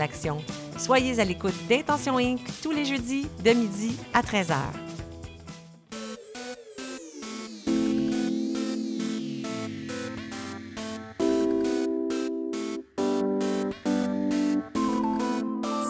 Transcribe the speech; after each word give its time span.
l'action. 0.00 0.38
Soyez 0.78 1.20
à 1.20 1.24
l'écoute 1.24 1.54
d'Intention 1.68 2.16
Inc. 2.16 2.40
tous 2.62 2.72
les 2.72 2.86
jeudis 2.86 3.28
de 3.44 3.50
midi 3.50 3.96
à 4.14 4.22
13h. 4.22 4.56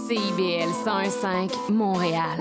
CIBL 0.09 0.73
105 0.85 1.53
Montréal. 1.71 2.41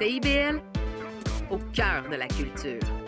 CIBL, 0.00 0.62
au 1.50 1.58
cœur 1.74 2.08
de 2.10 2.16
la 2.16 2.26
culture. 2.26 3.07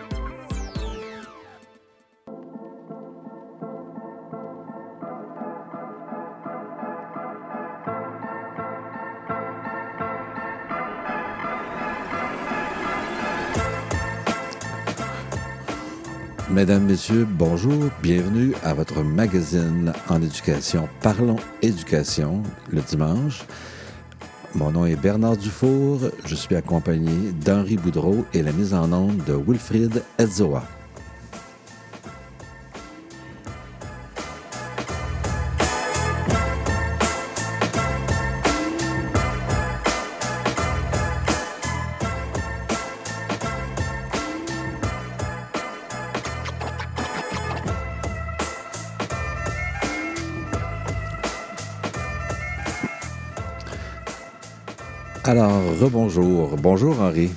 Mesdames, 16.60 16.84
Messieurs, 16.84 17.27
bonjour, 17.27 17.88
bienvenue 18.02 18.52
à 18.62 18.74
votre 18.74 19.02
magazine 19.02 19.95
en 20.10 20.20
éducation 20.20 20.91
Parlons 21.00 21.38
Éducation 21.62 22.42
le 22.69 22.83
dimanche. 22.83 23.45
Mon 24.55 24.70
nom 24.70 24.84
est 24.84 24.95
Bernard 24.95 25.38
Dufour, 25.38 26.00
je 26.27 26.34
suis 26.34 26.55
accompagné 26.55 27.33
d'Henri 27.33 27.78
Boudreau 27.78 28.27
et 28.34 28.42
la 28.42 28.52
mise 28.52 28.74
en 28.74 28.92
onde 28.92 29.24
de 29.24 29.33
Wilfrid 29.33 30.02
Edzoa. 30.19 30.62
Alors, 56.11 56.50
rebonjour. 56.50 56.56
Bonjour 56.56 57.00
Henri. 57.00 57.30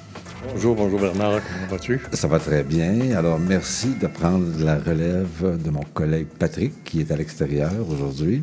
Bonjour, 0.52 0.76
bonjour 0.76 1.00
Bernard, 1.00 1.42
comment 1.44 1.68
vas-tu? 1.70 2.02
Ça 2.12 2.28
va 2.28 2.40
très 2.40 2.64
bien. 2.64 3.16
Alors, 3.16 3.38
merci 3.38 3.90
de 4.02 4.08
prendre 4.08 4.48
la 4.60 4.80
relève 4.80 5.62
de 5.64 5.70
mon 5.70 5.84
collègue 5.94 6.26
Patrick, 6.40 6.84
qui 6.84 7.02
est 7.02 7.12
à 7.12 7.16
l'extérieur 7.16 7.72
aujourd'hui. 7.88 8.42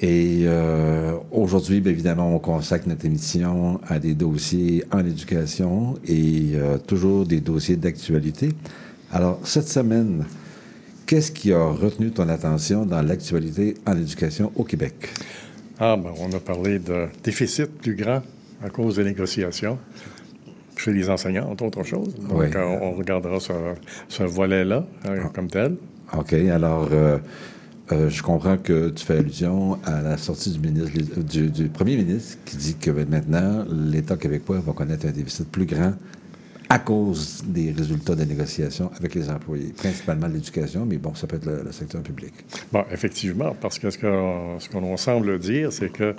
Et 0.00 0.42
euh, 0.46 1.16
aujourd'hui, 1.30 1.80
bien 1.80 1.92
évidemment, 1.92 2.34
on 2.34 2.40
consacre 2.40 2.88
notre 2.88 3.04
émission 3.04 3.80
à 3.86 4.00
des 4.00 4.14
dossiers 4.14 4.84
en 4.90 5.00
éducation 5.00 5.94
et 6.06 6.52
euh, 6.54 6.78
toujours 6.78 7.24
des 7.24 7.40
dossiers 7.40 7.76
d'actualité. 7.76 8.48
Alors, 9.12 9.38
cette 9.44 9.68
semaine, 9.68 10.24
qu'est-ce 11.06 11.30
qui 11.30 11.52
a 11.52 11.64
retenu 11.64 12.10
ton 12.10 12.28
attention 12.28 12.84
dans 12.84 13.02
l'actualité 13.02 13.74
en 13.86 13.96
éducation 13.96 14.50
au 14.56 14.64
Québec? 14.64 15.08
Ah, 15.78 15.96
ben, 15.96 16.10
on 16.18 16.34
a 16.34 16.40
parlé 16.40 16.78
de 16.80 17.06
déficit 17.22 17.66
plus 17.66 17.94
grand 17.94 18.22
à 18.64 18.70
cause 18.70 18.96
des 18.96 19.04
négociations 19.04 19.78
chez 20.76 20.92
les 20.92 21.08
enseignants, 21.08 21.50
entre 21.50 21.64
autres 21.64 21.82
choses. 21.84 22.14
Donc, 22.16 22.38
Oui. 22.38 22.46
euh, 22.54 22.78
on 22.82 22.92
regardera 22.92 23.40
ce, 23.40 23.52
ce 24.08 24.22
volet-là 24.24 24.84
euh, 25.06 25.24
comme 25.34 25.48
tel. 25.48 25.76
OK. 26.16 26.32
Alors, 26.34 26.88
euh, 26.92 27.18
euh, 27.92 28.10
je 28.10 28.22
comprends 28.22 28.58
que 28.58 28.90
tu 28.90 29.04
fais 29.04 29.18
allusion 29.18 29.78
à 29.84 30.02
la 30.02 30.16
sortie 30.18 30.50
du, 30.50 30.58
ministre, 30.58 31.20
du, 31.20 31.50
du 31.50 31.68
premier 31.68 31.96
ministre 31.96 32.38
qui 32.44 32.56
dit 32.56 32.76
que 32.76 32.90
maintenant, 32.90 33.64
l'État 33.70 34.16
québécois 34.16 34.60
va 34.64 34.72
connaître 34.72 35.06
un 35.06 35.12
déficit 35.12 35.48
plus 35.50 35.64
grand 35.66 35.94
à 36.68 36.80
cause 36.80 37.44
des 37.46 37.70
résultats 37.70 38.16
des 38.16 38.26
négociations 38.26 38.90
avec 38.98 39.14
les 39.14 39.30
employés, 39.30 39.72
principalement 39.76 40.26
l'éducation, 40.26 40.84
mais 40.84 40.96
bon, 40.98 41.14
ça 41.14 41.28
peut 41.28 41.36
être 41.36 41.46
le, 41.46 41.62
le 41.64 41.70
secteur 41.70 42.02
public. 42.02 42.32
Bon, 42.72 42.84
effectivement, 42.90 43.54
parce 43.60 43.78
que 43.78 43.88
ce 43.88 43.96
qu'on 43.98 44.58
ce 44.58 44.68
qu'on 44.68 44.96
semble 44.96 45.38
dire, 45.38 45.72
c'est 45.72 45.90
que 45.90 46.16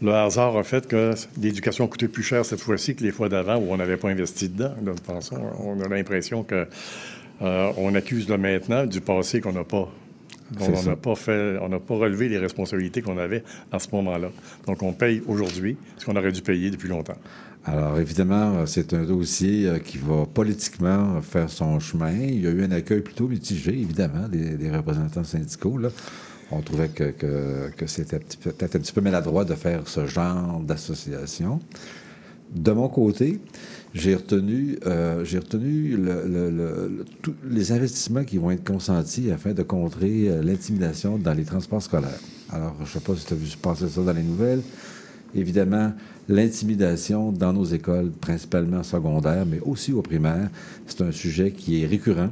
le 0.00 0.14
hasard 0.14 0.56
a 0.56 0.62
fait 0.62 0.86
que 0.86 1.12
l'éducation 1.40 1.84
a 1.84 1.88
coûté 1.88 2.08
plus 2.08 2.22
cher 2.22 2.44
cette 2.44 2.60
fois-ci 2.60 2.94
que 2.94 3.02
les 3.02 3.10
fois 3.10 3.28
d'avant 3.28 3.56
où 3.56 3.72
on 3.72 3.76
n'avait 3.76 3.96
pas 3.96 4.08
investi 4.08 4.48
dedans. 4.48 4.74
De 4.80 4.92
toute 4.92 5.06
façon, 5.06 5.40
on 5.60 5.80
a 5.80 5.88
l'impression 5.88 6.44
que 6.44 6.66
euh, 7.42 7.72
on 7.76 7.94
accuse 7.94 8.28
le 8.28 8.38
maintenant 8.38 8.86
du 8.86 9.00
passé 9.00 9.40
qu'on 9.40 9.52
n'a 9.52 9.64
pas. 9.64 9.88
on 10.60 10.82
n'a 10.82 10.96
pas 10.96 11.14
fait, 11.14 11.58
on 11.60 11.68
n'a 11.68 11.80
pas 11.80 11.94
relevé 11.96 12.28
les 12.28 12.38
responsabilités 12.38 13.02
qu'on 13.02 13.18
avait 13.18 13.42
à 13.72 13.78
ce 13.78 13.88
moment-là. 13.92 14.30
Donc, 14.66 14.82
on 14.82 14.92
paye 14.92 15.22
aujourd'hui 15.26 15.76
ce 15.98 16.06
qu'on 16.06 16.16
aurait 16.16 16.32
dû 16.32 16.42
payer 16.42 16.70
depuis 16.70 16.88
longtemps. 16.88 17.18
Alors, 17.64 17.98
évidemment, 17.98 18.64
c'est 18.66 18.94
un 18.94 19.02
dossier 19.02 19.66
euh, 19.66 19.78
qui 19.78 19.98
va 19.98 20.26
politiquement 20.32 21.20
faire 21.22 21.50
son 21.50 21.78
chemin. 21.80 22.12
Il 22.12 22.40
y 22.42 22.46
a 22.46 22.50
eu 22.50 22.62
un 22.62 22.70
accueil 22.70 23.00
plutôt 23.00 23.28
mitigé, 23.28 23.72
évidemment, 23.72 24.28
des, 24.28 24.56
des 24.56 24.70
représentants 24.70 25.24
syndicaux. 25.24 25.76
Là. 25.76 25.90
On 26.50 26.60
trouvait 26.62 26.88
que, 26.88 27.86
c'était 27.86 28.18
peut-être 28.18 28.76
un 28.76 28.78
petit 28.78 28.92
peu 28.92 29.00
maladroit 29.00 29.44
de 29.44 29.54
faire 29.54 29.86
ce 29.86 30.06
genre 30.06 30.60
d'association. 30.60 31.60
De 32.54 32.72
mon 32.72 32.88
côté, 32.88 33.40
j'ai 33.92 34.14
retenu, 34.14 34.78
euh, 34.86 35.22
tous 37.20 37.34
les 37.44 37.72
investissements 37.72 38.24
qui 38.24 38.38
vont 38.38 38.50
être 38.50 38.64
consentis 38.64 39.30
afin 39.30 39.52
de 39.52 39.62
contrer 39.62 40.28
euh, 40.28 40.42
l'intimidation 40.42 41.18
dans 41.18 41.34
les 41.34 41.44
transports 41.44 41.82
scolaires. 41.82 42.20
Alors, 42.50 42.74
je 42.78 42.84
ne 42.84 42.88
sais 42.88 43.00
pas 43.00 43.14
si 43.16 43.26
tu 43.26 43.34
as 43.34 43.36
vu 43.36 43.48
passer 43.60 43.88
ça 43.88 44.00
dans 44.02 44.14
les 44.14 44.22
nouvelles. 44.22 44.62
Évidemment, 45.34 45.92
l'intimidation 46.28 47.32
dans 47.32 47.52
nos 47.52 47.64
écoles, 47.64 48.10
principalement 48.10 48.82
secondaires, 48.82 49.44
mais 49.44 49.60
aussi 49.60 49.92
au 49.92 50.00
primaire, 50.00 50.48
c'est 50.86 51.02
un 51.02 51.12
sujet 51.12 51.50
qui 51.50 51.82
est 51.82 51.86
récurrent. 51.86 52.30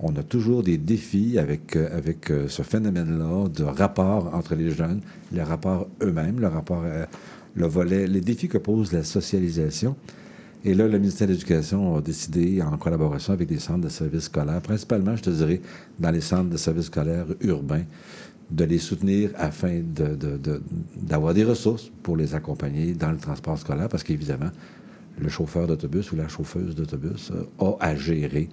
On 0.00 0.14
a 0.14 0.22
toujours 0.22 0.62
des 0.62 0.78
défis 0.78 1.38
avec, 1.38 1.74
euh, 1.74 1.96
avec 1.96 2.30
euh, 2.30 2.46
ce 2.46 2.62
phénomène-là 2.62 3.48
de 3.48 3.64
rapport 3.64 4.32
entre 4.32 4.54
les 4.54 4.70
jeunes, 4.70 5.00
les 5.32 5.42
rapports 5.42 5.88
eux-mêmes, 6.02 6.38
le 6.38 6.46
rapport, 6.46 6.82
euh, 6.84 7.04
le 7.56 7.66
volet, 7.66 8.06
les 8.06 8.20
défis 8.20 8.48
que 8.48 8.58
pose 8.58 8.92
la 8.92 9.02
socialisation. 9.02 9.96
Et 10.64 10.74
là, 10.74 10.86
le 10.86 10.98
ministère 10.98 11.26
de 11.26 11.32
l'Éducation 11.32 11.96
a 11.96 12.00
décidé, 12.00 12.62
en 12.62 12.76
collaboration 12.76 13.32
avec 13.32 13.48
des 13.48 13.58
centres 13.58 13.80
de 13.80 13.88
services 13.88 14.24
scolaires, 14.24 14.60
principalement, 14.60 15.16
je 15.16 15.22
te 15.22 15.30
dirais, 15.30 15.60
dans 15.98 16.10
les 16.10 16.20
centres 16.20 16.50
de 16.50 16.56
services 16.56 16.86
scolaires 16.86 17.26
urbains, 17.40 17.84
de 18.50 18.64
les 18.64 18.78
soutenir 18.78 19.30
afin 19.36 19.80
d'avoir 20.96 21.34
des 21.34 21.44
ressources 21.44 21.90
pour 22.02 22.16
les 22.16 22.34
accompagner 22.34 22.92
dans 22.92 23.10
le 23.10 23.18
transport 23.18 23.58
scolaire, 23.58 23.88
parce 23.88 24.02
qu'évidemment, 24.02 24.50
le 25.20 25.28
chauffeur 25.28 25.66
d'autobus 25.66 26.12
ou 26.12 26.16
la 26.16 26.28
chauffeuse 26.28 26.74
d'autobus 26.74 27.32
a 27.58 27.76
à 27.80 27.96
gérer 27.96 28.48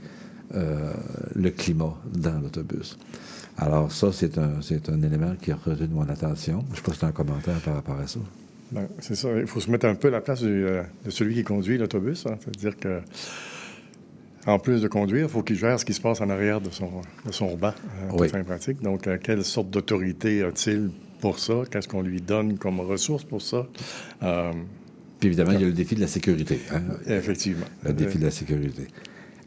euh, 0.53 0.93
le 1.35 1.49
climat 1.49 1.95
dans 2.13 2.39
l'autobus. 2.39 2.97
Alors 3.57 3.91
ça, 3.91 4.11
c'est 4.11 4.37
un, 4.37 4.61
c'est 4.61 4.89
un 4.89 5.01
élément 5.01 5.33
qui 5.41 5.51
a 5.51 5.55
retenu 5.55 5.87
mon 5.93 6.07
attention. 6.09 6.63
Je 6.67 6.71
ne 6.71 6.75
sais 6.75 6.81
pas 6.81 6.91
si 6.93 6.99
tu 6.99 7.05
as 7.05 7.07
un 7.07 7.11
commentaire 7.13 7.59
par 7.61 7.75
rapport 7.75 7.97
à 7.99 8.05
ça. 8.07 8.19
Ben, 8.71 8.87
c'est 8.99 9.15
ça. 9.15 9.29
Il 9.39 9.47
faut 9.47 9.59
se 9.61 9.69
mettre 9.71 9.85
un 9.85 9.95
peu 9.95 10.09
à 10.09 10.11
la 10.11 10.21
place 10.21 10.41
du, 10.41 10.65
euh, 10.65 10.83
de 11.05 11.09
celui 11.09 11.35
qui 11.35 11.43
conduit 11.43 11.77
l'autobus. 11.77 12.25
hein. 12.25 12.37
C'est-à-dire 12.43 12.77
que, 12.77 12.99
en 14.47 14.59
plus 14.59 14.81
de 14.81 14.87
conduire, 14.87 15.25
il 15.25 15.29
faut 15.29 15.41
qu'il 15.43 15.55
gère 15.55 15.79
ce 15.79 15.85
qui 15.85 15.93
se 15.93 16.01
passe 16.01 16.19
en 16.21 16.29
arrière 16.29 16.61
de 16.61 16.69
son, 16.69 16.89
de 17.25 17.31
son 17.31 17.55
banc, 17.55 17.69
euh, 17.69 18.09
Oui. 18.13 18.27
toute 18.27 18.31
fin 18.31 18.43
pratique. 18.43 18.81
Donc, 18.81 19.07
euh, 19.07 19.17
quelle 19.21 19.43
sorte 19.45 19.69
d'autorité 19.69 20.43
a-t-il 20.43 20.89
pour 21.21 21.39
ça? 21.39 21.53
Qu'est-ce 21.71 21.87
qu'on 21.87 22.01
lui 22.01 22.21
donne 22.21 22.57
comme 22.57 22.79
ressource 22.81 23.23
pour 23.23 23.41
ça? 23.41 23.67
Puis 25.19 25.27
évidemment, 25.29 25.51
il 25.53 25.61
y 25.61 25.63
a 25.63 25.67
le 25.67 25.71
défi 25.73 25.95
de 25.95 26.01
la 26.01 26.07
sécurité. 26.07 26.59
hein. 26.73 26.81
effectivement. 27.07 27.65
Le 27.83 27.93
défi 27.93 28.17
de 28.17 28.25
la 28.25 28.31
sécurité. 28.31 28.87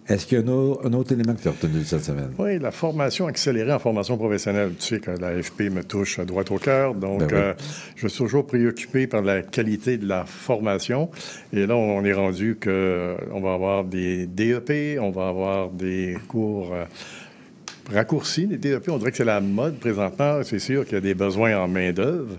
Est-ce 0.08 0.26
qu'il 0.26 0.38
y 0.38 0.40
a 0.40 0.44
un, 0.44 0.48
au- 0.48 0.80
un 0.84 0.92
autre 0.94 1.12
élément 1.12 1.34
que 1.34 1.42
tu 1.42 1.48
as 1.48 1.50
retenu 1.50 1.84
cette 1.84 2.02
semaine? 2.04 2.30
Oui, 2.38 2.58
la 2.58 2.70
formation 2.70 3.26
accélérée 3.26 3.72
en 3.72 3.78
formation 3.78 4.16
professionnelle. 4.16 4.72
Tu 4.78 4.94
sais 4.94 5.00
que 5.00 5.10
l'AFP 5.10 5.70
me 5.70 5.84
touche 5.84 6.18
à 6.18 6.24
droite 6.24 6.50
au 6.50 6.56
cœur, 6.56 6.94
donc 6.94 7.20
Ben 7.20 7.26
oui. 7.30 7.34
euh, 7.36 7.54
je 7.96 8.08
suis 8.08 8.18
toujours 8.18 8.46
préoccupé 8.46 9.06
par 9.06 9.20
la 9.20 9.42
qualité 9.42 9.98
de 9.98 10.06
la 10.08 10.24
formation. 10.24 11.10
Et 11.52 11.66
là, 11.66 11.76
on 11.76 12.02
est 12.06 12.14
rendu 12.14 12.56
que 12.58 12.70
euh, 12.70 13.14
va 13.42 13.52
avoir 13.52 13.84
des 13.84 14.26
DEP, 14.26 14.98
on 15.00 15.10
va 15.10 15.28
avoir 15.28 15.68
des 15.68 16.16
cours 16.26 16.72
euh, 16.72 16.84
raccourcis, 17.92 18.46
des 18.46 18.56
DEP. 18.56 18.88
On 18.88 18.96
dirait 18.98 19.10
que 19.10 19.16
c'est 19.18 19.24
la 19.24 19.40
mode 19.42 19.78
présentement. 19.78 20.40
C'est 20.42 20.58
sûr 20.58 20.84
qu'il 20.84 20.94
y 20.94 20.98
a 20.98 21.00
des 21.02 21.14
besoins 21.14 21.56
en 21.58 21.68
main-d'œuvre. 21.68 22.36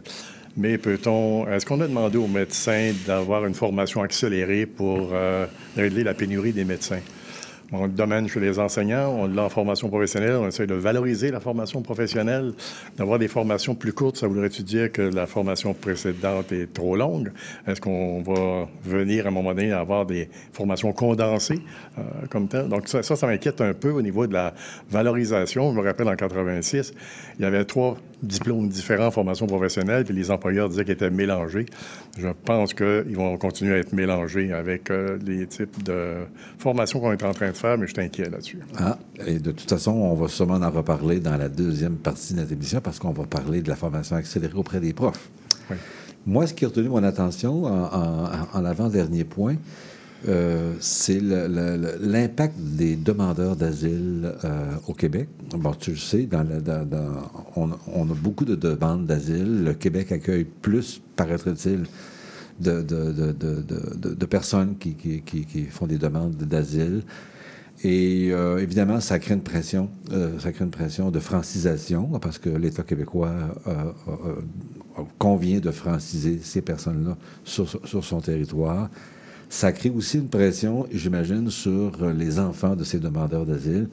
Mais 0.58 0.78
peut-on, 0.80 1.48
est-ce 1.48 1.66
qu'on 1.68 1.80
a 1.82 1.88
demandé 1.88 2.18
aux 2.18 2.28
médecins 2.28 2.92
d'avoir 3.06 3.46
une 3.46 3.54
formation 3.54 4.02
accélérée 4.02 4.66
pour 4.66 5.12
euh, 5.14 5.46
régler 5.78 6.04
la 6.04 6.14
pénurie 6.16 6.52
des 6.52 6.66
médecins? 6.66 7.00
On 7.72 7.84
le 7.84 7.92
domaine 7.92 8.28
chez 8.28 8.40
les 8.40 8.58
enseignants, 8.58 9.10
on 9.10 9.28
l'a 9.28 9.44
en 9.44 9.50
formation 9.50 9.90
professionnelle, 9.90 10.36
on 10.36 10.48
essaie 10.48 10.66
de 10.66 10.74
valoriser 10.74 11.30
la 11.30 11.40
formation 11.40 11.82
professionnelle, 11.82 12.54
d'avoir 12.98 13.20
des 13.20 13.28
formations 13.28 13.76
plus 13.76 13.94
courtes. 13.94 14.18
Ça 14.18 14.28
voudrait-tu 14.28 14.64
dire 14.64 14.92
que 14.92 15.02
la 15.02 15.28
formation 15.28 15.74
précédente 15.74 16.52
est 16.52 16.74
trop 16.74 16.96
longue? 16.96 17.32
Est-ce 17.68 17.80
qu'on 17.80 18.22
va 18.22 18.68
venir 18.84 19.26
à 19.26 19.30
un 19.30 19.32
moment 19.32 19.54
donné 19.54 19.72
avoir 19.72 20.06
des 20.06 20.30
formations 20.52 20.92
condensées 20.94 21.60
euh, 21.98 22.02
comme 22.30 22.48
tel? 22.48 22.70
Donc 22.70 22.88
ça, 22.88 23.04
ça, 23.04 23.16
ça 23.16 23.28
m'inquiète 23.28 23.62
un 23.62 23.74
peu 23.74 23.92
au 23.92 24.02
niveau 24.02 24.26
de 24.26 24.34
la 24.34 24.54
valorisation. 24.90 25.72
Je 25.72 25.78
me 25.78 25.84
rappelle 25.86 26.08
en 26.08 26.16
86, 26.16 26.94
il 27.38 27.44
y 27.44 27.46
avait 27.46 27.66
trois 27.66 27.98
diplômes 28.22 28.68
différents 28.70 29.08
en 29.08 29.12
formation 29.12 29.48
professionnelle, 29.48 30.04
puis 30.04 30.14
les 30.14 30.30
employeurs 30.32 30.70
disaient 30.70 30.84
qu'ils 30.84 30.94
étaient 30.94 31.10
mélangés. 31.10 31.66
Je 32.18 32.28
pense 32.46 32.74
qu'ils 32.74 33.16
vont 33.16 33.38
continuer 33.38 33.76
à 33.76 33.78
être 33.78 33.94
mélangés 33.94 34.52
avec 34.52 34.90
euh, 34.92 35.18
les 35.26 35.48
types 35.48 35.84
de 35.84 36.16
formations 36.58 37.00
qu'on 37.00 37.12
est 37.14 37.24
en 37.24 37.32
train 37.34 37.50
de 37.52 37.56
faire, 37.56 37.78
mais 37.78 37.88
je 37.88 37.94
suis 37.94 38.02
inquiet 38.02 38.30
là-dessus. 38.30 38.60
Ah, 38.78 38.98
et 39.26 39.40
de 39.40 39.52
toute 39.52 39.70
façon, 39.70 39.92
on 39.92 40.16
va 40.16 40.28
sûrement 40.28 40.56
en 40.66 40.70
reparler 40.72 41.20
dans 41.20 41.38
la 41.38 41.50
deuxième 41.50 41.96
partie 41.96 42.34
de 42.34 42.40
notre 42.40 42.52
émission 42.54 42.82
parce 42.82 43.00
qu'on 43.00 43.12
va 43.12 43.26
parler 43.26 43.62
de 43.62 43.70
la 43.70 43.76
formation 43.76 44.16
accélérée 44.18 44.54
auprès 44.56 44.80
des 44.80 44.94
profs. 44.94 45.30
Oui. 45.72 45.78
Moi, 46.26 46.46
ce 46.48 46.54
qui 46.54 46.66
a 46.66 46.68
retenu 46.68 46.90
mon 46.90 47.04
attention 47.04 47.64
en, 47.64 47.84
en- 47.86 48.30
en 48.54 48.66
avant-dernier 48.66 49.24
point, 49.24 49.56
euh, 50.28 50.74
c'est 50.82 51.22
l'impact 51.22 52.56
des 52.58 52.98
demandeurs 52.98 53.56
d'asile 53.56 54.34
euh, 54.44 54.74
au 54.88 54.94
Québec. 54.94 55.30
Bon, 55.52 55.72
tu 55.74 55.92
le 55.92 55.98
sais, 55.98 56.28
on, 57.56 57.72
a 57.72 58.14
beaucoup 58.16 58.44
de 58.44 58.56
demandes 58.56 59.06
d'asile. 59.06 59.64
Le 59.64 59.74
Québec 59.74 60.12
accueille 60.12 60.44
plus, 60.44 61.02
paraît-il, 61.16 61.86
de, 62.60 64.26
personnes 64.26 64.76
qui, 64.78 65.68
font 65.72 65.88
des 65.88 65.98
demandes 65.98 66.36
d'asile. 66.36 67.04
Et 67.86 68.32
euh, 68.34 68.58
évidemment, 68.58 69.00
ça 69.00 69.20
crée 69.20 69.36
une 69.36 69.42
pression, 69.42 69.90
ça 70.40 70.52
crée 70.52 70.66
une 70.66 70.72
pression 70.72 71.12
de 71.12 71.20
francisation 71.20 72.08
parce 72.20 72.38
que 72.38 72.50
l'État 72.50 72.84
québécois 72.84 73.32
convient 75.18 75.60
de 75.60 75.72
franciser 75.72 76.42
ces 76.44 76.62
personnes-là 76.62 77.16
sur 77.46 78.04
son 78.04 78.20
territoire. 78.20 78.90
Ça 79.50 79.72
crée 79.72 79.90
aussi 79.90 80.20
une 80.20 80.30
pression, 80.30 80.86
j'imagine, 80.92 81.50
sur 81.50 82.06
les 82.12 82.38
enfants 82.38 82.76
de 82.76 82.84
ces 82.84 83.00
demandeurs 83.00 83.48
d'asile, 83.48 83.90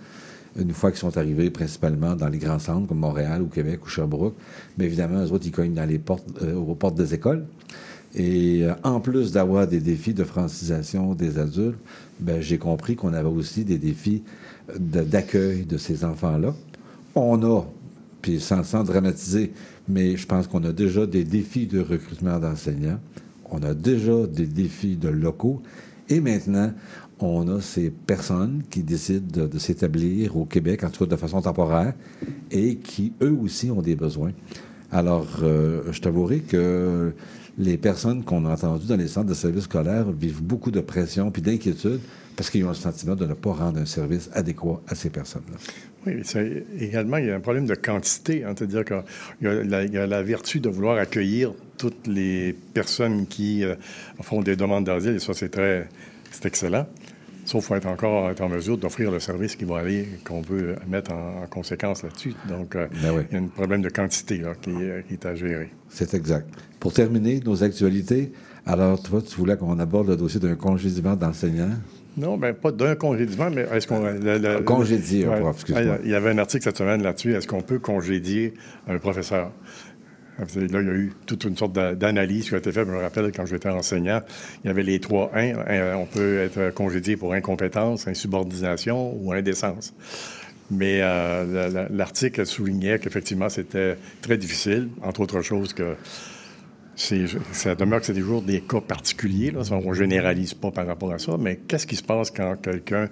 une 0.59 0.73
fois 0.73 0.91
qu'ils 0.91 1.01
sont 1.01 1.17
arrivés 1.17 1.51
principalement 1.51 2.15
dans 2.15 2.29
les 2.29 2.37
grands 2.37 2.59
centres 2.59 2.87
comme 2.87 2.99
Montréal 2.99 3.41
ou 3.41 3.47
Québec 3.47 3.85
ou 3.85 3.89
Sherbrooke. 3.89 4.35
Mais 4.77 4.85
évidemment, 4.85 5.25
eux 5.25 5.33
autres, 5.33 5.47
ils 5.47 5.53
cognent 5.53 5.73
dans 5.73 5.89
les 5.89 5.99
portes, 5.99 6.27
euh, 6.43 6.55
aux 6.55 6.75
portes 6.75 6.95
des 6.95 7.15
écoles. 7.15 7.47
Et 8.15 8.65
euh, 8.65 8.75
en 8.83 9.01
plus 9.01 9.33
d'avoir 9.33 9.67
des 9.67 9.81
défis 9.81 10.13
de 10.13 10.25
francisation 10.25 11.15
des 11.15 11.39
adultes, 11.39 11.79
ben, 12.21 12.41
j'ai 12.41 12.59
compris 12.59 12.95
qu'on 12.95 13.15
avait 13.15 13.29
aussi 13.29 13.65
des 13.65 13.79
défis 13.79 14.23
d'accueil 14.79 15.65
de 15.65 15.79
ces 15.79 16.05
enfants-là. 16.05 16.55
On 17.15 17.43
a, 17.43 17.63
puis 18.21 18.41
sans, 18.41 18.63
sans 18.63 18.85
dramatiser, 18.85 19.53
mais 19.89 20.19
je 20.19 20.27
pense 20.27 20.47
qu'on 20.47 20.65
a 20.65 20.73
déjà 20.73 21.07
des 21.07 21.25
défis 21.25 21.67
de 21.67 21.81
recrutement 21.81 22.39
d'enseignants. 22.39 23.01
On 23.51 23.63
a 23.63 23.75
déjà 23.75 24.27
des 24.27 24.47
défis 24.47 24.97
de 24.97 25.09
locaux. 25.09 25.63
Et 26.09 26.21
maintenant, 26.21 26.73
on 27.19 27.49
a 27.49 27.61
ces 27.61 27.91
personnes 27.91 28.63
qui 28.71 28.83
décident 28.83 29.47
de, 29.47 29.59
s'établir 29.59 30.37
au 30.37 30.45
Québec, 30.45 30.85
en 30.85 30.91
tout 30.91 31.05
cas 31.05 31.11
de 31.11 31.17
façon 31.17 31.41
temporaire, 31.41 31.95
et 32.51 32.77
qui, 32.77 33.13
eux 33.23 33.37
aussi, 33.43 33.71
ont 33.71 33.83
des 33.83 33.97
besoins. 33.97 34.33
Alors, 34.93 35.41
euh, 35.43 35.83
je 35.91 36.01
t'avouerai 36.01 36.41
que 36.41 37.13
les 37.59 37.79
personnes 37.79 38.23
qu'on 38.23 38.45
a 38.45 38.53
entendues 38.53 38.87
dans 38.87 38.97
les 38.97 39.09
centres 39.09 39.29
de 39.29 39.35
services 39.35 39.65
scolaires 39.65 40.11
vivent 40.13 40.43
beaucoup 40.43 40.71
de 40.71 40.81
pression 40.81 41.31
puis 41.31 41.43
d'inquiétude 41.43 42.01
parce 42.37 42.51
qu'ils 42.51 42.65
ont 42.65 42.69
le 42.69 42.75
sentiment 42.75 43.17
de 43.17 43.25
ne 43.27 43.33
pas 43.33 43.53
rendre 43.53 43.81
un 43.81 43.87
service 43.87 44.29
adéquat 44.35 44.81
à 44.87 44.95
ces 44.95 45.09
personnes-là. 45.09 45.57
Oui, 46.07 46.23
également, 46.81 47.17
il 47.17 47.27
y 47.27 47.31
a 47.31 47.37
un 47.37 47.41
problème 47.41 47.67
de 47.67 47.75
quantité. 47.75 48.45
hein, 48.45 48.55
C'est-à-dire 48.57 48.85
qu'il 48.85 49.03
y, 49.43 49.47
a 49.47 49.65
la- 49.65 49.85
il 49.85 49.93
y 49.93 49.99
a 49.99 50.07
la 50.07 50.23
vertu 50.23 50.61
de 50.61 50.69
vouloir 50.69 50.99
accueillir 50.99 51.53
toutes 51.79 52.07
les 52.07 52.55
personnes 52.75 53.27
qui 53.27 53.65
euh, 53.65 53.75
font 54.23 54.41
des 54.43 54.57
demandes 54.57 54.85
d'asile, 54.85 55.17
et 55.17 55.19
ça, 55.19 55.35
c'est 55.35 55.49
très 55.51 55.89
c'est 56.31 56.47
excellent. 56.47 56.87
Sauf 57.45 57.61
qu'il 57.63 57.69
faut 57.69 57.75
être 57.77 57.87
encore 57.87 58.29
être 58.31 58.41
en 58.41 58.49
mesure 58.49 58.77
d'offrir 58.77 59.11
le 59.13 59.21
service 59.21 59.55
qui 59.55 59.65
va 59.65 59.79
aller, 59.79 60.09
qu'on 60.25 60.41
veut 60.41 60.75
mettre 60.89 61.13
en, 61.13 61.43
en 61.45 61.47
conséquence 61.47 62.03
là-dessus. 62.03 62.35
Donc, 62.49 62.75
euh, 62.75 62.87
Ben 63.03 63.13
oui. 63.15 63.23
il 63.31 63.35
y 63.35 63.41
a 63.41 63.43
un 63.43 63.47
problème 63.47 63.83
de 63.83 63.89
quantité 63.89 64.39
là, 64.39 64.55
qui, 64.61 64.71
euh, 64.73 65.03
qui 65.07 65.15
est 65.15 65.27
à 65.27 65.35
gérer. 65.37 65.69
C'est 65.89 66.13
exact. 66.15 66.49
Pour 66.81 66.93
terminer 66.93 67.41
nos 67.45 67.63
actualités, 67.63 68.33
alors 68.65 69.01
toi, 69.01 69.23
tu 69.23 69.37
voulais 69.37 69.57
qu'on 69.57 69.79
aborde 69.79 70.09
le 70.09 70.17
dossier 70.17 70.41
d'un 70.41 70.57
congédiement 70.57 71.15
d'enseignants. 71.15 71.71
Non, 72.17 72.39
ben 72.39 72.55
pas 72.55 72.73
d'un 72.73 72.95
congédiement, 72.95 73.51
mais 73.51 73.67
est-ce 73.73 73.87
qu'on... 73.87 74.03
Congédier 74.65 75.27
un 75.27 75.41
prof, 75.41 75.57
excuse-moi. 75.57 75.97
Ah, 75.97 76.01
Il 76.05 76.11
y 76.11 76.15
avait 76.15 76.31
un 76.31 76.39
article 76.39 76.65
cette 76.65 76.79
semaine 76.79 77.03
là-dessus. 77.03 77.35
Est-ce 77.35 77.47
qu'on 77.47 77.61
peut 77.61 77.79
congédier 77.79 78.55
un 78.89 78.99
professeur? 78.99 79.51
Là, 80.39 80.45
il 80.55 80.71
y 80.71 80.77
a 80.77 80.81
eu 80.81 81.13
toute 81.27 81.45
une 81.45 81.57
sorte 81.57 81.73
d'a- 81.73 81.95
d'analyse 81.95 82.49
qui 82.49 82.55
a 82.55 82.59
été 82.59 82.71
faite. 82.73 82.87
Je 82.87 82.93
me 82.93 82.99
rappelle, 83.01 83.33
quand 83.35 83.47
j'étais 83.47 83.69
enseignant, 83.71 84.21
il 84.65 84.69
y 84.69 84.71
avait 84.71 84.83
les 84.83 84.99
trois 85.01 85.31
1. 85.35 85.95
On 85.97 86.05
peut 86.07 86.39
être 86.41 86.75
congédié 86.75 87.17
pour 87.17 87.33
incompétence, 87.33 88.07
insubordination 88.07 89.15
ou 89.19 89.33
indécence. 89.33 89.95
Mais 90.71 91.01
euh, 91.01 91.45
la- 91.53 91.69
la- 91.69 91.89
l'article 91.89 92.45
soulignait 92.45 92.99
qu'effectivement, 92.99 93.49
c'était 93.49 93.97
très 94.21 94.37
difficile, 94.37 94.89
entre 95.03 95.21
autres 95.21 95.41
choses 95.41 95.73
que 95.73 95.95
ça 96.97 97.75
demeure 97.75 98.01
que 98.01 98.07
c'est 98.07 98.15
toujours 98.15 98.43
des 98.43 98.63
cas 98.63 98.81
particuliers. 98.81 99.51
Là. 99.51 99.61
On 99.71 99.91
ne 99.91 99.95
généralise 99.95 100.55
pas 100.55 100.71
par 100.71 100.87
rapport 100.87 101.13
à 101.13 101.19
ça. 101.19 101.37
Mais 101.39 101.61
qu'est-ce 101.69 101.87
qui 101.87 101.97
se 101.97 102.03
passe 102.03 102.31
quand 102.31 102.57
quelqu'un 102.57 103.09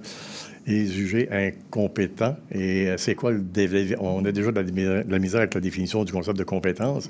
est 0.66 0.86
jugé 0.86 1.28
incompétent? 1.30 2.36
Et 2.52 2.88
euh, 2.88 2.96
c'est 2.96 3.14
quoi 3.14 3.32
le 3.32 3.40
dé- 3.40 3.96
On 4.00 4.24
a 4.24 4.32
déjà 4.32 4.50
de 4.52 4.56
la, 4.56 4.62
de 5.04 5.10
la 5.10 5.18
misère 5.18 5.40
avec 5.40 5.54
la 5.54 5.60
définition 5.60 6.04
du 6.04 6.12
concept 6.12 6.38
de 6.38 6.44
compétence. 6.44 7.08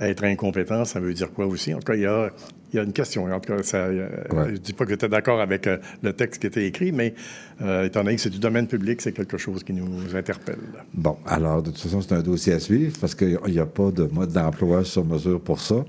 Être 0.00 0.24
incompétent, 0.24 0.84
ça 0.84 1.00
veut 1.00 1.14
dire 1.14 1.30
quoi 1.32 1.46
aussi? 1.46 1.72
En 1.74 1.78
tout 1.78 1.84
cas, 1.92 1.94
il 1.94 2.02
y 2.02 2.06
a, 2.06 2.30
il 2.72 2.76
y 2.76 2.78
a 2.78 2.82
une 2.82 2.92
question. 2.92 3.24
En 3.24 3.40
tout 3.40 3.52
cas, 3.54 3.62
ça, 3.62 3.78
euh, 3.78 4.08
Ouais. 4.32 4.44
je 4.46 4.50
ne 4.52 4.56
dis 4.56 4.72
pas 4.72 4.84
que 4.84 4.90
j'étais 4.90 5.08
d'accord 5.08 5.40
avec 5.40 5.66
euh, 5.66 5.78
le 6.02 6.12
texte 6.12 6.40
qui 6.40 6.46
était 6.46 6.66
écrit, 6.66 6.92
mais 6.92 7.14
euh, 7.62 7.84
étant 7.84 8.02
donné 8.02 8.16
que 8.16 8.22
c'est 8.22 8.30
du 8.30 8.38
domaine 8.40 8.66
public, 8.66 9.00
c'est 9.02 9.12
quelque 9.12 9.36
chose 9.38 9.62
qui 9.62 9.72
nous 9.72 10.16
interpelle. 10.16 10.58
Bon, 10.92 11.16
alors, 11.26 11.62
de 11.62 11.70
toute 11.70 11.80
façon, 11.80 12.00
c'est 12.00 12.14
un 12.14 12.22
dossier 12.22 12.54
à 12.54 12.58
suivre 12.60 12.96
parce 13.00 13.14
qu'il 13.14 13.38
n'y 13.46 13.58
a 13.58 13.66
pas 13.66 13.90
de 13.90 14.04
mode 14.04 14.32
d'emploi 14.32 14.82
sur 14.84 15.04
mesure 15.04 15.40
pour 15.40 15.60
ça. 15.60 15.84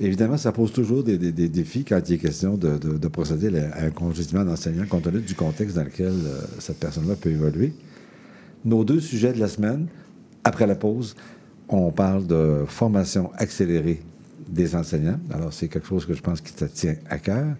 Évidemment, 0.00 0.36
ça 0.36 0.50
pose 0.50 0.72
toujours 0.72 1.04
des, 1.04 1.16
défis 1.48 1.84
quand 1.84 2.00
il 2.08 2.14
est 2.14 2.18
question 2.18 2.56
de, 2.56 2.78
de- 2.78 2.98
de 2.98 3.08
procéder 3.08 3.56
à 3.58 3.84
un 3.84 3.90
congédiement 3.90 4.44
d'enseignant 4.44 4.86
compte 4.86 5.04
tenu 5.04 5.20
du 5.20 5.34
contexte 5.34 5.76
dans 5.76 5.84
lequel 5.84 6.08
euh, 6.08 6.40
cette 6.58 6.78
personne-là 6.80 7.14
peut 7.14 7.30
évoluer. 7.30 7.72
Nos 8.64 8.84
deux 8.84 8.98
sujets 9.00 9.32
de 9.32 9.38
la 9.38 9.46
semaine, 9.46 9.86
après 10.42 10.66
la 10.66 10.74
pause, 10.74 11.14
on 11.68 11.92
parle 11.92 12.26
de 12.26 12.64
formation 12.66 13.30
accélérée 13.36 14.02
des 14.48 14.74
enseignants. 14.74 15.18
Alors, 15.32 15.52
c'est 15.52 15.68
quelque 15.68 15.86
chose 15.86 16.06
que 16.06 16.14
je 16.14 16.22
pense 16.22 16.40
qui 16.40 16.52
te 16.52 16.64
tient 16.64 16.96
à 17.08 17.18
cœur. 17.18 17.54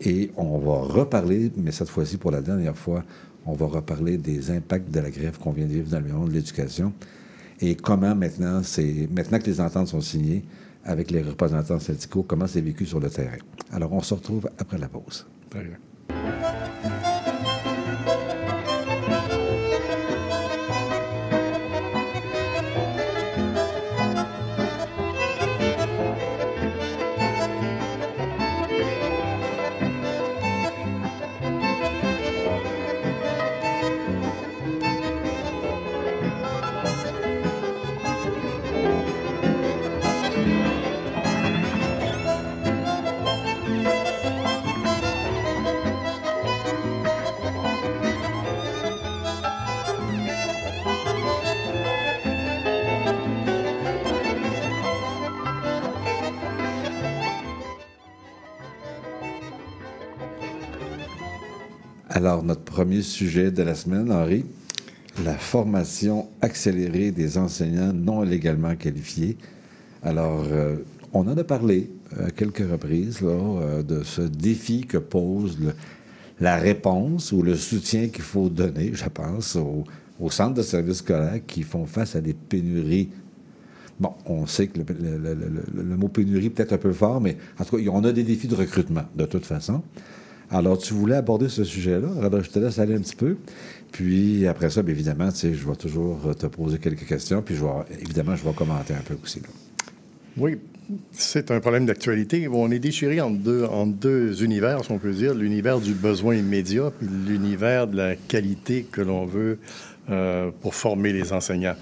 Et 0.00 0.30
on 0.36 0.58
va 0.58 0.76
reparler, 0.92 1.50
mais 1.56 1.72
cette 1.72 1.88
fois-ci 1.88 2.18
pour 2.18 2.30
la 2.30 2.40
dernière 2.40 2.76
fois, 2.76 3.04
on 3.46 3.54
va 3.54 3.66
reparler 3.66 4.16
des 4.16 4.50
impacts 4.50 4.90
de 4.90 5.00
la 5.00 5.10
grève 5.10 5.38
qu'on 5.38 5.52
vient 5.52 5.66
de 5.66 5.72
vivre 5.72 5.90
dans 5.90 6.00
le 6.00 6.08
monde 6.12 6.28
de 6.30 6.34
l'éducation 6.34 6.92
et 7.60 7.74
comment 7.74 8.14
maintenant, 8.14 8.60
maintenant 9.14 9.38
que 9.38 9.46
les 9.46 9.60
ententes 9.60 9.88
sont 9.88 10.00
signées 10.00 10.42
avec 10.84 11.10
les 11.10 11.22
représentants 11.22 11.80
syndicaux, 11.80 12.22
comment 12.22 12.46
c'est 12.46 12.60
vécu 12.60 12.86
sur 12.86 13.00
le 13.00 13.10
terrain. 13.10 13.38
Alors, 13.72 13.92
on 13.92 14.00
se 14.00 14.14
retrouve 14.14 14.48
après 14.58 14.78
la 14.78 14.88
pause. 14.88 15.26
Très 15.50 15.64
bien. 15.64 15.78
Premier 62.84 63.00
sujet 63.00 63.50
de 63.50 63.62
la 63.62 63.74
semaine, 63.74 64.12
Henri, 64.12 64.44
la 65.24 65.38
formation 65.38 66.28
accélérée 66.42 67.12
des 67.12 67.38
enseignants 67.38 67.94
non 67.94 68.20
légalement 68.20 68.76
qualifiés. 68.76 69.38
Alors, 70.02 70.44
euh, 70.52 70.76
on 71.14 71.20
en 71.20 71.34
a 71.38 71.44
parlé 71.44 71.88
à 72.22 72.30
quelques 72.30 72.70
reprises 72.70 73.22
là, 73.22 73.30
euh, 73.30 73.82
de 73.82 74.02
ce 74.02 74.20
défi 74.20 74.82
que 74.82 74.98
pose 74.98 75.56
la 76.40 76.56
réponse 76.56 77.32
ou 77.32 77.40
le 77.40 77.56
soutien 77.56 78.08
qu'il 78.08 78.22
faut 78.22 78.50
donner, 78.50 78.90
je 78.92 79.08
pense, 79.08 79.56
aux, 79.56 79.84
aux 80.20 80.30
centres 80.30 80.52
de 80.52 80.62
services 80.62 80.98
scolaires 80.98 81.40
qui 81.46 81.62
font 81.62 81.86
face 81.86 82.14
à 82.16 82.20
des 82.20 82.34
pénuries 82.34 83.08
Bon, 83.98 84.12
on 84.26 84.44
sait 84.44 84.66
que 84.66 84.80
le, 84.80 84.84
le, 85.74 85.96
mot 85.96 86.08
pénurie 86.08 86.50
peut-être 86.50 86.74
un 86.74 86.78
peu 86.78 86.92
fort, 86.92 87.22
mais 87.22 87.38
en 87.58 87.64
tout 87.64 87.78
cas, 87.78 87.82
on 87.90 88.04
a 88.04 88.12
des 88.12 88.24
défis 88.24 88.48
de 88.48 88.56
recrutement, 88.56 89.04
de 89.16 89.24
toute 89.24 89.46
façon. 89.46 89.82
Alors, 90.50 90.78
tu 90.78 90.94
voulais 90.94 91.16
aborder 91.16 91.48
ce 91.48 91.64
sujet-là. 91.64 92.08
Alors, 92.22 92.42
je 92.42 92.50
te 92.50 92.58
laisse 92.58 92.78
aller 92.78 92.94
un 92.94 93.00
petit 93.00 93.16
peu. 93.16 93.36
Puis, 93.92 94.46
après 94.46 94.70
ça, 94.70 94.82
bien 94.82 94.94
évidemment, 94.94 95.30
tu 95.30 95.38
sais, 95.38 95.54
je 95.54 95.66
vais 95.66 95.76
toujours 95.76 96.34
te 96.36 96.46
poser 96.46 96.78
quelques 96.78 97.06
questions. 97.06 97.42
Puis, 97.42 97.54
je 97.54 97.64
vais, 97.64 97.70
évidemment, 98.02 98.36
je 98.36 98.44
vais 98.44 98.52
commenter 98.52 98.94
un 98.94 99.02
peu 99.04 99.14
aussi. 99.22 99.40
Là. 99.40 99.48
Oui, 100.36 100.58
c'est 101.12 101.50
un 101.50 101.60
problème 101.60 101.86
d'actualité. 101.86 102.48
On 102.48 102.70
est 102.70 102.78
déchiré 102.78 103.20
en 103.20 103.30
deux, 103.30 104.42
univers, 104.42 104.84
si 104.84 104.90
on 104.90 104.98
peut 104.98 105.12
dire. 105.12 105.34
L'univers 105.34 105.80
du 105.80 105.94
besoin 105.94 106.34
immédiat, 106.34 106.92
puis 106.96 107.08
l'univers 107.26 107.86
de 107.86 107.96
la 107.96 108.16
qualité 108.16 108.84
que 108.90 109.00
l'on 109.00 109.26
veut 109.26 109.58
euh, 110.10 110.50
pour 110.60 110.74
former 110.74 111.12
les 111.12 111.32
enseignants. 111.32 111.76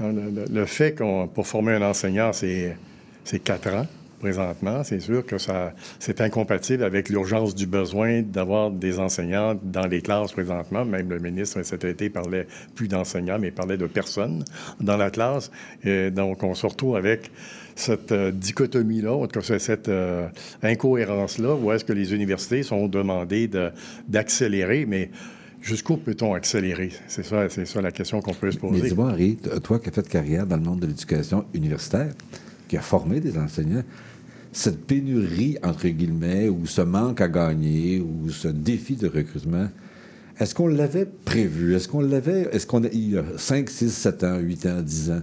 Hein, 0.00 0.12
le, 0.12 0.44
le 0.52 0.66
fait 0.66 0.94
qu'on, 0.94 1.28
pour 1.28 1.46
former 1.46 1.72
un 1.74 1.82
enseignant, 1.82 2.32
c'est 2.32 2.76
quatre 3.44 3.72
ans 3.72 3.86
présentement. 4.24 4.82
C'est 4.84 5.00
sûr 5.00 5.26
que 5.26 5.36
ça, 5.36 5.74
c'est 5.98 6.22
incompatible 6.22 6.82
avec 6.82 7.10
l'urgence 7.10 7.54
du 7.54 7.66
besoin 7.66 8.22
d'avoir 8.22 8.70
des 8.70 8.98
enseignants 8.98 9.54
dans 9.62 9.86
les 9.86 10.00
classes 10.00 10.32
présentement. 10.32 10.86
Même 10.86 11.10
le 11.10 11.18
ministre 11.18 11.62
cet 11.62 11.84
été 11.84 12.08
parlait 12.08 12.46
plus 12.74 12.88
d'enseignants, 12.88 13.38
mais 13.38 13.50
parlait 13.50 13.76
de 13.76 13.86
personnes 13.86 14.42
dans 14.80 14.96
la 14.96 15.10
classe. 15.10 15.50
Et 15.84 16.10
donc, 16.10 16.42
on 16.42 16.54
se 16.54 16.66
retrouve 16.66 16.96
avec 16.96 17.30
cette 17.76 18.12
euh, 18.12 18.30
dichotomie-là, 18.30 19.12
en 19.12 19.26
tout 19.26 19.40
cas 19.40 19.58
cette 19.58 19.88
euh, 19.88 20.28
incohérence-là, 20.62 21.54
où 21.54 21.70
est-ce 21.72 21.84
que 21.84 21.92
les 21.92 22.14
universités 22.14 22.62
sont 22.62 22.86
demandées 22.88 23.48
de, 23.48 23.70
d'accélérer, 24.08 24.86
mais 24.86 25.10
Jusqu'où 25.60 25.96
peut-on 25.96 26.34
accélérer? 26.34 26.90
C'est 27.08 27.24
ça, 27.24 27.48
c'est 27.48 27.64
ça 27.64 27.80
la 27.80 27.90
question 27.90 28.20
qu'on 28.20 28.34
peut 28.34 28.52
se 28.52 28.58
poser. 28.58 28.82
Mais 28.82 28.88
dis-moi, 28.90 29.08
Harry, 29.08 29.38
toi 29.62 29.78
qui 29.78 29.88
as 29.88 29.92
fait 29.92 30.06
carrière 30.06 30.46
dans 30.46 30.58
le 30.58 30.62
monde 30.62 30.80
de 30.80 30.86
l'éducation 30.86 31.46
universitaire, 31.54 32.12
qui 32.68 32.76
a 32.76 32.82
formé 32.82 33.18
des 33.20 33.38
enseignants, 33.38 33.82
cette 34.54 34.86
pénurie, 34.86 35.58
entre 35.62 35.88
guillemets, 35.88 36.48
ou 36.48 36.64
ce 36.64 36.80
manque 36.80 37.20
à 37.20 37.28
gagner, 37.28 38.00
ou 38.00 38.30
ce 38.30 38.48
défi 38.48 38.94
de 38.94 39.08
recrutement, 39.08 39.68
est-ce 40.38 40.54
qu'on 40.54 40.68
l'avait 40.68 41.06
prévu? 41.06 41.74
Est-ce 41.74 41.88
qu'on 41.88 42.00
l'avait, 42.00 42.48
est-ce 42.52 42.66
qu'on 42.66 42.84
a, 42.84 42.88
il 42.92 43.14
y 43.14 43.18
a 43.18 43.24
5, 43.36 43.68
6, 43.68 43.90
7 43.90 44.24
ans, 44.24 44.38
8 44.38 44.66
ans, 44.66 44.80
10 44.80 45.10
ans, 45.10 45.22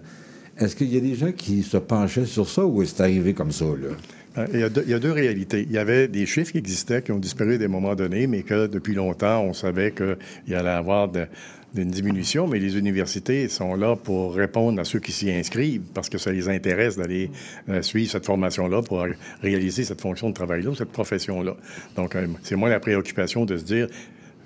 est-ce 0.57 0.75
qu'il 0.75 0.93
y 0.93 0.97
a 0.97 0.99
des 0.99 1.15
gens 1.15 1.31
qui 1.31 1.63
se 1.63 1.77
penchaient 1.77 2.25
sur 2.25 2.47
ça 2.49 2.65
ou 2.65 2.81
est-ce 2.81 3.01
arrivé 3.01 3.33
comme 3.33 3.51
ça, 3.51 3.65
là? 3.65 3.95
Euh, 4.37 4.47
il 4.53 4.59
y, 4.89 4.93
a 4.93 4.99
deux, 4.99 5.11
réalités. 5.11 5.65
Il 5.67 5.73
y 5.73 5.77
avait 5.77 6.07
des 6.07 6.25
chiffres 6.25 6.53
qui 6.53 6.57
existaient, 6.57 7.01
qui 7.01 7.11
ont 7.11 7.19
disparu 7.19 7.55
à 7.55 7.57
des 7.57 7.67
moments 7.67 7.95
donnés, 7.95 8.27
mais 8.27 8.43
que 8.43 8.67
depuis 8.67 8.93
longtemps, 8.93 9.43
on 9.43 9.53
savait 9.53 9.91
qu'il 9.91 10.55
allait 10.55 10.69
avoir 10.69 11.09
de, 11.09 11.25
d'une 11.73 11.89
diminution, 11.89 12.47
mais 12.47 12.59
les 12.59 12.77
universités 12.77 13.47
sont 13.47 13.75
là 13.75 13.95
pour 13.95 14.35
répondre 14.35 14.79
à 14.81 14.83
ceux 14.83 14.99
qui 14.99 15.11
s'y 15.11 15.31
inscrivent 15.31 15.83
parce 15.93 16.09
que 16.09 16.17
ça 16.17 16.31
les 16.31 16.49
intéresse 16.49 16.97
d'aller 16.97 17.31
euh, 17.69 17.81
suivre 17.81 18.11
cette 18.11 18.25
formation-là 18.25 18.81
pour 18.81 19.05
réaliser 19.41 19.83
cette 19.83 20.01
fonction 20.01 20.29
de 20.29 20.33
travail-là 20.33 20.71
cette 20.77 20.91
profession-là. 20.91 21.55
Donc, 21.95 22.15
euh, 22.15 22.27
c'est 22.43 22.55
moins 22.55 22.69
la 22.69 22.79
préoccupation 22.79 23.45
de 23.45 23.57
se 23.57 23.63
dire, 23.63 23.87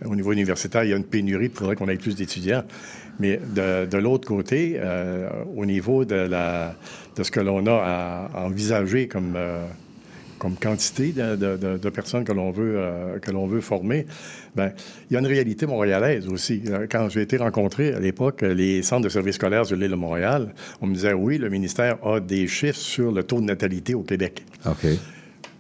au 0.04 0.16
niveau 0.16 0.34
universitaire, 0.34 0.84
il 0.84 0.90
y 0.90 0.94
a 0.94 0.98
une 0.98 1.06
pénurie, 1.06 1.46
il 1.46 1.52
faudrait 1.52 1.76
qu'on 1.76 1.88
ait 1.88 1.98
plus 1.98 2.16
d'étudiants. 2.16 2.64
Mais 3.20 3.40
de, 3.56 3.98
l'autre 3.98 4.28
côté, 4.28 4.74
euh, 4.76 5.30
au 5.56 5.66
niveau 5.66 6.04
de, 6.04 6.16
la, 6.16 6.76
de 7.16 7.24
ce 7.24 7.32
que 7.32 7.40
l'on 7.40 7.66
a 7.66 8.30
à 8.34 8.46
envisager 8.46 9.08
comme, 9.08 9.34
euh, 9.38 9.66
comme 10.40 10.56
quantité 10.56 11.12
de, 11.12 11.36
de, 11.36 11.78
de, 11.78 11.90
personnes 11.90 12.24
que 12.24 12.32
l'on 12.32 12.52
veut, 12.52 12.76
euh, 12.78 13.20
que 13.20 13.32
l'on 13.32 13.48
veut 13.48 13.62
former, 13.62 14.06
ben, 14.56 14.72
il 15.10 15.14
y 15.14 15.18
a 15.18 15.20
une 15.20 15.28
réalité 15.28 15.66
montréalaise 15.66 16.28
aussi. 16.28 16.64
Quand 16.90 17.10
j'ai 17.10 17.22
été 17.22 17.38
rencontré 17.38 17.94
à 17.94 18.00
l'époque 18.00 18.42
les 18.42 18.84
centres 18.84 19.04
de 19.04 19.10
services 19.10 19.36
scolaires 19.36 19.66
de 19.66 19.76
l'île 19.76 19.92
de 19.92 19.96
Montréal, 19.96 20.54
on 20.82 20.88
me 20.88 20.94
disait 20.94 21.14
oui, 21.14 21.38
le 21.38 21.50
ministère 21.50 22.06
a 22.06 22.20
des 22.20 22.48
chiffres 22.48 22.80
sur 22.80 23.12
le 23.12 23.24
taux 23.24 23.40
de 23.40 23.46
natalité 23.46 23.94
au 23.94 24.04
Québec. 24.04 24.44
OK 24.66 24.88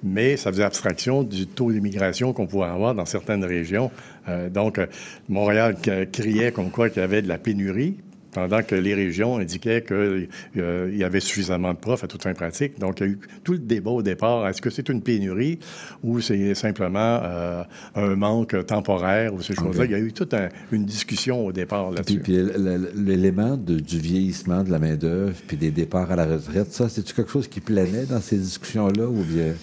mais 0.05 0.37
ça 0.37 0.51
faisait 0.51 0.63
abstraction 0.63 1.23
du 1.23 1.47
taux 1.47 1.71
d'immigration 1.71 2.31
qu'on 2.31 2.45
pouvait 2.45 2.67
avoir 2.67 2.93
dans 2.93 3.05
certaines 3.05 3.43
régions. 3.43 3.91
Euh, 4.29 4.49
donc, 4.49 4.79
Montréal 5.27 5.75
criait 6.11 6.51
comme 6.51 6.69
quoi 6.69 6.89
qu'il 6.89 7.01
y 7.01 7.03
avait 7.03 7.23
de 7.23 7.27
la 7.27 7.39
pénurie, 7.39 7.97
pendant 8.35 8.61
que 8.63 8.75
les 8.75 8.93
régions 8.93 9.37
indiquaient 9.37 9.81
qu'il 9.81 10.27
euh, 10.57 10.91
y 10.93 11.05
avait 11.05 11.21
suffisamment 11.21 11.73
de 11.73 11.77
profs 11.77 12.03
à 12.03 12.07
toute 12.07 12.21
fin 12.21 12.33
pratique. 12.33 12.77
Donc, 12.79 12.99
il 12.99 13.05
y 13.05 13.09
a 13.09 13.11
eu 13.13 13.19
tout 13.45 13.53
le 13.53 13.59
débat 13.59 13.91
au 13.91 14.01
départ. 14.01 14.45
Est-ce 14.49 14.61
que 14.61 14.69
c'est 14.69 14.89
une 14.89 15.01
pénurie 15.01 15.57
ou 16.03 16.19
c'est 16.19 16.53
simplement 16.53 17.21
euh, 17.23 17.63
un 17.95 18.15
manque 18.17 18.65
temporaire 18.65 19.33
ou 19.33 19.41
ces 19.41 19.55
choses-là? 19.55 19.85
Il 19.85 19.91
y 19.91 19.95
a 19.95 19.99
eu 19.99 20.11
toute 20.11 20.33
un, 20.33 20.49
une 20.73 20.83
discussion 20.83 21.45
au 21.45 21.53
départ 21.53 21.91
là-dessus. 21.91 22.19
Puis, 22.19 22.43
puis 22.43 22.57
l'élément 22.95 23.55
du 23.55 23.99
vieillissement 23.99 24.63
de 24.63 24.69
la 24.69 24.79
main-d'œuvre 24.79 25.35
puis 25.47 25.55
des 25.55 25.71
départs 25.71 26.11
à 26.11 26.17
la 26.17 26.25
retraite, 26.25 26.73
ça, 26.73 26.89
c'est-tu 26.89 27.13
quelque 27.13 27.31
chose 27.31 27.47
qui 27.47 27.61
planait 27.61 28.05
dans 28.05 28.19
ces 28.19 28.37
discussions-là 28.37 29.07
ou 29.07 29.23
bien... 29.23 29.53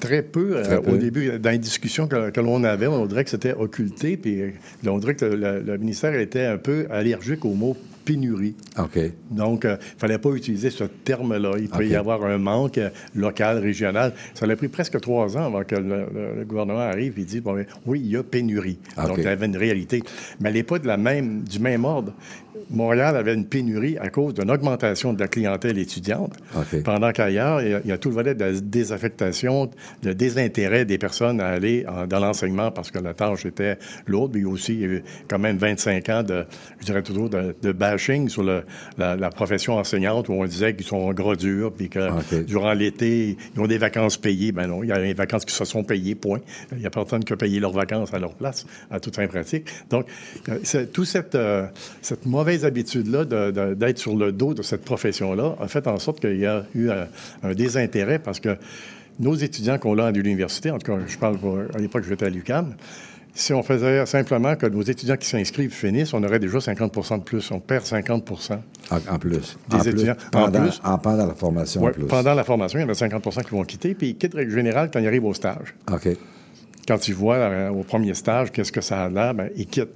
Très 0.00 0.22
peu. 0.22 0.62
Très 0.62 0.74
euh. 0.74 0.92
Au 0.92 0.96
début, 0.96 1.38
dans 1.38 1.50
les 1.50 1.58
discussions 1.58 2.06
que, 2.06 2.30
que 2.30 2.40
l'on 2.40 2.64
avait, 2.64 2.86
on 2.86 3.06
dirait 3.06 3.24
que 3.24 3.30
c'était 3.30 3.54
occulté, 3.54 4.16
puis 4.16 4.52
on 4.86 4.98
dirait 4.98 5.14
que 5.14 5.24
le, 5.24 5.60
le, 5.60 5.78
ministère 5.78 6.14
était 6.14 6.44
un 6.44 6.58
peu 6.58 6.86
allergique 6.90 7.44
au 7.46 7.54
mot 7.54 7.76
pénurie. 8.06 8.54
Donc, 9.30 9.64
il 9.64 9.70
euh, 9.70 9.76
ne 9.76 9.98
fallait 9.98 10.18
pas 10.18 10.30
utiliser 10.30 10.70
ce 10.70 10.84
terme-là. 10.84 11.56
Il 11.58 11.68
peut 11.68 11.78
okay. 11.78 11.88
y 11.88 11.96
avoir 11.96 12.24
un 12.24 12.38
manque 12.38 12.78
euh, 12.78 12.90
local, 13.14 13.58
régional. 13.58 14.14
Ça 14.32 14.46
a 14.46 14.56
pris 14.56 14.68
presque 14.68 14.98
trois 15.00 15.36
ans 15.36 15.46
avant 15.46 15.64
que 15.64 15.74
le, 15.74 16.06
le, 16.14 16.38
le 16.38 16.44
gouvernement 16.44 16.80
arrive 16.80 17.18
et 17.18 17.24
dise, 17.24 17.42
bon, 17.42 17.62
oui, 17.84 18.00
il 18.04 18.10
y 18.12 18.16
a 18.16 18.22
pénurie. 18.22 18.78
Okay. 18.96 19.08
Donc, 19.08 19.18
il 19.18 19.24
y 19.24 19.28
avait 19.28 19.46
une 19.46 19.56
réalité. 19.56 20.02
Mais 20.40 20.48
elle 20.48 20.54
n'est 20.54 20.62
pas 20.62 20.78
de 20.78 20.86
la 20.86 20.96
même, 20.96 21.42
du 21.42 21.58
même 21.58 21.84
ordre. 21.84 22.12
Montréal 22.70 23.16
avait 23.16 23.34
une 23.34 23.46
pénurie 23.46 23.96
à 23.98 24.08
cause 24.08 24.34
d'une 24.34 24.50
augmentation 24.50 25.12
de 25.12 25.20
la 25.20 25.28
clientèle 25.28 25.78
étudiante, 25.78 26.34
okay. 26.56 26.80
pendant 26.80 27.12
qu'ailleurs, 27.12 27.60
il, 27.62 27.80
il, 27.84 27.90
y 27.90 27.92
a 27.92 27.98
tout 27.98 28.08
le 28.08 28.14
volet 28.14 28.34
de 28.34 28.44
la 28.44 28.52
désaffectation, 28.60 29.70
de 30.02 30.12
désintérêt 30.12 30.84
des 30.84 30.98
personnes 30.98 31.40
à 31.40 31.48
aller 31.48 31.84
en, 31.86 32.06
dans 32.06 32.20
l'enseignement 32.20 32.70
parce 32.70 32.90
que 32.90 32.98
la 32.98 33.14
tâche 33.14 33.46
était 33.46 33.78
lourde, 34.06 34.32
mais 34.34 34.44
aussi 34.44 34.74
il 34.74 34.80
y 34.80 34.84
avait 34.84 35.02
quand 35.28 35.38
même 35.38 35.56
25 35.56 36.08
ans 36.08 36.22
de, 36.22 36.44
je 36.80 36.86
dirais 36.86 37.02
toujours, 37.02 37.28
de, 37.30 37.54
de 37.60 37.72
bashing 37.72 38.28
sur 38.28 38.42
le, 38.42 38.64
la, 38.98 39.16
la, 39.16 39.30
profession 39.30 39.74
enseignante 39.74 40.28
où 40.28 40.32
on 40.32 40.44
disait 40.44 40.74
qu'ils 40.74 40.86
sont 40.86 40.96
en 40.96 41.12
gros 41.12 41.36
dur, 41.36 41.72
puis 41.72 41.88
que 41.88 42.10
okay. 42.10 42.42
durant 42.42 42.72
l'été, 42.72 43.36
ils 43.54 43.60
ont 43.60 43.66
des 43.66 43.78
vacances 43.78 44.16
payées. 44.16 44.52
Ben 44.52 44.66
non, 44.66 44.82
il 44.82 44.88
y 44.88 44.92
a 44.92 44.98
des 44.98 45.14
vacances 45.14 45.44
qui 45.44 45.54
se 45.54 45.64
sont 45.64 45.84
payées, 45.84 46.14
point. 46.14 46.40
Il 46.72 46.78
n'y 46.78 46.86
a 46.86 46.90
personne 46.90 47.24
qui 47.24 47.32
a 47.32 47.36
payé 47.36 47.60
leurs 47.60 47.72
vacances 47.72 48.14
à 48.14 48.18
leur 48.18 48.34
place, 48.34 48.66
à 48.90 49.00
toute 49.00 49.16
fin 49.16 49.26
pratique. 49.26 49.68
Donc, 49.90 50.06
tout 50.92 51.04
cette, 51.04 51.34
euh, 51.34 51.66
cette 52.02 52.26
mauvaise 52.26 52.45
habitude-là 52.48 53.24
d'être 53.74 53.98
sur 53.98 54.16
le 54.16 54.32
dos 54.32 54.54
de 54.54 54.62
cette 54.62 54.84
profession-là 54.84 55.56
a 55.60 55.68
fait 55.68 55.86
en 55.86 55.98
sorte 55.98 56.20
qu'il 56.20 56.38
y 56.38 56.46
a 56.46 56.64
eu 56.74 56.90
un, 56.90 57.06
un, 57.42 57.54
désintérêt 57.54 58.18
parce 58.18 58.40
que 58.40 58.56
nos 59.18 59.34
étudiants 59.34 59.78
qu'on 59.78 59.98
a 59.98 60.06
à 60.06 60.10
l'université, 60.10 60.70
en 60.70 60.78
tout 60.78 60.92
cas, 60.92 60.98
je 61.06 61.18
parle 61.18 61.38
pour, 61.38 61.58
à 61.58 61.78
l'époque, 61.78 62.04
j'étais 62.08 62.26
à 62.26 62.30
l'UQAM, 62.30 62.74
si 63.36 63.52
on 63.52 63.62
faisait 63.62 64.06
simplement 64.06 64.56
que 64.56 64.66
nos 64.66 64.80
étudiants 64.80 65.16
qui 65.16 65.28
s'inscrivent 65.28 65.72
finissent, 65.72 66.14
on 66.14 66.24
aurait 66.24 66.38
déjà 66.38 66.58
50 66.58 67.18
de 67.18 67.22
plus. 67.22 67.50
On 67.50 67.60
perd 67.60 67.84
50 67.84 68.30
en, 68.90 69.14
en 69.14 69.18
plus. 69.18 69.58
Des 69.68 69.76
en 69.76 69.80
étudiants. 69.80 70.14
Plus, 70.14 70.30
pendant, 70.30 70.58
en 70.58 70.62
plus. 70.62 70.80
En, 70.82 70.98
pendant 70.98 71.26
la 71.26 71.34
formation. 71.34 71.82
Ouais, 71.82 71.90
en 71.90 71.92
plus. 71.92 72.06
Pendant 72.06 72.34
la 72.34 72.44
formation, 72.44 72.78
il 72.78 72.82
y 72.82 72.84
en 72.86 72.88
a 72.88 72.94
50 72.94 73.44
qui 73.44 73.50
vont 73.50 73.64
quitter, 73.64 73.94
puis 73.94 74.08
ils 74.08 74.16
quittent 74.16 74.34
règle 74.34 74.52
générale 74.52 74.90
quand 74.90 75.00
ils 75.00 75.06
arrivent 75.06 75.26
au 75.26 75.34
stage. 75.34 75.74
OK. 75.92 76.08
Quand 76.88 77.08
ils 77.08 77.14
voient 77.14 77.36
euh, 77.36 77.68
au 77.68 77.82
premier 77.82 78.14
stage 78.14 78.52
qu'est-ce 78.52 78.72
que 78.72 78.80
ça 78.80 79.04
a 79.04 79.08
l'air, 79.10 79.34
ben, 79.34 79.50
ils 79.54 79.66
quittent. 79.66 79.94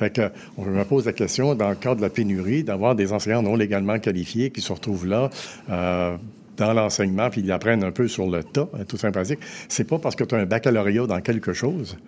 Fait 0.00 0.08
que, 0.08 0.30
on 0.56 0.64
me 0.64 0.82
pose 0.84 1.04
la 1.04 1.12
question, 1.12 1.54
dans 1.54 1.68
le 1.68 1.74
cadre 1.74 1.96
de 1.96 2.00
la 2.00 2.08
pénurie, 2.08 2.64
d'avoir 2.64 2.94
des 2.94 3.12
enseignants 3.12 3.42
non 3.42 3.54
légalement 3.54 3.98
qualifiés 3.98 4.48
qui 4.50 4.62
se 4.62 4.72
retrouvent 4.72 5.06
là 5.06 5.28
euh, 5.68 6.16
dans 6.56 6.72
l'enseignement, 6.72 7.28
puis 7.28 7.42
ils 7.42 7.52
apprennent 7.52 7.84
un 7.84 7.90
peu 7.90 8.08
sur 8.08 8.26
le 8.26 8.42
tas, 8.42 8.66
tout 8.88 8.96
simplement. 8.96 9.26
C'est 9.68 9.84
pas 9.84 9.98
parce 9.98 10.16
que 10.16 10.24
tu 10.24 10.34
as 10.34 10.38
un 10.38 10.46
baccalauréat 10.46 11.06
dans 11.06 11.20
quelque 11.20 11.52
chose 11.52 11.98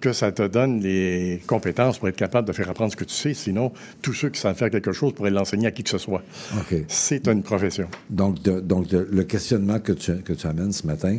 que 0.00 0.14
ça 0.14 0.32
te 0.32 0.46
donne 0.46 0.80
les 0.80 1.42
compétences 1.46 1.98
pour 1.98 2.08
être 2.08 2.16
capable 2.16 2.48
de 2.48 2.54
faire 2.54 2.70
apprendre 2.70 2.90
ce 2.90 2.96
que 2.96 3.04
tu 3.04 3.14
sais. 3.14 3.34
Sinon, 3.34 3.70
tous 4.00 4.14
ceux 4.14 4.30
qui 4.30 4.40
savent 4.40 4.56
faire 4.56 4.70
quelque 4.70 4.92
chose 4.92 5.12
pourraient 5.12 5.30
l'enseigner 5.30 5.66
à 5.66 5.72
qui 5.72 5.82
que 5.82 5.90
ce 5.90 5.98
soit. 5.98 6.22
Okay. 6.58 6.86
C'est 6.88 7.28
une 7.28 7.42
profession. 7.42 7.88
Donc, 8.08 8.42
de, 8.42 8.60
donc 8.60 8.86
de, 8.88 9.06
le 9.10 9.24
questionnement 9.24 9.78
que 9.78 9.92
tu, 9.92 10.16
que 10.22 10.32
tu 10.32 10.46
amènes 10.46 10.72
ce 10.72 10.86
matin, 10.86 11.18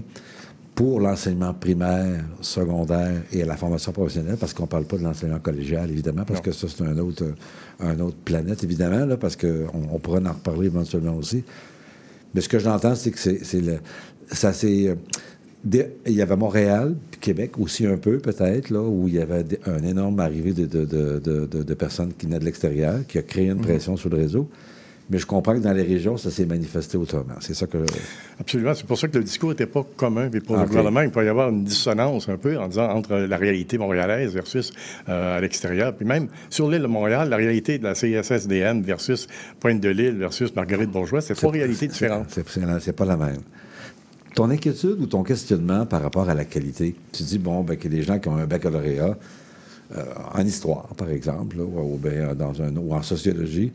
pour 0.76 1.00
l'enseignement 1.00 1.54
primaire, 1.54 2.24
secondaire 2.42 3.22
et 3.32 3.44
à 3.44 3.46
la 3.46 3.56
formation 3.56 3.92
professionnelle, 3.92 4.38
parce 4.40 4.54
qu'on 4.54 4.64
ne 4.64 4.68
parle 4.68 4.86
pas 4.86 4.98
de 4.98 5.04
l'enseignement 5.04 5.40
collégial, 5.40 5.90
évidemment, 5.92 6.26
parce 6.26 6.40
non. 6.40 6.44
que 6.44 6.52
ça, 6.52 6.68
c'est 6.68 6.84
un 6.84 6.98
autre, 6.98 7.26
un 7.80 8.00
autre 8.00 8.18
planète, 8.18 8.64
évidemment, 8.64 9.06
là, 9.06 9.18
parce 9.18 9.36
qu'on 9.36 9.68
on 9.92 10.00
pourra 10.00 10.20
en 10.20 10.34
reparler 10.34 10.68
éventuellement 10.68 11.16
aussi. 11.16 11.44
Mais 12.34 12.42
ce 12.42 12.50
que 12.50 12.58
j'entends, 12.58 12.96
c'est 12.96 13.12
que 13.12 13.20
c'est 13.20 13.62
le. 13.62 13.78
Ça, 14.32 14.54
c'est. 14.54 14.98
Il 15.72 15.88
y 16.08 16.22
avait 16.22 16.36
Montréal, 16.36 16.96
puis 17.12 17.22
Québec 17.22 17.58
aussi 17.58 17.86
un 17.86 17.96
peu, 17.96 18.18
peut-être, 18.18 18.70
là, 18.70 18.82
où 18.82 19.08
il 19.08 19.14
y 19.14 19.20
avait 19.20 19.46
un 19.66 19.82
énorme 19.84 20.20
arrivée 20.20 20.52
de, 20.52 20.66
de, 20.66 21.20
de, 21.20 21.46
de 21.46 21.74
personnes 21.74 22.12
qui 22.14 22.26
venaient 22.26 22.40
de 22.40 22.46
l'extérieur, 22.46 23.06
qui 23.08 23.18
a 23.18 23.22
créé 23.22 23.48
une 23.48 23.62
pression 23.62 23.94
mmh. 23.94 23.98
sur 23.98 24.10
le 24.10 24.18
réseau. 24.18 24.50
Mais 25.10 25.18
je 25.20 25.26
comprends 25.26 25.54
que 25.54 25.60
dans 25.60 25.74
les 25.74 25.84
régions, 25.84 26.16
ça 26.18 26.32
s'est 26.32 26.46
manifesté 26.46 26.98
autrement. 26.98 27.36
C'est 27.42 27.54
ça 27.54 27.68
que. 27.68 27.78
Absolument. 28.40 28.74
C'est 28.74 28.86
pour 28.86 28.98
ça 28.98 29.08
que 29.10 29.18
le 29.18 29.24
discours 29.26 29.50
n'était 29.50 29.66
pas 29.66 29.86
commun. 29.98 30.30
Et 30.34 30.40
pour 30.40 30.56
le 30.56 30.62
Ok. 30.62 30.70
gouvernement, 30.70 31.02
il 31.02 31.10
peut 31.12 31.26
y 31.26 31.28
avoir 31.28 31.50
une 31.50 31.66
dissonance 31.66 32.30
un 32.30 32.38
peu 32.38 32.58
en 32.58 32.68
disant 32.70 32.90
entre 32.90 33.16
la 33.16 33.38
réalité 33.38 33.78
montréalaise 33.78 34.34
versus 34.34 34.72
euh, 35.10 35.38
à 35.38 35.42
l'extérieur. 35.42 35.94
Puis 35.94 36.06
même 36.06 36.30
sur 36.50 36.70
l'île 36.70 36.82
de 36.84 36.88
Montréal, 36.88 37.28
la 37.30 37.36
réalité 37.36 37.78
de 37.78 37.84
la 37.84 37.94
CSSDN 37.96 38.82
versus 38.82 39.28
Pointe-de-l'Île 39.60 40.16
versus 40.18 40.56
Marguerite 40.56 40.90
Bourgeois, 40.90 41.20
c'est 41.22 41.36
trois 41.36 41.52
réalités 41.52 41.88
différentes. 41.88 42.28
C'est- 42.30 42.94
pas 42.94 43.06
la 43.06 43.18
même. 43.18 43.42
Ton 44.36 44.50
inquiétude 44.50 45.00
ou 45.00 45.06
ton 45.06 45.24
questionnement 45.24 45.86
par 45.86 46.02
rapport 46.02 46.30
à 46.30 46.34
la 46.34 46.46
qualité, 46.46 46.96
tu 47.12 47.24
dis, 47.24 47.38
bon, 47.38 47.62
ben, 47.62 47.76
qu'il 47.78 47.92
y 47.92 47.96
a 47.96 48.00
des 48.00 48.04
gens 48.04 48.20
qui 48.20 48.30
ont 48.30 48.38
un 48.38 48.46
baccalauréat 48.48 49.18
euh, 49.96 50.04
en 50.34 50.44
histoire, 50.46 50.88
par 50.98 51.10
exemple, 51.10 51.58
là, 51.58 51.64
ou, 51.66 51.98
ben, 52.02 52.34
dans 52.34 52.60
un, 52.62 52.76
ou 52.78 52.94
en 52.94 53.04
sociologie, 53.04 53.72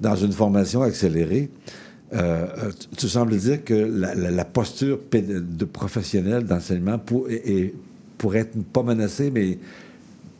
dans 0.00 0.16
une 0.16 0.32
formation 0.32 0.82
accélérée, 0.82 1.50
euh, 2.12 2.46
euh, 2.64 2.70
tu, 2.96 3.08
sembles 3.08 3.36
dire 3.36 3.62
que 3.64 3.74
la, 3.74 4.14
la- 4.14 4.30
la 4.30 4.44
posture 4.44 4.98
de 5.12 5.64
professionnel 5.64 6.44
d'enseignement 6.44 6.98
pour, 6.98 7.28
est- 7.30 7.48
est- 7.48 7.74
pourrait 8.18 8.40
être 8.40 8.56
pas 8.72 8.82
menacée, 8.82 9.30
mais 9.30 9.58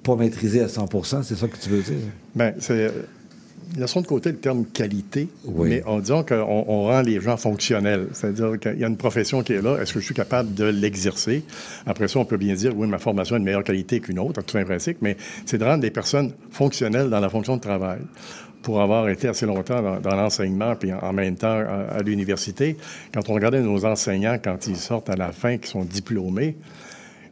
pas 0.02 0.17
maîtrisée 0.17 0.61
à 0.62 0.69
100 0.69 1.23
c'est 1.23 1.37
ça 1.37 1.47
que 1.49 1.57
tu 1.59 1.69
veux 1.71 1.83
dire? 1.83 1.95
Bien, 2.35 2.55
c'est. 2.59 2.90
Laissons 3.79 4.00
de 4.00 4.07
côté 4.09 4.33
le 4.33 4.38
terme 4.38 4.64
qualité, 4.64 5.29
Oui. 5.45 5.69
mais 5.69 5.85
en 5.85 6.00
disant 6.00 6.25
qu'on 6.25 6.64
on 6.67 6.83
rend 6.87 7.02
les 7.02 7.21
gens 7.21 7.37
fonctionnels. 7.37 8.09
C'est-à-dire 8.14 8.59
qu'il 8.59 8.81
y 8.81 8.85
a 8.85 8.88
une 8.88 8.97
profession 8.97 9.45
qui 9.45 9.52
est 9.52 9.62
là, 9.62 9.79
est-ce 9.81 9.93
que 9.95 10.00
je 10.00 10.05
suis 10.07 10.14
capable 10.14 10.55
de 10.55 10.64
l'exercer? 10.64 11.45
Après 11.87 12.09
ça, 12.09 12.19
on 12.19 12.25
peut 12.25 12.37
bien 12.37 12.55
dire, 12.55 12.76
oui, 12.76 12.88
ma 12.88 12.99
formation 12.99 13.37
a 13.37 13.38
une 13.38 13.45
meilleure 13.45 13.62
qualité 13.62 14.00
qu'une 14.00 14.19
autre, 14.19 14.43
tout 14.43 14.59
un 14.59 14.64
principe, 14.64 14.97
mais 15.02 15.17
c'est 15.47 15.59
de 15.59 15.64
rendre 15.64 15.83
des 15.83 15.93
personnes 15.93 16.33
fonctionnelles 16.50 17.11
dans 17.11 17.21
la 17.21 17.29
fonction 17.29 17.57
de 17.59 17.61
travail. 17.61 18.00
Pour 18.62 18.81
avoir 18.81 19.09
été 19.09 19.29
assez 19.29 19.47
longtemps 19.47 20.00
dans, 20.00 20.17
l'enseignement, 20.17 20.76
puis 20.76 20.93
en, 20.93 20.99
en 20.99 21.12
même 21.12 21.37
temps 21.37 21.49
à, 21.49 21.97
à 21.97 22.02
l'université, 22.02 22.76
quand 23.12 23.29
on 23.29 23.35
regardait 23.35 23.62
nos 23.62 23.85
enseignants, 23.85 24.38
quand 24.43 24.67
ils 24.67 24.76
sortent 24.76 25.11
à 25.11 25.17
la 25.17 25.33
fin, 25.33 25.57
qui 25.57 25.69
sont 25.69 25.85
diplômés, 25.85 26.57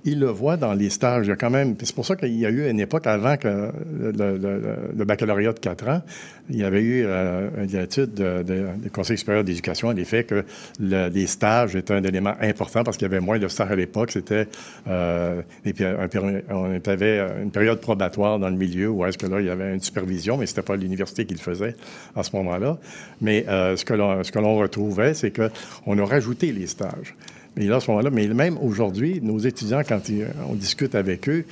ils 0.04 0.18
le 0.20 0.26
voient 0.26 0.56
dans 0.56 0.72
les 0.74 0.90
stages. 0.90 1.26
Il 1.26 1.30
y 1.30 1.32
a 1.32 1.36
quand 1.36 1.50
même. 1.50 1.74
C'est 1.82 1.94
pour 1.94 2.06
ça 2.06 2.16
qu'il 2.16 2.34
y 2.38 2.46
a 2.46 2.50
eu 2.50 2.68
une 2.70 2.80
époque 2.80 3.06
avant 3.06 3.36
le, 3.44 5.04
baccalauréat 5.04 5.52
de 5.52 5.58
4 5.58 5.88
ans, 5.88 6.02
il 6.50 6.56
y 6.56 6.64
avait 6.64 6.80
eu 6.82 7.04
euh, 7.04 7.48
une 7.64 7.76
étude 7.78 8.14
de- 8.14 8.42
de- 8.42 8.66
du 8.82 8.90
Conseil 8.90 9.18
supérieur 9.18 9.44
d'éducation 9.44 9.88
à 9.90 9.94
l'effet 9.94 10.24
que 10.24 10.44
le- 10.80 11.08
les 11.08 11.26
stages 11.26 11.76
étaient 11.76 11.94
un 11.94 12.02
élément 12.02 12.34
important 12.40 12.84
parce 12.84 12.96
qu'il 12.96 13.06
y 13.06 13.10
avait 13.10 13.20
moins 13.20 13.38
de 13.38 13.48
stages 13.48 13.70
à 13.70 13.76
l'époque. 13.76 14.10
C'était 14.12 14.46
euh, 14.88 15.42
on 16.50 16.80
avait 16.90 17.18
une 17.42 17.50
période 17.50 17.80
probatoire 17.80 18.38
dans 18.38 18.48
le 18.48 18.56
milieu 18.56 18.88
où 18.88 19.04
est-ce 19.04 19.18
que 19.18 19.26
là 19.26 19.40
il 19.40 19.46
y 19.46 19.50
avait 19.50 19.74
une 19.74 19.80
supervision, 19.80 20.36
mais 20.36 20.46
c'était 20.46 20.62
pas 20.62 20.76
l'université 20.76 21.24
qui 21.26 21.34
le 21.34 21.40
faisait 21.40 21.74
à 22.16 22.22
ce 22.22 22.34
moment-là. 22.36 22.78
Mais 23.20 23.44
euh, 23.48 23.76
ce 23.76 23.84
que 23.84 23.94
l'on 23.94 24.56
retrouvait, 24.56 25.14
c'est 25.14 25.30
que 25.30 25.50
on 25.86 25.98
a 25.98 26.04
rajouté 26.04 26.52
les 26.52 26.66
stages. 26.66 27.14
Et 27.58 27.66
là, 27.66 27.76
à 27.76 27.80
ce 27.80 27.90
moment-là, 27.90 28.10
mais 28.10 28.26
même 28.28 28.56
aujourd'hui, 28.58 29.20
nos 29.22 29.38
étudiants, 29.38 29.82
quand 29.86 30.08
ils- 30.08 30.26
on 30.48 30.54
discute 30.54 30.94
avec 30.94 31.28
eux, 31.28 31.44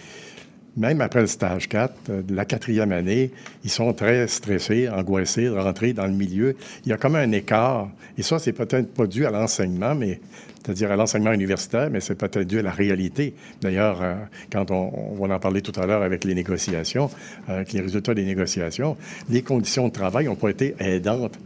même 0.77 1.01
après 1.01 1.23
le 1.23 1.27
stage 1.27 1.69
4, 1.69 1.95
euh, 2.11 2.23
la 2.29 2.45
quatrième 2.45 2.93
année, 2.93 3.31
ils 3.65 3.71
sont 3.71 3.93
très 3.93 4.29
stressés, 4.29 4.89
angoissés 4.89 5.47
de 5.47 5.51
rentrer 5.51 5.95
dans 5.95 6.07
le 6.07 6.13
milieu. 6.13 6.55
Il 6.85 6.91
y 6.91 6.93
a 6.93 6.97
comme 6.97 7.17
un 7.17 7.33
écart. 7.33 7.89
Et 8.19 8.23
ça, 8.23 8.39
c'est 8.39 8.53
peut-être 8.53 8.93
pas 8.93 9.07
dû 9.07 9.25
à 9.27 9.31
l'enseignement, 9.31 9.95
mais 9.95 10.21
c'est-à-dire 10.63 10.93
à 10.93 10.97
l'enseignement 10.97 11.33
universitaire, 11.33 11.89
mais 11.91 12.01
c'est 12.01 12.15
peut-être 12.15 12.47
dû 12.47 12.59
à 12.59 12.63
la 12.63 12.73
réalité. 12.73 13.35
D'ailleurs, 13.63 14.03
euh, 14.03 14.15
quand 14.53 14.71
on, 14.71 15.15
va 15.15 15.35
en 15.35 15.39
parler 15.41 15.63
tout 15.63 15.73
à 15.81 15.87
l'heure 15.87 16.03
avec 16.03 16.25
les 16.25 16.35
négociations, 16.35 17.11
euh, 17.49 17.57
avec 17.57 17.73
les 17.73 17.81
résultats 17.81 18.15
des 18.15 18.25
négociations, 18.25 18.97
les 19.31 19.43
conditions 19.43 19.89
de 19.89 19.93
travail 19.93 20.27
n'ont 20.27 20.35
pas 20.37 20.51
été 20.51 20.75
aidantes 20.79 21.39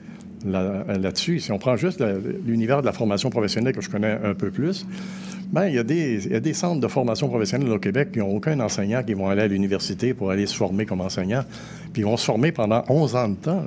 là- 0.44 0.84
là-dessus. 0.98 1.40
si 1.40 1.52
on 1.52 1.58
prend 1.58 1.76
juste 1.76 2.02
l'univers 2.46 2.80
de 2.80 2.86
la 2.86 2.92
formation 2.92 3.30
professionnelle 3.30 3.74
que 3.74 3.80
je 3.80 3.90
connais 3.90 4.18
un 4.22 4.34
peu 4.34 4.50
plus, 4.50 4.86
ben, 5.52 5.66
il, 5.66 5.74
y 5.74 5.78
a 5.78 5.82
des, 5.82 6.26
il 6.26 6.32
y 6.32 6.36
a 6.36 6.40
des 6.40 6.52
centres 6.54 6.80
de 6.80 6.86
formation 6.86 7.28
professionnelle 7.28 7.72
au 7.72 7.78
Québec 7.80 8.12
qui 8.12 8.20
n'ont 8.20 8.36
aucun 8.36 8.60
enseignant 8.60 9.02
qui 9.02 9.14
vont 9.14 9.28
aller 9.28 9.42
à 9.42 9.48
l'université 9.48 10.14
pour 10.14 10.30
aller 10.30 10.46
se 10.46 10.54
former 10.54 10.86
comme 10.86 11.00
enseignant. 11.00 11.42
Puis 11.92 12.02
ils 12.02 12.04
vont 12.04 12.16
se 12.16 12.24
former 12.24 12.52
pendant 12.52 12.84
11 12.88 13.16
ans 13.16 13.28
de 13.28 13.34
temps. 13.34 13.64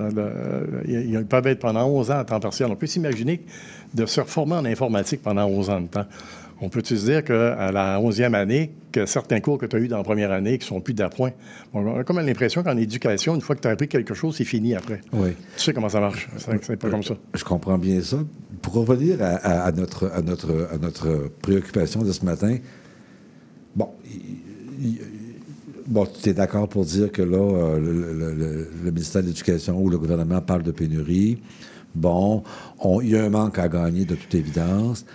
ils 0.88 1.25
peuvent 1.25 1.48
être 1.48 1.60
pendant 1.60 1.86
11 1.86 2.12
ans 2.12 2.20
à 2.20 2.24
temps 2.24 2.39
partiel. 2.39 2.70
On 2.72 2.75
peut 2.77 2.88
s'imaginer 2.88 3.42
de 3.94 4.06
se 4.06 4.22
reformer 4.22 4.56
en 4.56 4.65
informatique 4.65 5.22
pendant 5.22 5.46
11 5.46 5.70
ans 5.70 5.82
de 5.82 5.88
temps. 5.88 6.06
On 6.65 6.70
peut-tu 6.70 6.96
se 6.98 7.03
dire 7.05 7.25
qu'à 7.25 7.72
la 7.74 8.00
11e 8.00 8.34
année, 8.34 8.72
que 8.93 9.05
certains 9.05 9.41
cours 9.41 9.58
que 9.58 9.65
tu 9.65 9.75
as 9.75 9.79
eus 9.79 9.89
dans 9.89 9.98
la 9.98 10.03
première 10.03 10.32
année 10.32 10.58
qui 10.58 10.65
sont 10.65 10.79
plus 10.79 10.93
d'appoint, 10.93 11.32
on 11.74 12.00
a 12.00 12.05
comme 12.05 12.20
l'impression 12.22 12.63
qu'en 12.63 12.77
éducation, 12.77 13.36
une 13.36 13.41
fois 13.41 13.58
que 13.58 13.62
tu 13.62 13.67
as 13.67 13.72
appris 13.72 13.89
quelque 13.89 14.13
chose, 14.13 14.38
c'est 14.38 14.46
fini 14.46 14.74
après. 14.74 15.01
Oui. 15.12 15.32
Tu 15.58 15.62
sais 15.63 15.74
comment 15.74 15.89
ça 15.89 16.00
marche. 16.00 16.29
C'est 16.38 16.77
pas 16.77 16.89
comme 16.89 17.03
ça. 17.03 17.15
Je 17.34 17.43
comprends 17.43 17.77
bien 17.77 18.01
ça. 18.01 18.17
Pour 18.62 18.75
revenir 18.75 19.22
à, 19.22 19.36
à- 19.36 19.63
à 19.65 19.72
notre, 19.74 20.10
à, 20.13 20.22
notre, 20.22 20.70
à 20.72 20.77
notre 20.77 21.29
préoccupation 21.42 22.01
de 22.01 22.14
ce 22.14 22.24
matin, 22.24 22.55
bon, 23.75 23.90
tu 26.22 26.29
es 26.29 26.33
d'accord 26.33 26.70
pour 26.70 26.85
dire 26.85 27.11
que 27.11 27.22
là, 27.24 27.38
euh, 27.38 27.77
le, 27.79 27.92
le- 28.14 28.33
le- 28.35 28.70
le 28.85 28.92
ministère 28.92 29.22
de 29.22 29.27
l'Éducation 29.27 29.81
ou 29.81 29.90
le 29.90 29.98
gouvernement 29.98 30.40
parle 30.40 30.64
de 30.64 30.72
pénurie. 30.72 31.40
Bon, 31.94 32.42
on- 32.79 33.01
il 33.01 33.09
y 33.09 33.18
a 33.18 33.24
un 33.25 33.29
manque 33.29 33.59
à 33.59 33.68
gagner 33.68 34.05
de 34.05 34.16
toute 34.16 34.33
évidence. 34.33 35.05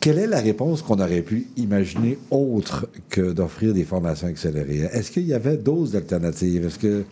Quelle 0.00 0.18
est 0.18 0.26
la 0.26 0.40
réponse 0.40 0.82
qu'on 0.82 1.00
aurait 1.00 1.22
pu 1.22 1.46
imaginer 1.56 2.18
autre 2.30 2.88
que 3.08 3.32
d'offrir 3.32 3.72
des 3.74 3.84
formations 3.84 4.28
accélérées? 4.28 4.88
Est-ce 4.92 5.10
qu'il 5.10 5.26
y 5.26 5.32
avait 5.34 5.56
d'autres 5.56 5.96
alternatives? 5.96 6.66
Est-ce 6.66 6.78
que 6.78 7.04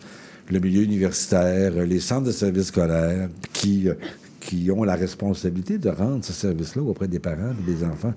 le 0.49 0.59
milieu 0.59 0.83
universitaire, 0.83 1.73
les 1.85 1.99
centres 1.99 2.27
de 2.27 2.31
services 2.31 2.67
scolaires 2.67 3.29
qui, 3.51 3.89
euh, 3.89 3.95
qui 4.39 4.69
ont 4.71 4.83
la 4.83 4.95
responsabilité 4.95 5.77
de 5.77 5.89
rendre 5.89 6.23
ce 6.23 6.33
service-là 6.33 6.83
auprès 6.83 7.07
des 7.07 7.19
parents 7.19 7.53
et 7.67 7.71
des 7.71 7.83
enfants 7.83 8.13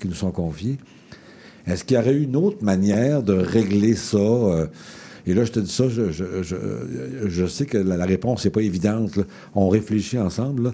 qui 0.00 0.08
nous 0.08 0.14
sont 0.14 0.30
confiés, 0.32 0.78
est-ce 1.66 1.84
qu'il 1.84 1.96
y 1.96 2.00
aurait 2.00 2.16
une 2.16 2.34
autre 2.34 2.64
manière 2.64 3.22
de 3.22 3.34
régler 3.34 3.94
ça? 3.94 4.16
euh, 4.18 4.66
Et 5.26 5.34
là, 5.34 5.44
je 5.44 5.52
te 5.52 5.60
dis 5.60 5.70
ça, 5.70 5.88
je, 5.90 6.10
je- 6.10 6.42
je- 6.42 7.28
je 7.28 7.46
sais 7.46 7.66
que 7.66 7.76
la, 7.76 8.06
réponse 8.06 8.44
n'est 8.46 8.50
pas 8.50 8.62
évidente. 8.62 9.16
là. 9.16 9.24
On 9.54 9.68
réfléchit 9.68 10.18
ensemble. 10.18 10.72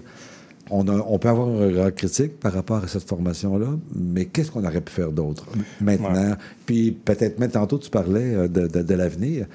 On, 0.71 0.87
a- 0.87 1.05
on 1.07 1.19
peut 1.19 1.29
avoir 1.29 1.47
un 1.47 1.67
regard 1.67 1.93
critique 1.93 2.39
par 2.39 2.53
rapport 2.53 2.83
à 2.83 2.87
cette 2.87 3.07
formation-là, 3.07 3.67
mais 3.95 4.25
qu'est-ce 4.25 4.49
qu'on 4.51 4.63
aurait 4.65 4.81
pu 4.81 4.91
faire 4.93 5.11
d'autre 5.11 5.45
maintenant? 5.79 6.35
Puis 6.65 6.91
peut-être 6.91 7.39
même 7.39 7.51
tantôt, 7.51 7.77
tu 7.77 7.89
parlais 7.89 8.33
euh, 8.33 8.47
de, 8.47 8.65
de- 8.67 8.81
de 8.81 8.93
l'avenir. 8.95 9.45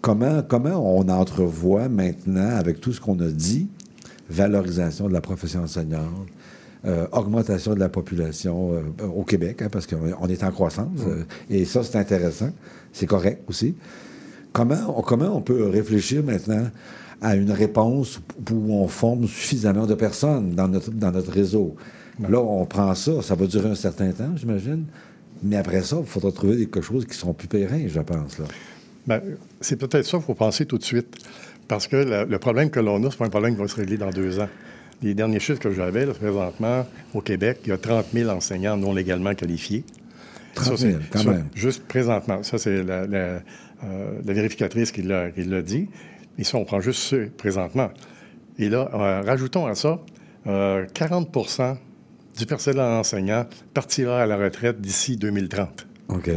Comment, 0.00 0.42
comment 0.42 0.98
on 0.98 1.08
entrevoit 1.08 1.88
maintenant, 1.88 2.56
avec 2.56 2.80
tout 2.80 2.92
ce 2.92 3.00
qu'on 3.00 3.18
a 3.20 3.28
dit, 3.28 3.66
valorisation 4.30 5.08
de 5.08 5.12
la 5.12 5.20
profession 5.20 5.62
enseignante, 5.62 6.28
euh, 6.84 7.06
augmentation 7.12 7.74
de 7.74 7.80
la 7.80 7.88
population 7.88 8.72
euh, 8.74 9.06
au 9.06 9.24
Québec, 9.24 9.62
hein, 9.62 9.68
parce 9.70 9.86
qu'on 9.86 9.98
on 10.20 10.28
est 10.28 10.44
en 10.44 10.50
croissance, 10.50 11.00
euh, 11.06 11.24
et 11.50 11.64
ça, 11.64 11.82
c'est 11.82 11.98
intéressant, 11.98 12.50
c'est 12.92 13.06
correct 13.06 13.42
aussi. 13.48 13.74
Comment 14.52 14.94
on, 14.96 15.02
comment 15.02 15.36
on 15.36 15.40
peut 15.42 15.66
réfléchir 15.68 16.22
maintenant 16.24 16.68
à 17.22 17.34
une 17.36 17.50
réponse 17.50 18.20
où 18.50 18.72
on 18.74 18.88
forme 18.88 19.26
suffisamment 19.26 19.86
de 19.86 19.94
personnes 19.94 20.50
dans 20.54 20.68
notre, 20.68 20.90
dans 20.90 21.10
notre 21.12 21.30
réseau? 21.32 21.76
Là, 22.28 22.40
on 22.40 22.64
prend 22.64 22.94
ça, 22.94 23.20
ça 23.22 23.34
va 23.34 23.46
durer 23.46 23.68
un 23.70 23.74
certain 23.74 24.10
temps, 24.10 24.30
j'imagine, 24.36 24.84
mais 25.42 25.56
après 25.56 25.82
ça, 25.82 25.98
il 26.00 26.06
faudra 26.06 26.32
trouver 26.32 26.56
quelque 26.56 26.80
chose 26.80 27.04
qui 27.04 27.14
sont 27.16 27.34
plus 27.34 27.46
périns, 27.48 27.86
je 27.88 28.00
pense. 28.00 28.38
Là. 28.38 28.46
Ben, 29.06 29.20
c'est 29.60 29.76
peut-être 29.76 30.06
ça 30.06 30.16
qu'il 30.16 30.26
faut 30.26 30.34
penser 30.34 30.64
tout 30.66 30.78
de 30.78 30.82
suite. 30.84 31.14
Parce 31.68 31.86
que 31.86 31.96
le, 31.96 32.24
le 32.24 32.38
problème 32.38 32.70
que 32.70 32.80
l'on 32.80 33.02
a, 33.04 33.10
c'est 33.10 33.18
pas 33.18 33.26
un 33.26 33.30
problème 33.30 33.54
qui 33.54 33.60
va 33.60 33.68
se 33.68 33.76
régler 33.76 33.98
dans 33.98 34.10
deux 34.10 34.38
ans. 34.40 34.48
Les 35.02 35.12
derniers 35.14 35.40
chiffres 35.40 35.60
que 35.60 35.72
j'avais, 35.72 36.06
là, 36.06 36.14
présentement, 36.14 36.86
au 37.12 37.20
Québec, 37.20 37.58
il 37.64 37.68
y 37.68 37.72
a 37.72 37.76
30 37.78 38.06
000 38.14 38.30
enseignants 38.30 38.76
non 38.78 38.94
légalement 38.94 39.34
qualifiés. 39.34 39.84
30 40.54 40.78
c'est- 40.78 40.90
000, 40.92 41.00
quand 41.10 41.18
ça, 41.18 41.30
même. 41.32 41.46
Juste 41.54 41.82
présentement. 41.86 42.42
Ça, 42.42 42.56
c'est 42.56 42.82
la, 42.82 43.06
la, 43.06 43.18
euh, 43.18 43.40
la 44.24 44.32
vérificatrice 44.32 44.90
qui 44.90 45.02
l'a 45.02 45.30
dit. 45.62 45.88
Et 46.38 46.44
ça, 46.44 46.58
on 46.58 46.64
prend 46.64 46.80
juste 46.80 47.00
ceux 47.00 47.30
présentement. 47.36 47.90
Et 48.58 48.68
là, 48.68 48.90
euh, 48.94 49.22
rajoutons 49.22 49.66
à 49.66 49.74
ça, 49.74 50.00
euh, 50.46 50.86
40% 50.94 51.76
du 52.36 52.46
personnel 52.46 52.80
enseignant 52.80 53.46
partira 53.74 54.22
à 54.22 54.26
la 54.26 54.36
retraite 54.36 54.80
d'ici 54.80 55.16
2030. 55.16 55.86
OK. 56.08 56.30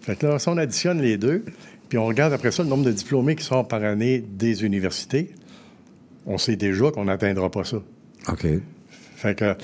Fait 0.00 0.16
que 0.16 0.26
là, 0.26 0.38
si 0.38 0.48
on 0.48 0.56
additionne 0.56 1.00
les 1.00 1.16
deux, 1.16 1.44
puis 1.88 1.98
on 1.98 2.06
regarde 2.06 2.32
après 2.32 2.50
ça 2.50 2.62
le 2.62 2.68
nombre 2.68 2.84
de 2.84 2.92
diplômés 2.92 3.36
qui 3.36 3.44
sortent 3.44 3.70
par 3.70 3.82
année 3.82 4.20
des 4.20 4.64
universités, 4.64 5.34
on 6.26 6.38
sait 6.38 6.56
déjà 6.56 6.90
qu'on 6.90 7.04
n'atteindra 7.04 7.50
pas 7.50 7.64
ça. 7.64 7.78
OK. 8.28 8.46
Fait 9.16 9.34
que 9.34 9.54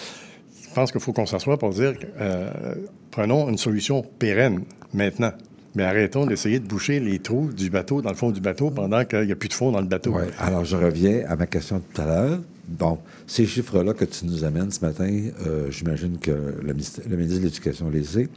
je 0.63 0.75
pense 0.75 0.91
qu'il 0.91 1.01
faut 1.01 1.13
qu'on 1.13 1.27
s'assoie 1.27 1.59
pour 1.59 1.71
dire 1.71 1.95
euh, 2.21 2.75
prenons 3.11 3.49
une 3.49 3.59
solution 3.59 4.03
pérenne 4.03 4.65
maintenant. 4.95 5.33
Mais 5.75 5.85
arrêtons 5.85 6.27
d'essayer 6.27 6.61
de 6.61 6.67
boucher 6.67 7.01
les 7.01 7.19
trous 7.19 7.51
du 7.53 7.71
bateau, 7.71 8.03
dans 8.03 8.11
le 8.11 8.17
fond 8.17 8.31
du 8.31 8.41
bateau, 8.41 8.71
pendant 8.71 9.05
qu'il 9.05 9.25
n'y 9.25 9.33
a 9.33 9.37
plus 9.37 9.49
de 9.49 9.55
fond 9.55 9.73
dans 9.73 9.81
le 9.81 9.87
bateau. 9.87 10.13
Ouais. 10.13 10.29
Alors, 10.39 10.65
je 10.65 10.77
reviens 10.77 11.25
à 11.29 11.37
ma 11.37 11.47
question 11.47 11.79
de 11.79 11.83
tout 11.93 12.03
à 12.03 12.07
l'heure. 12.07 12.41
Bon, 12.69 12.99
ces 13.27 13.47
chiffres-là 13.47 13.95
que 13.95 14.05
tu 14.05 14.27
nous 14.27 14.45
amènes 14.45 14.71
ce 14.71 14.85
matin, 14.85 15.11
euh, 15.47 15.71
j'imagine 15.71 16.19
que 16.19 16.31
le 16.31 16.63
le 16.63 16.73
ministre 16.73 17.01
de 17.09 17.45
l'Éducation 17.45 17.91
les 17.91 18.05
sait. 18.05 18.29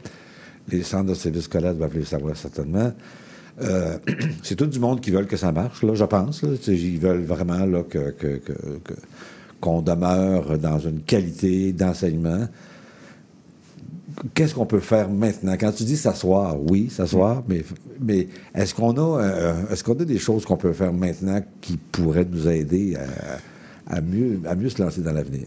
Les 0.68 0.82
centres 0.82 1.10
de 1.10 1.14
services 1.14 1.44
scolaires 1.44 1.74
doivent 1.74 1.96
les 1.96 2.04
savoir 2.04 2.36
certainement. 2.36 2.92
Euh, 3.62 3.98
c'est 4.42 4.56
tout 4.56 4.66
du 4.66 4.78
monde 4.78 5.00
qui 5.00 5.10
veulent 5.10 5.26
que 5.26 5.36
ça 5.36 5.52
marche, 5.52 5.82
là, 5.82 5.94
je 5.94 6.04
pense. 6.04 6.42
Ils 6.66 6.98
veulent 6.98 7.24
vraiment 7.24 7.66
qu'on 9.60 9.82
demeure 9.82 10.58
dans 10.58 10.78
une 10.78 11.00
qualité 11.02 11.72
d'enseignement. 11.72 12.48
Qu'est-ce 14.34 14.54
qu'on 14.54 14.66
peut 14.66 14.80
faire 14.80 15.08
maintenant? 15.08 15.54
Quand 15.58 15.72
tu 15.72 15.84
dis 15.84 15.96
s'asseoir, 15.96 16.56
oui, 16.70 16.88
s'asseoir, 16.90 17.42
mais, 17.48 17.62
mais 18.00 18.28
est-ce 18.54 18.74
qu'on 18.74 18.96
a, 18.96 19.22
euh, 19.22 19.54
est-ce 19.70 19.84
qu'on 19.84 19.92
a 19.94 20.04
des 20.04 20.18
choses 20.18 20.44
qu'on 20.44 20.56
peut 20.56 20.72
faire 20.72 20.92
maintenant 20.92 21.40
qui 21.60 21.76
pourraient 21.76 22.26
nous 22.30 22.48
aider 22.48 22.96
à, 22.96 23.96
à 23.96 24.00
mieux, 24.00 24.40
à 24.46 24.54
mieux 24.54 24.68
se 24.68 24.82
lancer 24.82 25.00
dans 25.00 25.12
l'avenir? 25.12 25.46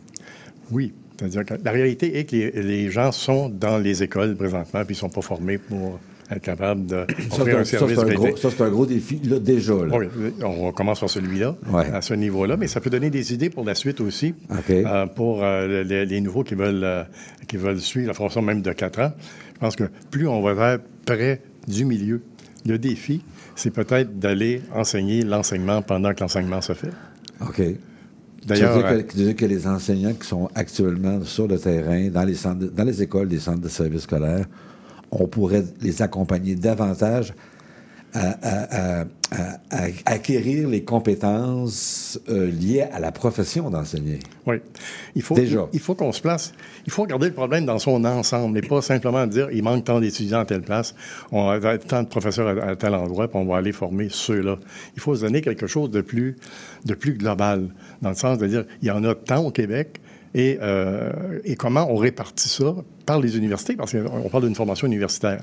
Oui. 0.72 0.94
C'est-à-dire 1.18 1.46
que 1.46 1.54
la 1.64 1.72
réalité 1.72 2.18
est 2.18 2.26
que 2.26 2.36
les, 2.36 2.52
les 2.52 2.92
gens 2.92 3.12
sont 3.12 3.50
dans 3.50 3.78
les 3.78 4.04
écoles 4.04 4.36
présentement, 4.36 4.86
puis 4.86 4.96
ils 4.96 4.98
ne 4.98 5.02
sont 5.02 5.10
pas 5.10 5.22
formés 5.22 5.58
pour 5.58 6.00
être 6.32 6.46
Ça, 6.46 6.54
un 6.62 7.60
un, 7.60 7.64
service 7.64 7.98
un 7.98 8.06
de 8.06 8.14
gros, 8.14 8.38
ça, 8.38 8.50
c'est 8.52 8.62
un 8.62 8.70
gros 8.70 8.86
défi, 8.86 9.20
là, 9.24 9.40
déjà. 9.40 9.74
Là. 9.74 9.98
Oui, 9.98 10.08
on 10.44 10.72
commence 10.72 11.00
par 11.00 11.10
celui-là, 11.10 11.56
Ouais. 11.72 11.92
à 11.92 12.02
ce 12.02 12.14
niveau-là, 12.14 12.56
mais 12.58 12.68
ça 12.68 12.80
peut 12.82 12.90
donner 12.90 13.10
des 13.10 13.34
idées 13.34 13.50
pour 13.50 13.66
la 13.66 13.76
suite 13.76 14.00
aussi, 14.00 14.36
euh, 14.70 15.06
pour 15.08 15.44
euh, 15.44 15.84
les, 15.84 16.06
les 16.06 16.22
nouveaux 16.22 16.44
qui 16.44 16.56
veulent, 16.56 16.84
euh, 16.84 17.04
qui 17.48 17.58
veulent 17.58 17.80
suivre 17.80 18.08
la 18.08 18.14
formation 18.14 18.42
même 18.42 18.62
de 18.62 18.72
4 18.72 19.00
ans. 19.00 19.12
Je 19.56 19.60
pense 19.60 19.76
que 19.76 19.86
plus 20.12 20.28
on 20.28 20.42
va 20.42 20.74
être 20.74 20.84
près 21.06 21.42
du 21.68 21.86
milieu, 21.86 22.22
le 22.66 22.78
défi, 22.78 23.22
c'est 23.56 23.72
peut-être 23.72 24.20
d'aller 24.20 24.62
enseigner 24.74 25.24
l'enseignement 25.24 25.82
pendant 25.82 26.14
que 26.14 26.22
l'enseignement 26.22 26.62
se 26.62 26.74
fait. 26.74 26.92
OK. 27.42 27.62
D'ailleurs, 28.46 29.04
tu 29.06 29.34
que, 29.34 29.34
tu 29.34 29.48
les 29.48 29.68
enseignants 29.68 30.14
qui 30.14 30.28
sont 30.28 30.50
actuellement 30.56 31.24
sur 31.24 31.48
le 31.48 31.60
terrain, 31.60 32.10
dans 32.10 32.24
les, 32.24 32.36
centres, 32.36 32.66
dans 32.66 32.84
les 32.84 33.02
écoles, 33.02 33.28
des 33.28 33.40
centres 33.40 33.62
de 33.62 33.68
services 33.68 34.04
scolaires, 34.04 34.46
on 35.12 35.28
pourrait 35.28 35.64
les 35.82 36.02
accompagner 36.02 36.56
davantage 36.56 37.34
à, 38.14 38.22
à- 38.42 39.02
à- 39.02 39.06
à- 39.32 39.58
à 39.70 39.84
acquérir 40.06 40.68
les 40.68 40.84
compétences 40.84 42.20
euh, 42.30 42.50
liées 42.50 42.82
à 42.92 43.00
la 43.00 43.12
profession 43.12 43.70
d'enseigner. 43.70 44.18
Oui. 44.48 44.56
Il 45.14 45.22
faut, 45.22 45.36
Déjà. 45.36 45.68
Il, 45.72 45.76
il 45.76 45.80
faut 45.80 45.94
qu'on 45.94 46.12
se 46.12 46.20
place. 46.20 46.52
Il 46.88 46.92
faut 46.92 47.04
regarder 47.04 47.28
le 47.28 47.34
problème 47.34 47.66
dans 47.68 47.78
son 47.78 48.04
ensemble 48.06 48.58
et 48.58 48.62
pas 48.62 48.82
simplement 48.82 49.28
dire 49.28 49.50
il 49.52 49.62
manque 49.62 49.84
tant 49.86 50.00
d'étudiants 50.00 50.40
à 50.40 50.46
telle 50.46 50.64
place, 50.64 50.96
on 51.32 51.48
a 51.50 51.78
tant 51.78 52.02
de 52.02 52.08
professeurs 52.08 52.48
à, 52.48 52.70
à 52.70 52.76
tel 52.76 52.96
endroit, 52.96 53.28
puis 53.28 53.38
on 53.38 53.46
va 53.46 53.58
aller 53.58 53.72
former 53.74 54.08
ceux-là. 54.10 54.58
Il 54.96 55.02
faut 55.02 55.14
se 55.16 55.22
donner 55.22 55.42
quelque 55.42 55.68
chose 55.68 55.92
de 55.92 56.02
plus, 56.02 56.36
de 56.86 56.96
plus 56.96 57.14
global, 57.14 57.68
dans 58.02 58.10
le 58.10 58.16
sens 58.16 58.40
de 58.40 58.48
dire 58.48 58.66
il 58.82 58.88
y 58.88 58.92
en 58.92 59.04
a 59.04 59.14
tant 59.14 59.46
au 59.46 59.52
Québec. 59.52 60.02
Et, 60.36 60.58
euh, 60.62 61.12
et 61.44 61.56
comment 61.56 61.88
on 61.92 61.96
répartit 61.96 62.50
ça 62.50 62.76
par 63.06 63.20
les 63.20 63.38
universités, 63.38 63.76
parce 63.76 63.92
qu'on 63.94 64.30
parle 64.30 64.46
d'une 64.46 64.56
formation 64.56 64.86
universitaire. 64.88 65.42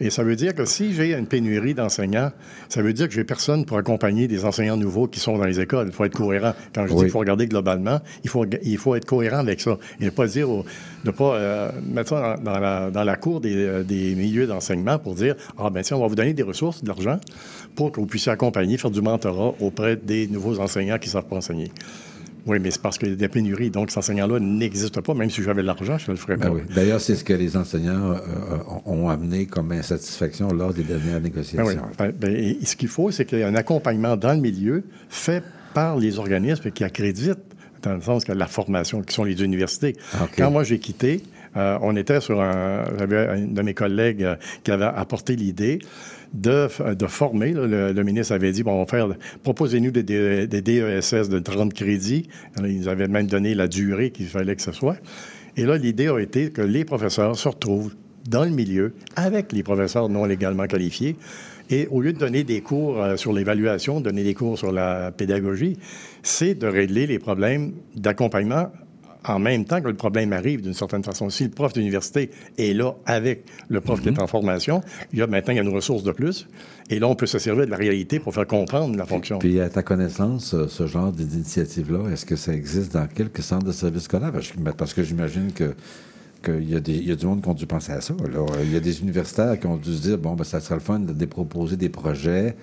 Et 0.00 0.10
ça 0.10 0.24
veut 0.24 0.34
dire 0.34 0.56
que 0.56 0.64
si 0.64 0.92
j'ai 0.92 1.14
une 1.14 1.26
pénurie 1.26 1.72
d'enseignants, 1.72 2.32
ça 2.68 2.82
veut 2.82 2.92
dire 2.92 3.06
que 3.06 3.14
j'ai 3.14 3.22
personne 3.22 3.64
pour 3.64 3.76
accompagner 3.78 4.26
des 4.26 4.44
enseignants 4.44 4.76
nouveaux 4.76 5.06
qui 5.06 5.20
sont 5.20 5.38
dans 5.38 5.44
les 5.44 5.60
écoles. 5.60 5.86
Il 5.88 5.92
faut 5.92 6.04
être 6.04 6.16
cohérent. 6.16 6.52
Quand 6.74 6.82
je 6.82 6.88
dis 6.88 6.94
qu'il 7.02 7.10
faut 7.12 7.20
regarder 7.20 7.46
globalement, 7.46 8.00
il 8.24 8.28
faut, 8.30 8.44
il 8.64 8.76
faut 8.76 8.96
être 8.96 9.04
cohérent 9.04 9.38
avec 9.38 9.60
ça. 9.60 9.78
Et 10.00 10.06
ne 10.06 10.10
pas 10.10 10.26
dire, 10.26 10.50
au- 10.50 10.64
ne 11.04 11.12
pas 11.12 11.34
euh, 11.36 11.70
mettre 11.92 12.08
ça 12.10 12.36
dans, 12.38 12.52
dans 12.54 12.58
la, 12.58 12.90
dans 12.90 13.04
la 13.04 13.14
cour 13.16 13.40
des, 13.40 13.54
euh, 13.54 13.82
des 13.84 14.16
milieux 14.16 14.48
d'enseignement 14.48 14.98
pour 14.98 15.14
dire, 15.14 15.36
ah 15.58 15.70
ben 15.70 15.82
tiens, 15.82 15.96
on 15.96 16.00
va 16.00 16.08
vous 16.08 16.16
donner 16.16 16.34
des 16.34 16.42
ressources, 16.42 16.82
de 16.82 16.88
l'argent, 16.88 17.20
pour 17.76 17.92
que 17.92 18.00
vous 18.00 18.06
puissiez 18.06 18.32
accompagner, 18.32 18.78
faire 18.78 18.90
du 18.90 19.00
mentorat 19.00 19.54
auprès 19.60 19.94
des 19.94 20.26
nouveaux 20.26 20.58
enseignants 20.58 20.98
qui 20.98 21.08
ne 21.08 21.12
savent 21.12 21.28
pas 21.28 21.36
enseigner. 21.36 21.70
Oui, 22.46 22.58
mais 22.60 22.70
c'est 22.70 22.82
parce 22.82 22.98
qu'il 22.98 23.08
y 23.08 23.12
a 23.12 23.16
des 23.16 23.28
pénuries. 23.28 23.70
Donc, 23.70 23.90
cet 23.90 23.98
enseignant-là 23.98 24.38
n'existe 24.38 25.00
pas. 25.00 25.14
Même 25.14 25.30
si 25.30 25.42
j'avais 25.42 25.62
de 25.62 25.66
l'argent, 25.66 25.96
je 25.98 26.10
ne 26.10 26.16
le 26.16 26.20
ferais 26.20 26.36
Ben 26.36 26.48
pas. 26.48 26.54
oui. 26.54 26.60
D'ailleurs, 26.74 27.00
c'est 27.00 27.14
ce 27.14 27.24
que 27.24 27.32
les 27.32 27.56
enseignants 27.56 28.12
euh, 28.12 28.16
euh, 28.52 28.56
ont 28.84 29.08
amené 29.08 29.46
comme 29.46 29.72
insatisfaction 29.72 30.48
lors 30.52 30.74
des 30.74 30.82
dernières 30.82 31.14
Ben 31.20 31.22
négociations. 31.24 31.66
oui. 31.66 31.76
Ben, 31.98 32.12
ben, 32.12 32.56
ce 32.64 32.76
qu'il 32.76 32.88
faut, 32.88 33.10
c'est 33.10 33.24
qu'il 33.24 33.38
y 33.38 33.40
ait 33.40 33.44
un 33.44 33.54
accompagnement 33.54 34.16
dans 34.16 34.34
le 34.34 34.40
milieu 34.40 34.84
fait 35.08 35.42
par 35.72 35.96
les 35.96 36.18
organismes 36.18 36.70
qui 36.70 36.84
accréditent, 36.84 37.38
dans 37.82 37.94
le 37.94 38.00
sens 38.00 38.24
que 38.24 38.32
la 38.32 38.46
formation, 38.46 39.02
qui 39.02 39.14
sont 39.14 39.24
les 39.24 39.42
universités. 39.42 39.96
OK. 40.22 40.30
Quand 40.38 40.50
moi 40.50 40.64
j'ai 40.64 40.78
quitté, 40.78 41.22
euh, 41.56 41.78
on 41.82 41.96
était 41.96 42.20
sur 42.20 42.40
un. 42.40 42.84
J'avais 42.98 43.26
un 43.28 43.40
de 43.46 43.62
mes 43.62 43.74
collègues 43.74 44.22
euh, 44.24 44.36
qui 44.64 44.70
avait 44.70 44.84
apporté 44.84 45.36
l'idée 45.36 45.78
de, 46.34 46.68
former. 47.06 47.52
le, 47.52 48.02
ministre 48.02 48.34
avait 48.34 48.52
dit 48.52 48.62
bon, 48.62 48.72
on 48.72 48.86
faire. 48.86 49.08
Proposez-nous 49.42 49.90
des, 49.90 50.02
des, 50.02 50.46
des 50.46 50.60
DESS 50.60 51.28
de 51.28 51.38
30 51.38 51.72
crédits. 51.72 52.28
Ils 52.62 52.88
avaient 52.88 53.08
même 53.08 53.26
donné 53.26 53.54
la 53.54 53.68
durée 53.68 54.10
qu'il 54.10 54.26
fallait 54.26 54.56
que 54.56 54.62
ce 54.62 54.72
soit. 54.72 54.96
Et 55.56 55.64
là, 55.64 55.78
l'idée 55.78 56.08
a 56.08 56.18
été 56.18 56.50
que 56.50 56.62
les 56.62 56.84
professeurs 56.84 57.36
se 57.38 57.48
retrouvent 57.48 57.94
dans 58.28 58.44
le 58.44 58.50
milieu 58.50 58.94
avec 59.16 59.52
les 59.52 59.62
professeurs 59.62 60.08
non 60.08 60.24
légalement 60.24 60.66
qualifiés. 60.66 61.16
Et 61.70 61.86
au 61.90 62.00
lieu 62.00 62.12
de 62.12 62.18
donner 62.18 62.44
des 62.44 62.60
cours 62.60 63.00
euh, 63.00 63.16
sur 63.16 63.32
l'évaluation, 63.32 64.00
donner 64.00 64.22
des 64.22 64.34
cours 64.34 64.58
sur 64.58 64.70
la 64.72 65.12
pédagogie, 65.12 65.78
c'est 66.22 66.54
de 66.54 66.66
régler 66.66 67.06
les 67.06 67.18
problèmes 67.18 67.72
d'accompagnement 67.94 68.70
en 69.26 69.38
même 69.38 69.64
temps 69.64 69.80
que 69.80 69.88
le 69.88 69.94
problème 69.94 70.32
arrive 70.32 70.60
d'une 70.62 70.74
certaine 70.74 71.02
façon. 71.04 71.30
Si 71.30 71.44
le 71.44 71.50
prof 71.50 71.72
d'université 71.72 72.30
est 72.58 72.74
là 72.74 72.92
avec 73.06 73.44
le 73.68 73.80
prof 73.80 74.00
qui 74.00 74.08
est 74.08 74.18
en 74.20 74.26
formation, 74.26 74.82
il 75.12 75.18
y 75.18 75.22
a 75.22 75.26
maintenant 75.26 75.52
il 75.52 75.56
y 75.56 75.60
a 75.60 75.62
une 75.62 75.74
ressource 75.74 76.02
de 76.02 76.12
plus. 76.12 76.46
Et 76.90 76.98
là, 76.98 77.08
on 77.08 77.14
peut 77.14 77.26
se 77.26 77.38
servir 77.38 77.64
de 77.64 77.70
la 77.70 77.78
réalité 77.78 78.18
pour 78.20 78.34
faire 78.34 78.46
comprendre 78.46 78.96
la 78.96 79.06
fonction. 79.06 79.38
Puis, 79.38 79.58
à 79.60 79.70
ta 79.70 79.82
connaissance, 79.82 80.52
euh, 80.52 80.68
ce 80.68 80.86
genre 80.86 81.10
d'initiative-là, 81.12 82.10
est-ce 82.12 82.26
que 82.26 82.36
ça 82.36 82.52
existe 82.52 82.92
dans 82.92 83.06
quelques 83.06 83.42
centres 83.42 83.64
de 83.64 83.72
services 83.72 84.02
scolaires? 84.04 84.32
Parce 84.76 84.92
que, 84.92 85.02
j'imagine 85.02 85.52
que 85.52 85.74
qu'il 86.44 86.68
y, 86.70 86.76
a 86.76 86.80
des- 86.80 86.92
il 86.92 87.08
y 87.08 87.12
a 87.12 87.16
du 87.16 87.24
monde 87.24 87.40
qui 87.42 87.48
ont 87.48 87.54
dû 87.54 87.64
penser 87.66 87.92
à 87.92 88.02
ça. 88.02 88.12
là. 88.30 88.44
Il 88.62 88.70
y 88.70 88.76
a 88.76 88.80
des 88.80 89.00
universitaires 89.00 89.58
qui 89.58 89.66
ont 89.66 89.78
dû 89.78 89.94
se 89.96 90.02
dire, 90.02 90.18
bon, 90.18 90.34
ben, 90.34 90.44
ça 90.44 90.60
serait 90.60 90.74
le 90.74 90.80
fun 90.82 90.98
de 90.98 91.14
de 91.14 91.24
proposer 91.24 91.76
des 91.78 91.88
projets, 91.88 92.54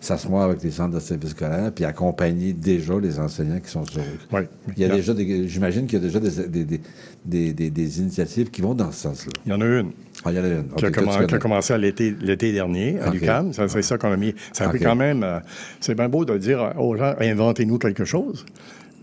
s'asseoir 0.00 0.44
avec 0.44 0.62
les 0.62 0.70
centres 0.70 0.94
de 0.94 1.00
services 1.00 1.30
scolaires, 1.30 1.72
puis 1.74 1.84
accompagner 1.84 2.52
déjà 2.52 2.94
les 3.00 3.18
enseignants 3.18 3.60
qui 3.60 3.70
sont 3.70 3.84
sur 3.84 4.02
Oui. 4.32 4.42
Il 4.76 4.82
y 4.82 4.84
a 4.84 4.88
déjà 4.88 5.12
j'imagine 5.46 5.86
qu'il 5.86 5.98
y 5.98 6.02
a 6.02 6.06
déjà 6.06 6.20
des, 6.20 6.64
des, 6.64 7.52
des, 7.52 7.70
des- 7.70 8.00
initiatives 8.00 8.50
qui 8.50 8.60
vont 8.62 8.74
dans 8.74 8.92
ce 8.92 9.00
sens-là. 9.02 9.32
Il 9.46 9.50
y 9.50 9.54
en 9.54 9.60
a 9.60 9.64
une. 9.64 9.90
Ah, 10.24 10.30
il 10.32 10.36
y 10.36 10.40
en 10.40 10.44
a 10.44 10.48
une. 10.48 10.68
qui, 10.76 10.84
a 10.84 10.90
qui 11.26 11.38
commencé 11.38 11.72
à 11.72 11.78
l'été, 11.78 12.14
l'été 12.20 12.52
dernier 12.52 12.98
à 13.00 13.08
OK. 13.08 13.14
l'UQAM. 13.14 13.52
Ça, 13.52 13.68
C'est 13.68 13.82
ça 13.82 13.98
qu'on 13.98 14.12
a 14.12 14.16
mis. 14.16 14.34
Ça 14.52 14.66
a 14.66 14.68
pris 14.68 14.80
quand 14.80 14.96
même. 14.96 15.22
euh, 15.22 15.40
c'est 15.80 15.94
bien 15.94 16.08
beau 16.08 16.24
de 16.24 16.36
dire 16.38 16.72
aux 16.78 16.96
gens 16.96 17.14
inventez-nous 17.20 17.78
quelque 17.78 18.04
chose. 18.04 18.44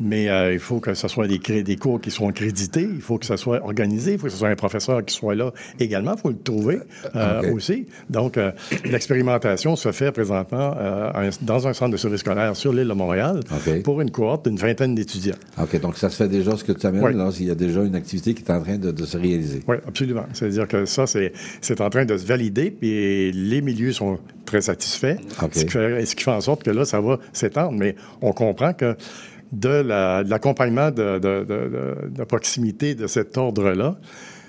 Mais 0.05 0.29
euh, 0.29 0.51
il 0.53 0.59
faut 0.59 0.79
que 0.81 0.93
ce 0.93 1.07
soit 1.07 1.27
des, 1.27 1.39
cours 1.77 2.01
qui 2.01 2.11
soient 2.11 2.31
crédités, 2.33 2.81
il 2.93 2.99
faut 3.01 3.17
que 3.17 3.25
ce 3.25 3.37
soit 3.37 3.63
organisé, 3.63 4.13
il 4.13 4.17
faut 4.19 4.25
que 4.27 4.31
ce 4.33 4.37
soit 4.37 4.49
un 4.49 4.55
professeur 4.55 5.03
qui 5.05 5.15
soit 5.15 5.33
là 5.33 5.51
également, 5.79 6.13
il 6.17 6.19
faut 6.21 6.29
le 6.29 6.37
trouver 6.37 6.79
euh, 7.15 7.39
OK. 7.41 7.55
aussi. 7.55 7.87
Donc, 8.09 8.37
euh, 8.37 8.51
l'expérimentation 8.83 9.75
se 9.75 9.91
fait 9.91 10.11
présentement 10.11 10.75
euh, 10.77 11.09
un- 11.13 11.29
dans 11.41 11.67
un 11.67 11.73
centre 11.73 11.91
de 11.91 11.97
service 11.97 12.19
scolaire 12.19 12.55
sur 12.55 12.73
l'île 12.73 12.87
de 12.89 12.93
Montréal 12.93 13.39
pour 13.83 14.01
une 14.01 14.11
cohorte 14.11 14.45
d'une 14.47 14.57
vingtaine 14.57 14.93
d'étudiants. 14.93 15.35
OK, 15.61 15.79
donc 15.79 15.97
ça 15.97 16.09
se 16.09 16.17
fait 16.17 16.27
déjà 16.27 16.55
ce 16.57 16.63
que 16.63 16.73
tu 16.73 16.85
amènes, 16.85 17.03
Oui. 17.03 17.13
là, 17.13 17.29
il 17.39 17.45
y 17.47 17.51
a 17.51 17.55
déjà 17.55 17.81
une 17.83 17.95
activité 17.95 18.33
qui 18.33 18.43
est 18.43 18.51
en 18.51 18.61
train 18.61 18.77
de, 18.77 18.91
de 18.91 19.05
se 19.05 19.17
réaliser. 19.17 19.61
Oui, 19.67 19.77
absolument. 19.87 20.25
C'est-à-dire 20.33 20.67
que 20.67 20.85
ça, 20.85 21.05
c'est 21.07 21.81
en 21.81 21.89
train 21.89 22.05
de 22.05 22.17
se 22.17 22.25
valider, 22.25 22.71
puis 22.71 23.31
les 23.31 23.61
milieux 23.61 23.93
sont 23.93 24.19
très 24.45 24.61
satisfaits, 24.61 25.15
OK. 25.41 25.51
ce, 25.53 25.63
qui 25.65 25.71
fait, 25.71 26.05
ce 26.05 26.15
qui 26.15 26.23
fait 26.23 26.31
en 26.31 26.41
sorte 26.41 26.63
que 26.63 26.71
là, 26.71 26.85
ça 26.85 26.99
va 26.99 27.19
s'étendre. 27.31 27.71
Mais 27.77 27.95
on 28.21 28.33
comprend 28.33 28.73
que 28.73 28.95
de 29.53 29.69
la- 29.69 30.23
de 30.23 30.29
l'accompagnement 30.29 30.89
de, 30.91 31.19
de- 31.19 31.43
de- 31.43 31.45
de- 31.45 32.09
de 32.09 32.23
proximité 32.23 32.95
de 32.95 33.07
cet 33.07 33.37
ordre-là, 33.37 33.95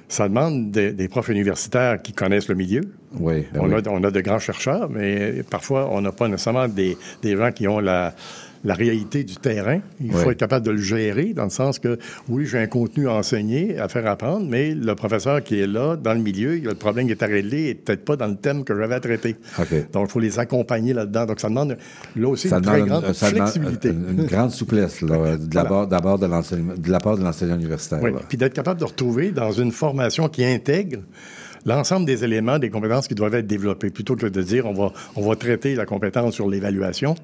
ça 0.09 0.29
demande 0.29 0.71
des, 0.71 0.93
des 0.93 1.09
profs 1.09 1.29
universitaires 1.29 2.01
qui 2.03 2.13
connaissent 2.13 2.49
le 2.49 2.55
milieu. 2.55 2.83
Oui, 3.19 3.47
ben 3.53 3.61
on, 3.63 3.69
oui. 3.69 3.75
A, 3.75 3.91
on 3.91 4.03
a 4.05 4.11
de 4.11 4.21
grands 4.21 4.39
chercheurs, 4.39 4.89
mais 4.91 5.43
parfois, 5.49 5.89
on 5.91 6.01
n'a 6.01 6.13
pas 6.13 6.29
nécessairement 6.29 6.69
des, 6.69 6.97
des 7.23 7.37
gens 7.37 7.53
qui 7.53 7.67
ont 7.69 7.81
la, 7.81 8.15
la 8.65 8.75
réalité 8.75 9.25
du 9.25 9.37
terrain. 9.37 9.81
Il 10.01 10.11
faut 10.13 10.31
être 10.31 10.39
capable 10.39 10.65
de 10.65 10.71
le 10.71 10.79
gérer, 10.79 11.35
dans 11.35 11.45
le 11.45 11.51
sens 11.51 11.79
que, 11.79 11.99
oui, 12.29 12.47
j'ai 12.47 12.59
un 12.59 12.67
contenu 12.67 13.09
à 13.09 13.13
enseigner, 13.13 13.79
à 13.79 13.89
faire 13.89 14.07
apprendre, 14.07 14.47
mais 14.49 14.75
le 14.75 14.95
professeur 14.95 15.43
qui 15.45 15.61
est 15.61 15.67
là, 15.67 15.97
dans 15.97 16.15
le 16.15 16.21
milieu, 16.21 16.57
le 16.57 16.75
problème 16.75 17.07
qui 17.07 17.13
est 17.13 17.23
à 17.23 17.27
régler 17.27 17.67
et 17.69 17.75
peut-être 17.75 18.05
pas 18.05 18.17
dans 18.17 18.27
le 18.27 18.37
thème 18.37 18.65
que 18.65 18.75
j'avais 18.75 18.95
à 18.95 19.01
traiter. 19.01 19.37
Donc, 19.93 20.07
il 20.09 20.11
faut 20.11 20.21
les 20.21 20.39
accompagner 20.39 20.95
là-dedans. 20.95 21.27
Donc, 21.27 21.41
ça 21.41 21.49
demande, 21.49 21.77
là 22.17 22.29
aussi, 22.29 22.49
Ça 22.49 22.57
une 22.57 22.63
très 22.63 22.81
grande 22.83 23.05
une- 23.07 23.15
flexibilité. 23.15 23.89
une, 23.91 24.21
une 24.21 24.27
grande 24.27 24.51
souplesse, 24.51 25.03
là, 25.03 25.37
de, 25.37 25.55
la 25.55 25.63
Voilà. 25.63 25.69
part- 25.69 25.87
d'abord 25.87 26.19
de, 26.19 26.27
l'enseignement- 26.27 26.75
de 26.77 26.91
la 26.91 27.01
part 27.01 27.19
de 27.19 27.23
l'enseignant 27.23 27.57
universitaire. 27.57 28.01
Oui, 28.03 28.13
puis 28.29 28.39
d'être 28.39 28.55
capable 28.55 28.81
de 28.81 28.85
retrouver 28.87 29.31
dans 29.31 29.53
une 29.53 29.73
formation 29.73 30.29
qui 30.29 30.45
intègre 30.45 31.01
l'ensemble 31.67 32.07
des 32.07 32.25
éléments, 32.25 32.59
des 32.59 32.71
compétences 32.71 33.09
qui 33.09 33.15
doivent 33.15 33.35
être 33.35 33.47
développées, 33.47 33.91
plutôt 33.91 34.17
que 34.17 34.27
de 34.27 34.43
dire 34.43 34.67
on 34.67 34.75
va, 34.75 34.93
on 35.17 35.27
va 35.29 35.37
traiter 35.37 35.75
la 35.75 35.87
compétence 35.87 36.35
sur 36.35 36.49
l'évaluation. 36.49 37.15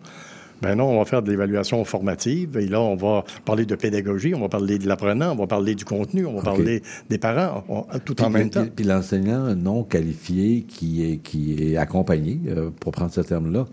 Ben 0.63 0.75
non, 0.75 0.85
on 0.91 0.99
va 0.99 1.05
faire 1.05 1.23
de 1.23 1.31
l'évaluation 1.31 1.83
formative 1.85 2.59
et 2.59 2.67
là, 2.67 2.81
on 2.81 2.97
va 2.97 3.25
parler 3.45 3.65
de 3.65 3.75
pédagogie, 3.75 4.35
on 4.35 4.41
va 4.41 4.49
parler 4.49 4.79
de 4.79 4.87
l'apprenant, 4.87 5.33
on 5.33 5.37
va 5.37 5.47
parler 5.47 5.75
du 5.75 5.85
contenu, 5.85 6.27
on 6.27 6.35
va 6.37 6.43
parler 6.43 6.83
des 7.09 7.19
parents, 7.19 7.65
on- 7.69 7.85
tout 8.05 8.15
Puis, 8.15 8.25
en 8.25 8.31
même 8.31 8.51
puis- 8.51 8.61
temps. 8.61 8.67
puis 8.77 8.85
l'enseignant 8.85 9.55
non 9.55 9.85
qualifié 9.85 10.63
qui 10.69 11.05
est, 11.11 11.17
qui 11.19 11.73
est 11.73 11.77
accompagné, 11.77 12.39
euh, 12.49 12.71
pour 12.79 12.93
prendre 12.93 13.11
ce 13.13 13.21
terme-là, 13.23 13.67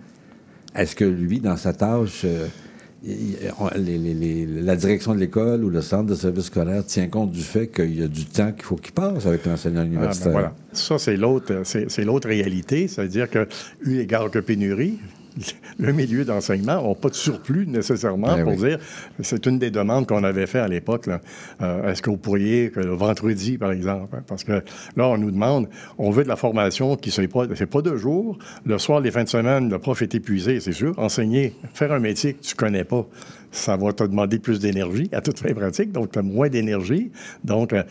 est-ce 0.75 0.95
que 0.95 1.05
lui, 1.05 1.39
dans 1.39 1.57
sa 1.57 1.73
tâche, 1.73 2.21
euh, 2.25 2.47
la 4.63 4.75
direction 4.75 5.13
de 5.13 5.19
l'école 5.19 5.63
ou 5.63 5.69
le 5.69 5.81
centre 5.81 6.05
de 6.09 6.15
service 6.15 6.45
scolaire 6.45 6.85
tient 6.85 7.07
compte 7.07 7.31
du 7.31 7.41
fait 7.41 7.67
qu'il 7.67 7.99
y 7.99 8.03
a 8.03 8.07
du 8.07 8.25
temps 8.25 8.51
qu'il 8.51 8.63
faut 8.63 8.75
qu'il 8.75 8.93
passe 8.93 9.25
avec 9.25 9.45
l'enseignant 9.45 9.83
universitaire. 9.83 10.27
Ah, 10.27 10.33
ben 10.33 10.39
voilà. 10.39 10.55
Ça, 10.73 10.97
c'est 10.97 11.17
l'autre, 11.17 11.61
c'est, 11.63 12.03
l'autre 12.03 12.27
réalité. 12.27 12.87
C'est-à-dire 12.87 13.29
que, 13.29 13.47
eu 13.85 13.99
égard 13.99 14.29
que 14.31 14.39
pénurie, 14.39 14.97
le 15.79 15.91
milieu 15.93 16.25
d'enseignement 16.25 16.87
n'a 16.87 16.95
pas 16.95 17.09
de 17.09 17.15
surplus 17.15 17.67
nécessairement 17.67 18.35
ben 18.35 18.43
pour 18.43 18.55
dire, 18.55 18.79
c'est 19.21 19.45
une 19.45 19.59
des 19.59 19.71
demandes 19.71 20.07
qu'on 20.07 20.23
avait 20.23 20.47
fait 20.47 20.59
à 20.59 20.67
l'époque. 20.67 21.07
Euh, 21.61 21.91
est-ce 21.91 22.01
que 22.01 22.09
vous 22.09 22.17
pourriez, 22.17 22.69
que 22.69 22.79
le 22.79 22.93
vendredi, 22.93 23.57
par 23.57 23.71
exemple, 23.71 24.15
hein, 24.15 24.23
parce 24.27 24.43
que 24.43 24.63
là, 24.95 25.07
on 25.07 25.17
nous 25.17 25.31
demande, 25.31 25.67
on 25.97 26.11
veut 26.11 26.23
de 26.23 26.29
la 26.29 26.35
formation 26.35 26.95
qui 26.95 27.13
ne 27.19 27.27
pas, 27.27 27.45
c'est 27.55 27.65
pas 27.65 27.81
deux 27.81 27.97
jours. 27.97 28.37
Le 28.65 28.77
soir, 28.77 28.99
les 28.99 29.11
fins 29.11 29.23
de 29.23 29.29
semaine, 29.29 29.69
le 29.69 29.79
prof 29.79 30.01
est 30.01 30.15
épuisé, 30.15 30.59
c'est 30.59 30.71
sûr. 30.71 30.93
Enseigner, 30.97 31.55
faire 31.73 31.91
un 31.91 31.99
métier 31.99 32.33
que 32.33 32.41
tu 32.41 32.55
connais 32.55 32.83
pas, 32.83 33.05
ça 33.51 33.77
va 33.77 33.93
te 33.93 34.03
demander 34.03 34.39
plus 34.39 34.59
d'énergie 34.59 35.09
à 35.11 35.21
toute 35.21 35.39
fin 35.39 35.53
pratique, 35.53 35.91
donc 35.91 36.11
tu 36.11 36.19
as 36.19 36.23
moins 36.23 36.49
d'énergie. 36.49 37.11
Donc, 37.43 37.73
euh, 37.73 37.83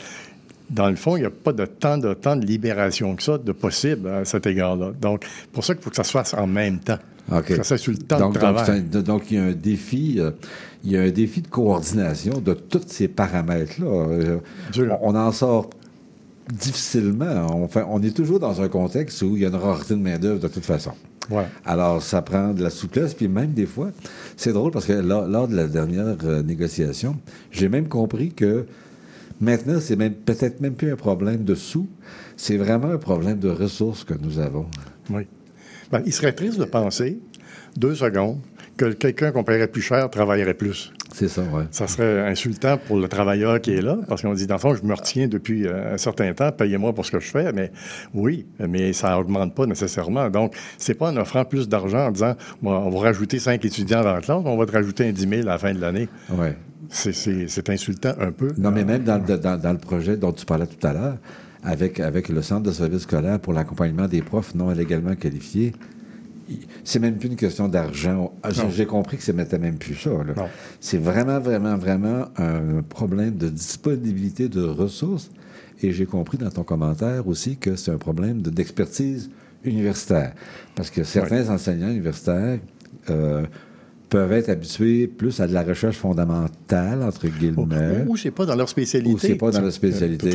dans 0.71 0.89
le 0.89 0.97
fond, 0.97 1.17
il 1.17 1.21
n'y 1.21 1.27
a 1.27 1.31
pas 1.31 1.53
de 1.53 1.65
temps 1.65 1.99
de 1.99 2.15
temps 2.15 2.37
de 2.37 2.45
libération 2.45 3.15
que 3.15 3.23
ça 3.23 3.39
de 3.39 3.53
possible 3.53 4.09
à 4.09 4.25
cet 4.25 4.47
égard-là. 4.47 4.93
Donc, 5.01 5.25
pour 5.53 5.65
ça 5.65 5.75
qu'il 5.75 5.83
faut 5.83 5.91
que 5.91 5.97
ça 5.97 6.05
se 6.05 6.11
fasse 6.11 6.35
en 6.35 6.47
même 6.47 6.79
temps. 6.81 6.99
OK. 7.33 7.53
Ça, 7.63 7.77
sur 7.77 7.93
le 7.93 7.99
temps 7.99 8.19
donc, 8.19 8.35
de 8.35 8.39
travail. 8.39 8.83
Donc, 8.83 9.31
il 9.31 9.37
y 9.37 9.41
a 9.41 9.45
un 9.45 9.53
défi, 9.53 10.17
euh, 10.19 10.31
il 10.85 10.93
y 10.93 10.97
a 10.97 11.03
un 11.03 11.11
défi 11.11 11.43
de 11.43 11.49
coordination 11.49 12.41
de 12.41 12.55
tous 12.55 12.83
ces 12.87 13.09
paramètres-là. 13.09 13.87
Euh, 13.87 14.39
on, 15.03 15.15
en 15.15 15.33
sort 15.33 15.71
difficilement. 16.53 17.47
On, 17.53 17.69
on 17.89 18.03
est 18.03 18.15
toujours 18.15 18.39
dans 18.39 18.63
un 18.63 18.69
contexte 18.69 19.23
où 19.23 19.37
il 19.37 19.43
y 19.43 19.45
a 19.45 19.49
une 19.49 19.57
rareté 19.57 19.95
de 19.95 20.01
main-d'œuvre 20.01 20.41
de 20.41 20.49
toute 20.49 20.65
façon. 20.65 20.93
Ouais. 21.31 21.47
Alors, 21.65 22.03
ça 22.03 22.23
prend 22.23 22.53
de 22.53 22.63
la 22.63 22.71
souplesse, 22.71 23.15
puis 23.15 23.29
même 23.29 23.53
des 23.53 23.67
fois, 23.67 23.91
c'est 24.37 24.53
drôle 24.53 24.71
parce 24.71 24.87
que 24.87 24.93
lors, 24.93 25.49
de 25.49 25.57
la 25.57 25.67
dernière 25.67 26.17
euh, 26.25 26.43
négociation, 26.43 27.17
j'ai 27.51 27.69
même 27.69 27.89
compris 27.89 28.31
que 28.31 28.67
maintenant, 29.41 29.79
c'est 29.81 29.97
même 29.97 30.15
peut-être 30.15 30.61
même 30.61 30.75
plus 30.75 30.93
un 30.93 30.97
problème 30.97 31.45
de 31.45 31.55
sous, 31.55 31.89
c'est 32.37 32.57
vraiment 32.57 32.91
un 32.91 32.99
problème 32.99 33.39
de 33.39 33.49
ressources 33.49 34.05
que 34.05 34.15
nous 34.15 34.39
avons. 34.39 34.67
Oui. 35.11 35.27
Ben, 35.91 36.03
il 36.05 36.13
serait 36.13 36.33
triste 36.33 36.59
de 36.59 36.65
penser, 36.65 37.19
deux 37.77 37.95
secondes, 37.95 38.41
que 38.77 38.93
quelqu'un 38.93 39.33
qu'on 39.33 39.45
paierait 39.45 39.69
plus 39.69 39.81
cher 39.81 40.11
travaillerait 40.11 40.55
plus. 40.55 40.93
C'est 41.15 41.29
ça, 41.29 41.43
oui. 41.51 41.63
Ça 41.71 41.87
serait 41.87 42.29
insultant 42.29 42.77
pour 42.77 42.99
le 42.99 43.09
travailleur 43.09 43.61
qui 43.61 43.73
est 43.73 43.81
là, 43.81 43.97
parce 44.07 44.21
qu'on 44.21 44.35
dit, 44.35 44.47
dans 44.47 44.57
le 44.57 44.61
fond, 44.61 44.75
je 44.75 44.83
me 44.83 44.93
retiens 44.93 45.29
depuis 45.29 45.67
euh, 45.67 45.95
un 45.95 45.97
certain 45.97 46.35
temps, 46.35 46.53
payez-moi 46.53 46.93
pour 46.93 47.07
ce 47.07 47.13
que 47.13 47.21
je 47.21 47.31
fais, 47.31 47.53
mais 47.53 47.73
oui, 48.13 48.47
mais 48.59 48.93
ça 48.93 49.19
augmente 49.19 49.55
pas 49.55 49.65
nécessairement. 49.65 50.29
Donc, 50.29 50.55
c'est 50.77 50.95
pas 50.95 51.11
en 51.11 51.17
offrant 51.17 51.45
plus 51.47 51.69
d'argent 51.69 52.09
en 52.09 52.11
disant, 52.11 52.35
on 52.63 52.91
va 52.91 53.01
rajouter 53.01 53.39
cinq 53.39 53.65
étudiants 53.65 54.03
dans 54.03 54.13
la 54.13 54.21
classe, 54.21 54.43
on 54.45 54.57
va 54.59 54.67
te 54.67 54.73
rajouter 54.73 55.09
un 55.09 55.13
10 55.13 55.29
000 55.29 55.43
à 55.43 55.53
la 55.53 55.59
fin 55.59 55.73
de 55.73 55.81
l'année. 55.81 56.09
Oui. 56.31 56.49
C'est 56.91 57.71
insultant 57.71 58.13
un 58.21 58.33
peu. 58.33 58.53
Non, 58.59 58.71
mais 58.71 58.85
même 58.85 59.05
dans, 59.05 59.19
dans, 59.19 59.61
dans 59.61 59.73
le 59.73 59.79
projet 59.79 60.17
dont 60.17 60.33
tu 60.33 60.45
parlais 60.45 60.67
tout 60.67 60.87
à 60.87 60.93
l'heure, 60.93 61.19
avec, 61.63 62.01
avec 62.01 62.29
le 62.29 62.43
Centre 62.43 62.63
de 62.63 62.73
services 62.73 63.03
scolaires 63.03 63.41
pour 63.41 63.53
l'accompagnement 63.53 64.07
des 64.07 64.23
profs 64.23 64.55
non 64.55 64.71
légalement 64.71 65.17
qualifiés, 65.17 65.73
c'est 66.85 67.01
même 67.01 67.17
plus 67.17 67.29
une 67.29 67.37
question 67.37 67.67
d'argent. 67.67 68.33
Ah, 68.43 68.51
j'ai 68.71 68.87
compris 68.87 69.17
que 69.17 69.23
c'était 69.25 69.59
même 69.59 69.79
plus 69.79 69.97
ça. 69.97 70.11
C'est 70.81 70.99
vraiment, 70.99 71.41
vraiment, 71.41 71.77
vraiment 71.77 72.27
un 72.37 72.83
problème 72.89 73.37
de 73.37 73.49
disponibilité 73.49 74.49
de 74.49 74.63
ressources. 74.63 75.31
Et 75.83 75.93
j'ai 75.93 76.07
compris 76.07 76.39
dans 76.39 76.51
ton 76.51 76.63
commentaire 76.63 77.27
aussi 77.27 77.57
que 77.57 77.77
c'est 77.77 77.91
un 77.91 77.99
problème 77.99 78.41
d'expertise 78.43 79.29
universitaire. 79.65 80.33
Parce 80.75 80.89
que 80.91 81.03
certains 81.03 81.51
enseignants 81.51 81.91
universitaires 81.91 82.61
euh, 83.11 83.45
peuvent 84.09 84.33
être 84.33 84.49
habitués 84.49 85.07
plus 85.07 85.41
à 85.41 85.47
de 85.47 85.53
la 85.53 85.63
recherche 85.63 85.97
fondamentale, 85.97 87.03
entre 87.03 87.27
guillemets. 87.27 88.05
Ou, 88.07 88.17
c'est 88.17 88.31
pas 88.31 88.47
dans 88.47 88.55
leur 88.55 88.69
spécialité. 88.69 89.13
Ou 89.13 89.19
c'est 89.19 89.35
pas 89.35 89.51
dans 89.51 89.61
leur 89.61 89.73
spécialité. 89.73 90.31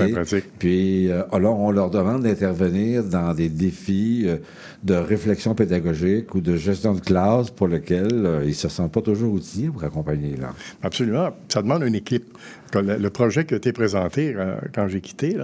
Puis, 0.60 1.10
euh, 1.10 1.24
alors, 1.32 1.60
on 1.60 1.72
leur 1.72 1.90
demande 1.90 2.24
d'intervenir 2.24 3.04
dans 3.04 3.34
des 3.34 3.50
défis 3.50 4.24
euh, 4.26 4.38
de 4.84 4.96
réflexion 4.96 5.54
pédagogique 5.54 6.34
ou 6.34 6.42
de 6.42 6.56
gestion 6.56 6.94
de 6.94 7.00
classe 7.00 7.50
pour 7.50 7.68
lesquels 7.68 8.26
euh, 8.26 8.42
ils 8.44 8.50
ne 8.50 8.54
se 8.54 8.70
sentent 8.70 8.92
pas 8.92 9.02
toujours 9.02 9.34
outillés 9.34 9.70
pour 9.70 9.84
accompagner. 9.84 10.36
Là. 10.38 10.54
Absolument. 10.82 11.30
Ça 11.50 11.62
demande 11.62 11.84
une 11.84 11.96
équipe. 11.96 12.38
Le, 12.74 13.10
projet 13.10 13.44
qui 13.44 13.54
a 13.54 13.58
été 13.58 13.74
présenté 13.74 14.34
quand 14.74 14.88
j'ai 14.88 15.02
quitté, 15.02 15.36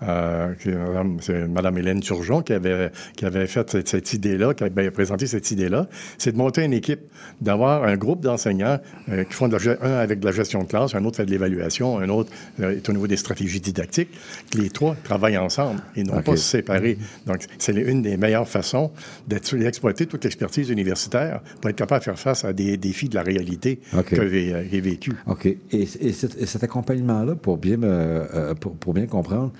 c'est 0.00 1.48
Mme 1.48 1.76
Hélène 1.76 2.00
Turgeon 2.00 2.40
qui 2.40 2.54
avait, 2.54 2.90
qui 3.16 3.26
avait 3.26 3.46
fait 3.46 3.86
cette, 3.86 4.12
idée-là, 4.14 4.54
qui 4.54 4.64
avait 4.64 4.90
présenté 4.90 5.26
cette 5.26 5.50
idée-là, 5.50 5.88
c'est 6.16 6.32
de 6.32 6.38
monter 6.38 6.64
une 6.64 6.72
équipe, 6.72 7.00
d'avoir 7.40 7.84
un 7.84 7.96
groupe 7.96 8.22
d'enseignants 8.22 8.78
euh, 9.10 9.24
qui 9.24 9.32
font 9.34 9.48
de 9.48 9.58
un 9.82 9.92
avec 9.98 10.20
de 10.20 10.26
la 10.26 10.32
gestion 10.32 10.62
de 10.62 10.68
classe, 10.68 10.94
un 10.94 11.04
autre 11.04 11.18
fait 11.18 11.26
de 11.26 11.30
l'évaluation, 11.30 11.98
un 11.98 12.08
autre 12.08 12.30
euh, 12.60 12.76
est 12.76 12.88
au 12.88 12.92
niveau 12.92 13.06
des 13.06 13.18
stratégies 13.18 13.60
didactiques. 13.60 14.08
Les 14.54 14.70
trois 14.70 14.96
travaillent 15.04 15.36
ensemble 15.36 15.82
et 15.96 16.02
non 16.02 16.22
pas 16.22 16.36
se 16.36 16.44
séparer. 16.44 16.96
Donc, 17.26 17.44
c'est 17.58 17.74
une 17.74 18.00
des 18.00 18.16
meilleures 18.16 18.48
façons 18.48 18.79
d'exploiter 19.26 20.06
toute 20.06 20.24
l'expertise 20.24 20.70
universitaire 20.70 21.40
pour 21.60 21.70
être 21.70 21.76
capable 21.76 22.00
de 22.00 22.04
faire 22.04 22.18
face 22.18 22.44
à 22.44 22.52
des 22.52 22.76
défis 22.76 23.08
de 23.08 23.14
la 23.14 23.22
réalité 23.22 23.80
que 24.06 24.28
j'ai 24.28 24.80
vécu. 24.80 25.12
OK. 25.26 25.46
Et, 25.72 25.86
cet, 25.86 26.64
accompagnement-là, 26.64 27.34
pour 27.34 27.56
bien, 27.56 27.82
euh, 27.82 28.54
pour 28.54 28.94
bien 28.94 29.06
comprendre, 29.06 29.52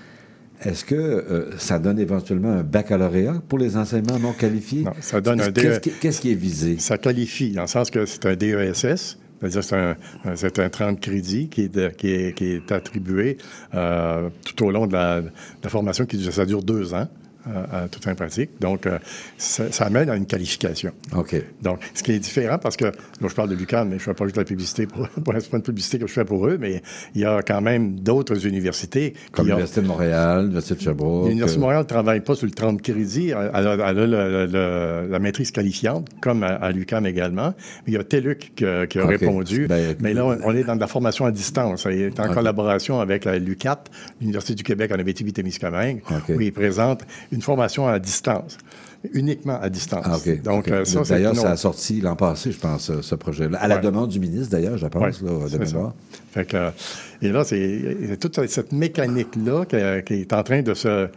est-ce 0.62 0.85
que 0.85 0.94
euh, 0.94 1.59
ça 1.59 1.78
donne 1.78 1.98
éventuellement 1.98 2.50
un 2.50 2.62
baccalauréat 2.62 3.42
pour 3.48 3.59
les 3.59 3.76
enseignements 3.76 4.18
non 4.18 4.33
qualifiés? 4.33 4.83
Non, 4.83 4.92
ça 5.00 5.20
donne 5.20 5.40
un 5.40 5.50
DESS. 5.50 5.80
Qu'est-ce 6.00 6.20
qui 6.20 6.33
est 6.33 6.35
visé? 6.35 6.78
Ça 6.78 6.98
qualifie, 6.98 7.52
dans 7.52 7.62
le 7.62 7.66
sens 7.66 7.90
que 7.90 8.04
c'est 8.04 8.26
un 8.26 8.37
DESS, 8.37 9.18
c'est-à-dire 9.40 9.64
c'est 9.64 9.76
un, 9.76 10.64
un 10.64 10.68
30 10.68 11.00
crédits 11.00 11.48
qui 11.48 11.62
est, 11.62 11.96
qui 11.96 12.12
est, 12.12 12.37
qui 12.37 12.44
est 12.44 12.72
attribué 12.72 13.38
euh, 13.74 14.28
tout 14.44 14.66
au 14.66 14.70
long 14.70 14.87
de 14.87 14.92
la, 14.92 15.22
de 15.22 15.30
la 15.64 15.70
formation, 15.70 16.04
qui 16.04 16.22
ça 16.30 16.44
dure 16.44 16.62
deux 16.62 16.92
ans 16.92 17.09
à, 17.46 17.88
toute 17.88 18.05
fin 18.05 18.14
pratique. 18.14 18.50
Donc, 18.61 18.87
euh, 18.87 18.98
ça, 19.38 19.70
ça, 19.72 19.87
amène 19.87 20.11
à 20.11 20.16
une 20.16 20.26
qualification. 20.26 20.92
OK. 21.16 21.37
Donc, 21.62 21.81
ce 21.94 22.03
qui 22.03 22.12
est 22.12 22.18
différent, 22.18 22.59
parce 22.59 22.76
que, 22.76 22.87
là, 22.87 22.92
je 23.22 23.35
parle 23.35 23.48
de 23.48 23.55
l'UQAM, 23.55 23.88
mais 23.88 23.98
je 23.98 24.03
ne 24.03 24.05
fais 24.05 24.14
pas 24.14 24.24
juste 24.24 24.37
la 24.37 24.44
publicité 24.44 24.87
pour, 24.87 25.09
pour 25.24 25.33
pas 25.33 25.57
une 25.57 25.62
publicité 25.62 25.98
que 25.98 26.07
je 26.07 26.12
fais 26.12 26.24
pour 26.24 26.46
eux, 26.46 26.59
mais 26.61 26.83
il 27.14 27.20
y 27.22 27.24
a 27.24 27.42
quand 27.42 27.61
même 27.61 28.00
d'autres 28.00 28.46
universités. 28.46 29.14
Comme 29.33 29.46
l'Université 29.46 29.81
de 29.81 29.87
Montréal, 29.87 30.42
l'Université 30.42 30.74
de 30.74 30.81
Sherbrooke. 30.81 31.29
L'Université 31.29 31.59
de 31.59 31.62
Montréal 31.62 31.83
ne 31.83 31.88
travaille 31.88 32.20
pas 32.20 32.35
sur 32.35 32.46
le 32.46 32.53
30 32.53 32.83
crédits. 32.83 33.31
Elle, 33.31 33.66
a, 33.66 35.03
la 35.09 35.18
maîtrise 35.18 35.50
qualifiante, 35.50 36.09
comme 36.20 36.42
à, 36.42 36.70
l'UQAM 36.72 37.07
également. 37.07 37.55
Il 37.87 37.94
y 37.94 37.96
a 37.96 38.05
TELUC 38.05 38.53
qui, 38.55 38.64
a 38.64 39.07
répondu. 39.07 39.66
Ben, 39.66 39.96
mais 40.00 40.14
là, 40.14 40.24
on, 40.24 40.55
est 40.55 40.64
dans 40.64 40.76
de 40.76 40.81
la 40.81 40.87
formation 40.87 41.24
à 41.24 41.31
distance. 41.31 41.87
Il 41.90 42.00
est 42.00 42.20
en 42.20 42.33
collaboration 42.33 43.00
avec 43.00 43.24
l'UQAT, 43.24 43.85
l'Université 44.20 44.55
du 44.55 44.62
Québec 44.62 44.92
en 44.92 44.98
Abitibi-Témiscamingue, 44.98 46.03
où 46.29 46.40
ils 46.40 46.53
présentent 46.53 47.05
une 47.33 47.43
formation 47.43 47.87
à 47.87 47.99
distance 47.99 48.59
uniquement 49.14 49.59
à 49.61 49.71
distance. 49.71 50.05
Ah, 50.05 50.19
Donc, 50.45 50.69
euh, 50.69 50.85
ça, 50.85 51.03
D'ailleurs, 51.09 51.37
ça 51.37 51.53
a 51.53 51.57
sorti 51.57 52.01
l'an 52.01 52.16
passé, 52.16 52.53
je 52.53 52.59
pense, 52.59 53.01
ce 53.01 53.14
projet-là. 53.14 53.59
À 53.59 53.69
la 53.69 53.79
demande 53.79 54.11
du 54.11 54.21
ministre, 54.21 54.51
d'ailleurs, 54.51 54.77
je 54.77 54.87
pense, 54.87 55.23
là, 55.23 55.31
de 55.49 55.59
mémoire. 55.59 55.95
Fait 56.33 56.45
que, 56.45 56.71
et 57.23 57.31
là, 57.31 57.45
c'est 57.45 58.19
toute 58.21 58.47
cette 58.47 58.73
mécanique-là 58.73 59.64
qui, 59.64 60.14
est 60.14 60.33
en 60.33 60.43
train 60.43 60.62
de 60.62 60.75
se 60.75 61.09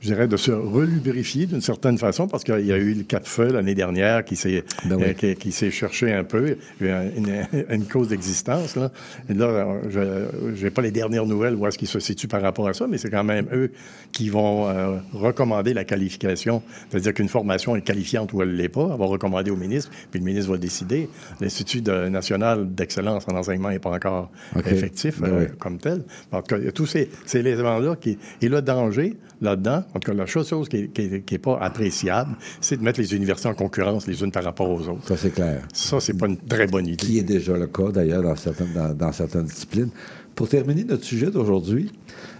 je 0.00 0.06
dirais, 0.06 0.28
de 0.28 0.36
se 0.36 0.50
relubrifier 0.50 1.46
d'une 1.46 1.60
certaine 1.60 1.98
façon, 1.98 2.26
parce 2.26 2.42
qu'il 2.42 2.64
y 2.66 2.72
a 2.72 2.78
eu 2.78 2.94
le 2.94 3.02
cap 3.02 3.26
feu 3.26 3.52
l'année 3.52 3.74
dernière 3.74 4.24
qui 4.24 4.34
s'est 4.34 4.64
ben 4.86 4.98
euh, 5.00 5.34
qui, 5.34 5.52
s'est 5.52 5.70
cherché 5.70 6.12
un 6.12 6.24
peu, 6.24 6.56
une, 6.80 7.46
une 7.68 7.84
cause 7.84 8.08
d'existence. 8.08 8.76
Là. 8.76 8.90
Et 9.28 9.34
là, 9.34 9.76
je 9.90 10.64
n'ai 10.64 10.70
pas 10.70 10.80
les 10.80 10.90
dernières 10.90 11.26
nouvelles 11.26 11.54
où 11.54 11.66
est-ce 11.66 11.76
qu'ils 11.76 11.88
se 11.88 12.00
situent 12.00 12.28
par 12.28 12.40
rapport 12.40 12.66
à 12.66 12.72
ça, 12.72 12.86
mais 12.86 12.96
c'est 12.96 13.10
quand 13.10 13.24
même 13.24 13.46
eux 13.52 13.72
qui 14.12 14.30
vont 14.30 14.68
euh, 14.68 14.96
recommander 15.12 15.74
la 15.74 15.84
qualification. 15.84 16.62
C'est-à-dire 16.88 17.12
qu'une 17.12 17.28
formation 17.28 17.76
est 17.76 17.82
qualifiante 17.82 18.32
ou 18.32 18.40
elle 18.40 18.52
ne 18.52 18.56
l'est 18.56 18.70
pas, 18.70 18.88
elle 18.92 18.98
va 18.98 19.06
recommander 19.06 19.50
au 19.50 19.56
ministre, 19.56 19.90
puis 20.10 20.20
le 20.20 20.24
ministre 20.24 20.50
va 20.50 20.56
décider. 20.56 21.10
L'Institut 21.42 21.82
national 21.82 22.74
d'excellence 22.74 23.26
en 23.28 23.36
enseignement 23.36 23.68
n'est 23.68 23.78
pas 23.78 23.90
encore 23.90 24.30
effectif 24.64 25.20
ben 25.20 25.28
euh, 25.28 25.46
comme 25.58 25.76
tel. 25.78 26.04
Donc, 26.32 26.72
tous 26.72 26.86
ces, 26.86 27.10
ces 27.26 27.40
éléments-là 27.40 27.96
qui... 27.96 28.18
Et 28.40 28.48
le 28.48 28.62
danger 28.62 29.16
là-dedans, 29.40 29.84
en 29.94 29.98
tout 29.98 30.10
cas, 30.10 30.16
la 30.16 30.26
chose 30.26 30.68
qui 30.68 30.90
n'est 30.96 31.38
pas 31.38 31.58
appréciable, 31.58 32.36
c'est 32.60 32.76
de 32.76 32.82
mettre 32.82 33.00
les 33.00 33.14
universités 33.14 33.48
en 33.48 33.54
concurrence 33.54 34.06
les 34.06 34.22
unes 34.22 34.30
par 34.30 34.44
rapport 34.44 34.70
aux 34.70 34.88
autres. 34.88 35.06
Ça, 35.08 35.16
c'est 35.16 35.30
clair. 35.30 35.66
Ça, 35.72 36.00
c'est 36.00 36.16
pas 36.16 36.26
une 36.26 36.36
très 36.36 36.66
bonne 36.66 36.86
idée. 36.86 36.96
Qui 36.96 37.18
est 37.18 37.24
déjà 37.24 37.56
le 37.56 37.66
cas, 37.66 37.90
d'ailleurs, 37.90 38.22
dans 38.22 38.36
certaines, 38.36 38.94
dans, 38.94 39.12
certaines 39.12 39.44
disciplines. 39.44 39.90
Pour 40.34 40.48
terminer 40.48 40.84
notre 40.84 41.04
sujet 41.04 41.30
d'aujourd'hui, 41.30 41.90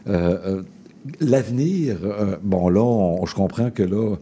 euh, 0.07 0.39
euh, 0.45 0.63
l'avenir, 1.21 1.99
euh, 2.05 2.37
bon, 2.43 2.69
là, 2.69 3.17
je 3.27 3.35
comprends 3.35 3.71
que 3.71 3.83
là, 3.83 4.17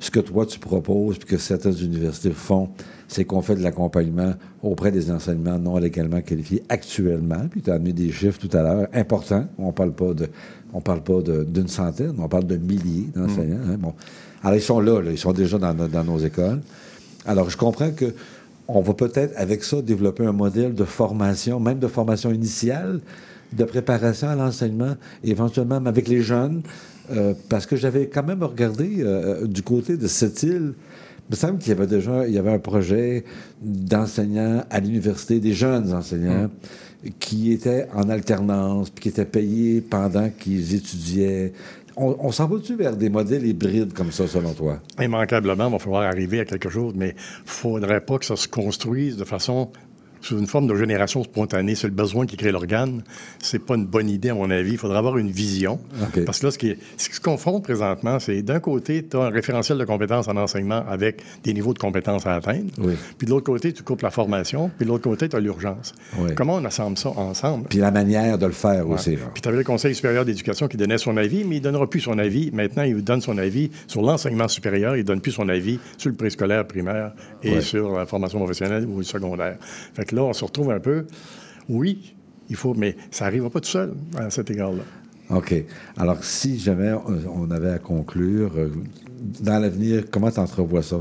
ce 0.00 0.10
que 0.10 0.20
toi, 0.20 0.44
tu 0.44 0.58
proposes, 0.58 1.18
puis 1.18 1.28
que 1.28 1.38
certaines 1.38 1.78
universités 1.78 2.32
font, 2.32 2.68
c'est 3.08 3.24
qu'on 3.24 3.40
fait 3.40 3.54
de 3.54 3.62
l'accompagnement 3.62 4.34
auprès 4.62 4.90
des 4.90 5.10
enseignements 5.10 5.58
non 5.58 5.78
légalement 5.78 6.20
qualifiés 6.20 6.62
actuellement. 6.68 7.48
Puis 7.50 7.62
tu 7.62 7.70
as 7.70 7.74
amené 7.74 7.92
des 7.92 8.12
chiffres 8.12 8.38
tout 8.38 8.54
à 8.54 8.62
l'heure 8.62 8.88
importants. 8.92 9.46
On 9.56 9.72
parle 9.72 9.94
pas 9.94 10.12
de 10.12 10.28
on 10.74 10.80
parle 10.80 11.02
pas 11.02 11.20
d'une 11.22 11.68
centaine, 11.68 12.14
on 12.18 12.28
parle 12.28 12.46
de 12.46 12.56
milliers 12.56 13.08
d'enseignants. 13.14 13.60
Hein, 13.68 13.76
bon. 13.78 13.94
Alors, 14.42 14.56
ils 14.56 14.62
sont 14.62 14.80
là, 14.80 15.00
ils 15.08 15.16
sont 15.16 15.32
déjà 15.32 15.56
dans, 15.56 16.04
nos 16.04 16.18
écoles. 16.18 16.60
Alors, 17.24 17.48
je 17.48 17.56
comprends 17.56 17.92
que 17.92 18.12
on 18.66 18.80
va 18.80 18.94
peut-être, 18.94 19.34
avec 19.36 19.62
ça, 19.62 19.80
développer 19.82 20.26
un 20.26 20.32
modèle 20.32 20.74
de 20.74 20.84
formation, 20.84 21.60
même 21.60 21.78
de 21.78 21.86
formation 21.86 22.32
initiale, 22.32 23.00
de 23.52 23.64
préparation 23.64 24.28
à 24.28 24.34
l'enseignement, 24.34 24.96
éventuellement 25.22 25.76
même 25.76 25.86
avec 25.86 26.08
les 26.08 26.22
jeunes, 26.22 26.62
euh, 27.12 27.34
parce 27.48 27.66
que 27.66 27.76
j'avais 27.76 28.08
quand 28.08 28.24
même 28.24 28.42
regardé 28.42 28.96
euh, 29.00 29.46
du 29.46 29.62
côté 29.62 29.96
de 29.96 30.06
cette 30.06 30.42
île. 30.42 30.72
Il 31.28 31.32
me 31.32 31.36
semble 31.36 31.58
qu'il 31.58 31.68
y 31.68 31.72
avait 31.72 31.86
déjà 31.86 32.26
il 32.26 32.34
y 32.34 32.38
avait 32.38 32.52
un 32.52 32.58
projet 32.58 33.24
d'enseignants 33.62 34.64
à 34.70 34.80
l'université, 34.80 35.40
des 35.40 35.52
jeunes 35.52 35.92
enseignants, 35.92 36.50
qui 37.18 37.52
étaient 37.52 37.86
en 37.94 38.08
alternance, 38.08 38.90
puis 38.90 39.02
qui 39.02 39.08
étaient 39.08 39.24
payés 39.24 39.80
pendant 39.80 40.30
qu'ils 40.30 40.74
étudiaient. 40.74 41.52
On, 41.96 42.16
on 42.18 42.32
s'en 42.32 42.48
va-tu 42.48 42.74
vers 42.74 42.96
des 42.96 43.08
modèles 43.08 43.46
hybrides 43.46 43.92
comme 43.92 44.10
ça, 44.10 44.26
selon 44.26 44.52
toi? 44.52 44.80
Immanquablement, 45.00 45.68
il 45.68 45.72
va 45.72 45.78
falloir 45.78 46.02
arriver 46.02 46.40
à 46.40 46.44
quelque 46.44 46.68
chose, 46.68 46.92
mais 46.96 47.10
il 47.10 47.44
ne 47.44 47.50
faudrait 47.50 48.00
pas 48.00 48.18
que 48.18 48.24
ça 48.24 48.36
se 48.36 48.48
construise 48.48 49.16
de 49.16 49.24
façon 49.24 49.70
sous 50.24 50.38
une 50.38 50.46
forme 50.46 50.66
de 50.66 50.74
génération 50.74 51.22
spontanée. 51.22 51.74
C'est 51.74 51.86
le 51.86 51.92
besoin 51.92 52.26
qui 52.26 52.36
crée 52.36 52.50
l'organe. 52.50 53.02
C'est 53.40 53.58
pas 53.58 53.74
une 53.76 53.86
bonne 53.86 54.08
idée, 54.08 54.30
à 54.30 54.34
mon 54.34 54.50
avis. 54.50 54.72
Il 54.72 54.78
faudra 54.78 54.98
avoir 54.98 55.18
une 55.18 55.30
vision. 55.30 55.78
Parce 56.24 56.40
que 56.40 56.46
là, 56.46 56.50
ce 56.50 56.58
qui, 56.58 56.70
est- 56.70 56.78
ce 56.96 57.08
qui 57.08 57.14
se 57.16 57.20
confronte 57.20 57.62
présentement, 57.64 58.18
c'est 58.18 58.42
d'un 58.42 58.60
côté, 58.60 59.04
tu 59.06 59.16
as 59.16 59.20
un 59.24 59.30
référentiel 59.30 59.78
de 59.78 59.84
compétences 59.84 60.26
en 60.28 60.36
enseignement 60.36 60.82
avec 60.88 61.22
des 61.42 61.52
niveaux 61.52 61.74
de 61.74 61.78
compétences 61.78 62.26
à 62.26 62.34
atteindre. 62.34 62.70
Oui. 62.78 62.94
Puis 63.18 63.26
de 63.26 63.30
l'autre 63.32 63.44
côté, 63.46 63.72
tu 63.72 63.82
coupes 63.82 64.02
la 64.02 64.10
formation. 64.10 64.70
Puis 64.76 64.86
de 64.86 64.90
l'autre 64.90 65.04
côté, 65.04 65.28
tu 65.28 65.36
as 65.36 65.40
l'urgence. 65.40 65.92
Oui. 66.18 66.30
Comment 66.34 66.54
on 66.56 66.64
assemble 66.64 66.96
ça 66.96 67.10
ensemble? 67.10 67.66
Puis 67.68 67.78
la 67.78 67.90
manière 67.90 68.38
de 68.38 68.46
le 68.46 68.52
faire 68.52 68.88
Ouais. 68.88 68.94
aussi. 68.94 69.16
là. 69.16 69.22
Puis 69.32 69.42
tu 69.42 69.48
avais 69.48 69.58
le 69.58 69.64
Conseil 69.64 69.94
supérieur 69.94 70.24
d'éducation 70.24 70.68
qui 70.68 70.76
donnait 70.76 70.98
son 70.98 71.16
avis, 71.16 71.44
mais 71.44 71.56
il 71.56 71.60
ne 71.60 71.64
donnera 71.64 71.88
plus 71.88 72.00
son 72.00 72.18
avis. 72.18 72.50
Maintenant, 72.52 72.82
il 72.84 73.02
donne 73.04 73.20
son 73.20 73.36
avis 73.38 73.70
sur 73.86 74.00
l'enseignement 74.02 74.48
supérieur. 74.48 74.96
Il 74.96 75.00
ne 75.00 75.04
donne 75.04 75.20
plus 75.20 75.32
son 75.32 75.48
avis 75.48 75.78
sur 75.98 76.08
le 76.10 76.16
préscolaire 76.16 76.66
primaire 76.66 77.12
et 77.42 77.54
Ouais. 77.56 77.60
sur 77.60 77.92
la 77.98 78.06
formation 78.06 78.38
professionnelle 78.38 78.86
ou 78.86 79.02
secondaire. 79.02 79.56
Fait 79.94 80.04
que 80.04 80.13
là, 80.14 80.22
on 80.24 80.32
se 80.32 80.44
retrouve 80.44 80.70
un 80.70 80.80
peu. 80.80 81.06
Oui, 81.68 82.14
il 82.48 82.56
faut, 82.56 82.74
mais 82.74 82.96
ça 83.10 83.24
n'arrivera 83.24 83.50
pas 83.50 83.60
tout 83.60 83.68
seul 83.68 83.94
à 84.16 84.30
cet 84.30 84.50
égard-là. 84.50 84.82
OK. 85.30 85.54
Alors, 85.96 86.22
si 86.22 86.58
jamais 86.58 86.92
on 87.34 87.50
avait 87.50 87.70
à 87.70 87.78
conclure, 87.78 88.52
euh, 88.56 88.70
dans 89.40 89.58
l'avenir, 89.58 90.04
comment 90.10 90.30
tu 90.30 90.38
entrevois 90.38 90.82
ça? 90.82 91.00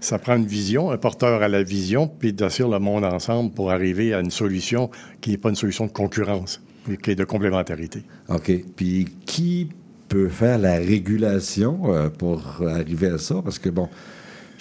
Ça 0.00 0.18
prend 0.18 0.36
une 0.36 0.46
vision, 0.46 0.90
un 0.90 0.96
porteur 0.96 1.42
à 1.42 1.48
la 1.48 1.62
vision, 1.62 2.08
puis 2.08 2.32
d'assurer 2.32 2.70
le 2.70 2.78
monde 2.78 3.04
ensemble 3.04 3.52
pour 3.52 3.70
arriver 3.70 4.14
à 4.14 4.20
une 4.20 4.30
solution 4.30 4.90
qui 5.20 5.30
n'est 5.30 5.36
pas 5.36 5.50
une 5.50 5.56
solution 5.56 5.86
de 5.86 5.92
concurrence, 5.92 6.60
mais 6.88 6.96
qui 6.96 7.10
est 7.10 7.14
de 7.14 7.24
complémentarité. 7.24 8.02
OK. 8.28 8.50
Puis 8.74 9.06
qui 9.26 9.68
peut 10.08 10.28
faire 10.28 10.58
la 10.58 10.76
régulation 10.76 11.94
euh, 11.94 12.08
pour 12.08 12.62
arriver 12.66 13.08
à 13.08 13.18
ça? 13.18 13.40
Parce 13.44 13.58
que, 13.58 13.68
bon, 13.68 13.88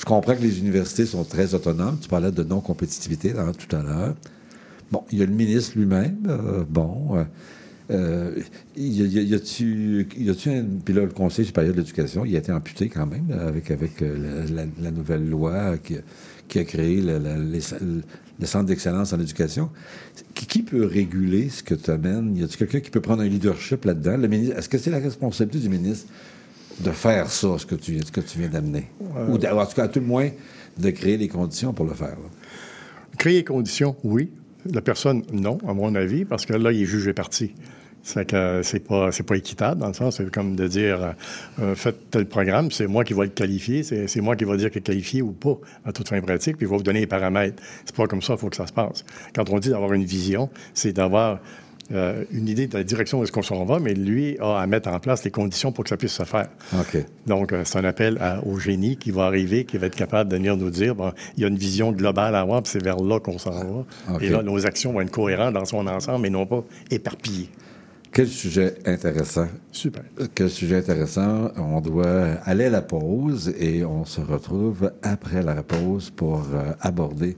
je 0.01 0.05
comprends 0.05 0.35
que 0.35 0.41
les 0.41 0.57
universités 0.59 1.05
sont 1.05 1.23
très 1.23 1.53
autonomes. 1.53 1.97
Tu 2.01 2.09
parlais 2.09 2.31
de 2.31 2.43
non-compétitivité 2.43 3.33
dans- 3.33 3.51
tout 3.53 3.75
à 3.75 3.83
l'heure. 3.83 4.15
Bon, 4.91 5.03
il 5.11 5.19
y 5.19 5.21
a 5.21 5.27
le 5.27 5.31
ministre 5.31 5.77
lui-même. 5.77 6.17
euh, 6.27 6.63
bon. 6.67 7.17
euh, 7.17 7.23
euh, 7.91 8.41
y 8.75 9.33
a-tu. 9.35 10.07
Puis 10.09 10.93
là, 10.95 11.01
le 11.03 11.07
Conseil 11.09 11.45
supérieur 11.45 11.73
de 11.75 11.79
l'éducation, 11.81 12.25
il 12.25 12.35
a 12.35 12.39
été 12.39 12.51
amputé 12.51 12.89
quand 12.89 13.05
même 13.05 13.25
là, 13.29 13.45
avec, 13.47 13.69
avec 13.69 14.01
euh, 14.01 14.45
la, 14.81 14.89
nouvelle 14.91 15.29
loi 15.29 15.75
qui, 15.77 16.57
a 16.57 16.63
créé 16.63 16.99
le, 16.99 17.19
le- 17.19 17.43
les, 17.43 17.61
le 18.39 18.45
centre 18.47 18.65
d'excellence 18.65 19.13
en 19.13 19.19
éducation. 19.19 19.69
Qui, 20.33 20.47
qui 20.47 20.63
peut 20.63 20.83
réguler 20.85 21.49
ce 21.49 21.61
que 21.61 21.75
tu 21.75 21.91
amènes? 21.91 22.35
Y 22.37 22.43
a-t-il 22.43 22.57
quelqu'un 22.57 22.79
qui 22.79 22.89
peut 22.89 23.01
prendre 23.01 23.21
un 23.21 23.27
leadership 23.27 23.85
là-dedans? 23.85 24.17
Le 24.17 24.27
ministre, 24.27 24.57
est-ce 24.57 24.67
que 24.69 24.79
c'est 24.79 24.89
la 24.89 24.99
responsabilité 24.99 25.59
du 25.59 25.69
ministre 25.69 26.07
de 26.81 26.91
faire 26.91 27.29
ça, 27.29 27.57
ce 27.57 27.65
que 27.65 27.75
tu, 27.75 27.99
ce 27.99 28.11
que 28.11 28.21
tu 28.21 28.39
viens 28.39 28.49
d'amener? 28.49 28.87
Ou 28.99 29.35
en 29.35 29.65
tout 29.65 29.75
cas, 29.75 29.83
à 29.83 29.87
tout 29.87 29.99
le 29.99 30.05
moins, 30.05 30.29
de 30.77 30.89
créer 30.89 31.17
les 31.17 31.27
conditions 31.27 31.73
pour 31.73 31.85
le 31.85 31.93
faire. 31.93 32.09
là. 32.09 32.29
Créer 33.17 33.35
les 33.35 33.43
conditions, 33.43 33.95
oui. 34.03 34.31
La 34.65 34.81
personne, 34.81 35.23
non, 35.33 35.57
à 35.67 35.73
mon 35.73 35.95
avis, 35.95 36.25
parce 36.25 36.45
que 36.45 36.53
là, 36.53 36.71
il 36.71 36.83
est 36.83 36.85
jugé 36.85 37.13
parti. 37.13 37.53
C'est 38.03 38.25
que 38.25 38.61
c'est 38.63 38.79
pas 38.79 39.11
c'est 39.11 39.23
pas 39.23 39.35
équitable 39.35 39.79
dans 39.79 39.87
le 39.87 39.93
sens 39.93 40.17
c'est 40.17 40.31
comme 40.31 40.55
de 40.55 40.67
dire 40.67 41.03
euh, 41.03 41.11
euh, 41.61 41.75
faites 41.75 42.09
tel 42.09 42.25
programme 42.25 42.71
c'est 42.71 42.87
moi 42.87 43.03
qui 43.03 43.13
vais 43.13 43.25
le 43.25 43.29
qualifier 43.29 43.83
c'est 43.83 44.07
c'est 44.07 44.21
moi 44.21 44.35
qui 44.35 44.43
vais 44.43 44.57
dire 44.57 44.71
qu'il 44.71 44.79
est 44.79 44.81
qualifié 44.81 45.21
ou 45.21 45.33
pas 45.33 45.59
à 45.85 45.91
toute 45.91 46.09
fin 46.09 46.19
pratique 46.19 46.57
puis 46.57 46.65
je 46.65 46.71
vais 46.71 46.77
vous 46.77 46.81
donner 46.81 47.01
les 47.01 47.05
paramètres 47.05 47.61
c'est 47.85 47.95
pas 47.95 48.07
comme 48.07 48.23
ça 48.23 48.33
il 48.33 48.39
faut 48.39 48.49
que 48.49 48.55
ça 48.55 48.65
se 48.65 48.73
passe 48.73 49.05
quand 49.35 49.47
on 49.51 49.59
dit 49.59 49.69
d'avoir 49.69 49.93
une 49.93 50.03
vision 50.03 50.49
c'est 50.73 50.93
d'avoir 50.93 51.41
euh, 51.91 52.23
une 52.31 52.47
idée 52.47 52.67
de 52.67 52.77
la 52.77 52.83
direction 52.83 53.19
où 53.19 53.23
est-ce 53.23 53.31
qu'on 53.31 53.41
s'en 53.41 53.65
va 53.65 53.79
mais 53.79 53.93
lui 53.93 54.37
a 54.39 54.59
à 54.59 54.67
mettre 54.67 54.89
en 54.89 54.99
place 54.99 55.23
les 55.23 55.31
conditions 55.31 55.71
pour 55.71 55.83
que 55.83 55.89
ça 55.89 55.97
puisse 55.97 56.13
se 56.13 56.23
faire 56.23 56.47
donc, 57.27 57.53
euh, 57.53 57.61
c'est 57.65 57.77
un 57.79 57.83
appel 57.85 58.17
à- 58.19 58.43
au 58.45 58.57
génie 58.59 58.97
qui 58.97 59.11
va 59.11 59.25
arriver, 59.25 59.65
qui 59.65 59.77
va 59.77 59.87
être 59.87 59.95
capable 59.95 60.29
de 60.31 60.35
venir 60.37 60.57
nous 60.57 60.69
dire, 60.69 60.95
bon, 60.95 61.11
il 61.37 61.41
y 61.41 61.45
a 61.45 61.47
une 61.47 61.57
vision 61.57 61.91
globale 61.91 62.35
à 62.35 62.41
avoir, 62.41 62.63
puis 62.63 62.71
c'est 62.71 62.83
vers 62.83 62.97
là 63.01 63.19
qu'on 63.19 63.37
s'en 63.37 63.51
va. 63.51 64.17
Et 64.21 64.29
là, 64.29 64.41
nos 64.43 64.65
actions 64.65 64.93
vont 64.93 65.01
être 65.01 65.11
cohérentes 65.11 65.53
dans 65.53 65.65
son 65.65 65.85
ensemble, 65.87 66.21
mais 66.23 66.29
non 66.29 66.45
pas 66.45 66.63
éparpillées. 66.89 67.49
Quel 68.13 68.27
sujet 68.27 68.73
intéressant. 68.85 69.47
Super. 69.71 70.03
Quel 70.35 70.49
sujet 70.49 70.77
intéressant. 70.77 71.51
On 71.57 71.79
doit 71.79 72.35
aller 72.43 72.65
à 72.65 72.69
la 72.69 72.81
pause 72.81 73.53
et 73.57 73.85
on 73.85 74.03
se 74.03 74.19
retrouve 74.19 74.91
après 75.01 75.41
la 75.43 75.63
pause 75.63 76.09
pour 76.09 76.39
euh, 76.53 76.73
aborder 76.81 77.37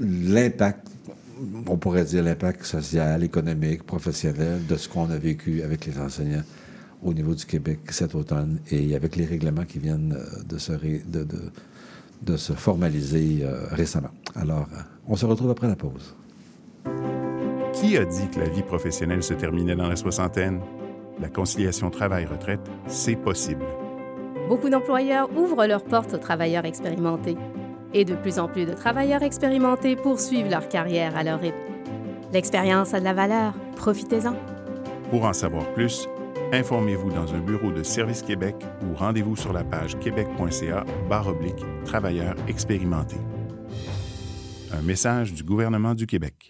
l'impact, 0.00 0.88
on 1.68 1.76
pourrait 1.76 2.04
dire 2.04 2.22
l'impact 2.22 2.64
social, 2.64 3.22
économique, 3.24 3.82
professionnel 3.84 4.66
de 4.68 4.76
ce 4.76 4.88
qu'on 4.88 5.10
a 5.10 5.16
vécu 5.18 5.62
avec 5.62 5.86
les 5.86 5.98
enseignants 5.98 6.42
au 7.02 7.12
niveau 7.12 7.34
du 7.34 7.44
Québec 7.44 7.80
cet 7.90 8.14
automne 8.14 8.60
et 8.70 8.94
avec 8.94 9.16
les 9.16 9.24
règlements 9.26 9.64
qui 9.64 9.78
viennent 9.80 10.14
euh, 10.16 10.42
de 10.44 10.58
se, 10.58 10.72
ré- 10.72 11.02
de, 11.06 11.24
de- 11.24 11.50
de 12.22 12.36
se 12.36 12.52
formaliser 12.52 13.40
euh, 13.42 13.66
récemment. 13.70 14.10
Alors, 14.36 14.68
euh, 14.72 14.76
on 15.08 15.16
se 15.16 15.26
retrouve 15.26 15.50
après 15.50 15.66
la 15.66 15.74
pause. 15.76 16.14
Qui 17.72 17.96
a 17.96 18.04
dit 18.04 18.28
que 18.32 18.38
la 18.38 18.48
vie 18.48 18.62
professionnelle 18.62 19.22
se 19.22 19.34
terminait 19.34 19.74
dans 19.74 19.88
la 19.88 19.96
soixantaine? 19.96 20.60
La 21.20 21.28
conciliation 21.28 21.90
travail-retraite, 21.90 22.60
c'est 22.86 23.16
possible. 23.16 23.64
Beaucoup 24.48 24.68
d'employeurs 24.70 25.28
ouvrent 25.36 25.66
leurs 25.66 25.84
portes 25.84 26.14
aux 26.14 26.18
travailleurs 26.18 26.64
expérimentés. 26.64 27.36
Et 27.94 28.04
de 28.04 28.14
plus 28.14 28.38
en 28.38 28.48
plus 28.48 28.66
de 28.66 28.72
travailleurs 28.72 29.22
expérimentés 29.22 29.96
poursuivent 29.96 30.50
leur 30.50 30.68
carrière 30.68 31.16
à 31.16 31.22
leur 31.22 31.40
rythme. 31.40 31.56
L'expérience 32.32 32.94
a 32.94 33.00
de 33.00 33.04
la 33.04 33.12
valeur. 33.12 33.52
Profitez-en. 33.76 34.34
Pour 35.10 35.24
en 35.24 35.32
savoir 35.34 35.66
plus, 35.74 36.08
informez-vous 36.52 37.10
dans 37.10 37.34
un 37.34 37.40
bureau 37.40 37.70
de 37.70 37.82
Service 37.82 38.22
Québec 38.22 38.56
ou 38.82 38.94
rendez-vous 38.94 39.36
sur 39.36 39.52
la 39.52 39.64
page 39.64 39.98
québec.ca 39.98 40.84
barre 41.10 41.28
oblique 41.28 41.62
travailleurs 41.84 42.36
expérimentés. 42.48 43.20
Un 44.72 44.80
message 44.80 45.34
du 45.34 45.42
gouvernement 45.42 45.94
du 45.94 46.06
Québec. 46.06 46.48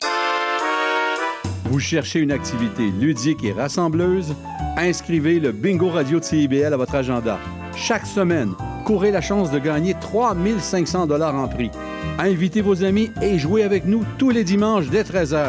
Vous 1.64 1.81
cherchez 1.81 2.20
une 2.20 2.31
activité 2.31 2.88
ludique 3.00 3.42
et 3.42 3.52
rassembleuse? 3.52 4.35
Inscrivez 4.76 5.40
le 5.40 5.52
Bingo 5.52 5.88
Radio 5.88 6.20
de 6.20 6.24
CIBL 6.24 6.72
à 6.72 6.76
votre 6.76 6.94
agenda. 6.94 7.38
Chaque 7.74 8.07
semaine, 8.07 8.52
courez 8.83 9.11
la 9.11 9.21
chance 9.21 9.51
de 9.51 9.59
gagner 9.59 9.95
3500 9.95 11.07
dollars 11.07 11.35
en 11.35 11.49
prix. 11.49 11.71
Invitez 12.18 12.61
vos 12.61 12.85
amis 12.85 13.11
et 13.23 13.38
jouez 13.38 13.62
avec 13.62 13.87
nous 13.87 14.05
tous 14.18 14.31
les 14.31 14.45
dimanches 14.45 14.90
dès 14.90 15.03
13h. 15.03 15.45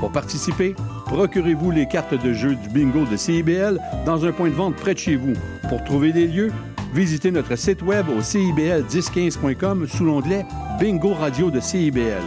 Pour 0.00 0.12
participer, 0.12 0.74
procurez-vous 1.06 1.70
les 1.70 1.86
cartes 1.86 2.14
de 2.14 2.32
jeu 2.32 2.56
du 2.56 2.68
bingo 2.68 3.04
de 3.04 3.16
CIBL 3.16 3.80
dans 4.04 4.24
un 4.24 4.32
point 4.32 4.50
de 4.50 4.54
vente 4.54 4.76
près 4.76 4.94
de 4.94 4.98
chez 4.98 5.16
vous. 5.16 5.34
Pour 5.68 5.82
trouver 5.84 6.12
des 6.12 6.26
lieux, 6.26 6.52
visitez 6.92 7.30
notre 7.30 7.56
site 7.56 7.82
web 7.82 8.06
au 8.08 8.20
cibl1015.com 8.20 9.86
sous 9.86 10.04
l'onglet 10.04 10.44
Bingo 10.78 11.14
Radio 11.14 11.50
de 11.50 11.60
CIBL. 11.60 12.22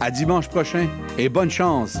À 0.00 0.10
dimanche 0.10 0.48
prochain 0.48 0.86
et 1.18 1.28
bonne 1.28 1.50
chance! 1.50 1.98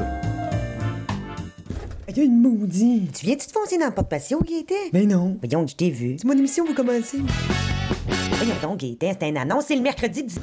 Il 2.08 2.18
y 2.18 2.20
a 2.22 2.24
une 2.24 2.40
maudite. 2.40 3.12
Tu 3.20 3.26
viens-tu 3.26 3.46
te 3.46 3.52
foncer 3.52 3.78
dans 3.78 3.86
le 3.86 3.92
porte-patio, 3.92 4.40
Gaëtan? 4.42 4.74
Mais 4.92 5.06
non. 5.06 5.38
Voyons, 5.40 5.64
je 5.68 5.76
t'ai 5.76 5.90
vu. 5.90 6.16
C'est 6.18 6.26
mon 6.26 6.36
émission, 6.36 6.64
vous 6.64 6.74
commencez. 6.74 7.18
Voyons 8.42 8.56
donc, 8.62 8.78
Gaëtan, 8.78 9.12
c'est 9.20 9.28
une 9.28 9.36
annonce, 9.36 9.66
c'est 9.66 9.76
le 9.76 9.82
mercredi 9.82 10.24
10... 10.24 10.40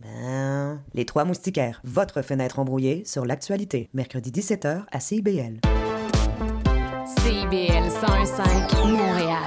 Ben... 0.00 0.82
Les 0.92 1.06
Trois 1.06 1.24
Moustiquaires, 1.24 1.80
votre 1.82 2.20
fenêtre 2.20 2.58
embrouillée 2.58 3.04
sur 3.06 3.24
l'actualité. 3.24 3.88
Mercredi 3.94 4.30
17h 4.30 4.82
à 4.92 5.00
CIBL. 5.00 5.60
CIBL 7.22 7.90
105 7.90 8.84
Montréal. 8.84 9.38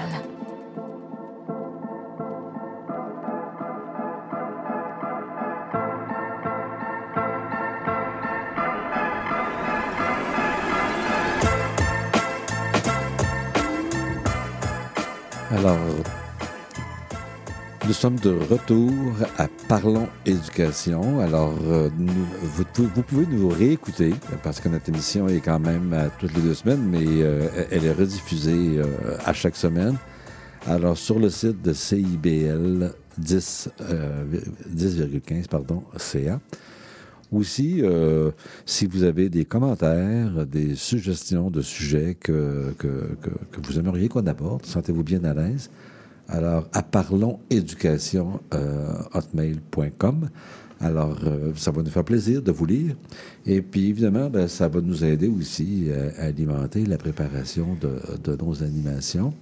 Alors, 15.52 16.15
nous 17.88 17.94
sommes 17.94 18.18
de 18.20 18.30
retour 18.30 18.92
à 19.38 19.48
Parlons 19.68 20.08
Éducation. 20.26 21.20
Alors, 21.20 21.54
euh, 21.68 21.90
vous, 22.42 22.64
pouvez- 23.04 23.28
nous 23.28 23.50
réécouter 23.50 24.14
parce 24.44 24.60
que 24.60 24.70
notre 24.70 24.90
émission 24.90 25.28
est 25.28 25.40
quand 25.40 25.60
même 25.60 25.94
à 25.94 26.10
toutes 26.10 26.34
les 26.36 26.42
deux 26.42 26.54
semaines, 26.54 26.84
mais 26.90 27.04
euh, 27.06 27.48
elle 27.72 27.86
est 27.86 27.92
rediffusée 27.92 28.78
euh, 28.80 29.18
à 29.26 29.34
chaque 29.34 29.56
semaine. 29.56 29.98
Alors, 30.68 30.98
sur 30.98 31.20
le 31.20 31.30
site 31.30 31.62
de 31.62 31.74
CIBL, 31.74 32.92
10, 33.18 33.70
euh, 33.82 34.24
10,15 34.74 35.48
pardon, 35.48 35.84
CA. 35.98 36.40
Aussi, 37.32 37.82
si 38.66 38.86
vous 38.86 39.04
avez 39.04 39.30
des 39.30 39.46
commentaires, 39.46 40.46
des 40.46 40.76
suggestions 40.76 41.50
de 41.50 41.62
sujets 41.62 42.16
que, 42.16 42.74
que, 42.78 42.88
que 43.52 43.68
vous 43.68 43.80
aimeriez 43.80 44.08
qu'on 44.08 44.26
aborde, 44.28 44.66
sentez-vous 44.66 45.04
bien 45.04 45.24
à 45.26 45.34
l'aise. 45.34 45.70
Alors, 46.28 46.68
à 46.74 46.82
parlonséducation, 46.82 48.40
euh. 48.54 48.94
Alors, 50.82 51.18
euh, 51.24 51.54
ça 51.56 51.72
va 51.72 51.82
nous 51.82 51.90
faire 51.90 52.04
plaisir 52.04 52.42
de 52.42 52.52
vous 52.52 52.66
lire. 52.66 52.96
Et 53.46 53.62
puis, 53.62 53.90
évidemment, 53.90 54.30
ben, 54.30 54.48
ça 54.48 54.68
va 54.68 54.82
nous 54.82 55.04
aider 55.04 55.28
aussi 55.28 55.86
euh, 55.88 56.10
à 56.18 56.26
alimenter 56.26 56.86
la 56.86 56.98
préparation 56.98 57.78
de, 57.80 58.00
de 58.24 58.44
nos 58.44 58.64
animations. 58.64 59.34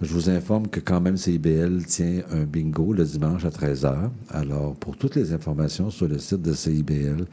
Je 0.00 0.14
vous 0.14 0.30
informe 0.30 0.66
que 0.68 0.80
quand 0.80 1.00
même 1.00 1.18
CIBL 1.18 1.84
tient 1.84 2.22
un 2.32 2.44
bingo 2.44 2.94
le 2.94 3.04
dimanche 3.04 3.44
à 3.44 3.50
13h. 3.50 4.08
Alors, 4.30 4.74
pour 4.76 4.96
toutes 4.96 5.14
les 5.14 5.34
informations 5.34 5.90
sur 5.90 6.08
le 6.08 6.18
site 6.18 6.40
de 6.40 6.54
CIBL, 6.54 7.26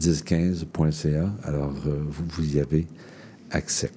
1015.ca, 0.00 1.28
alors 1.42 1.74
euh, 1.86 1.98
vous, 2.06 2.24
vous 2.28 2.56
y 2.56 2.60
avez 2.60 2.86
accès. 3.50 3.90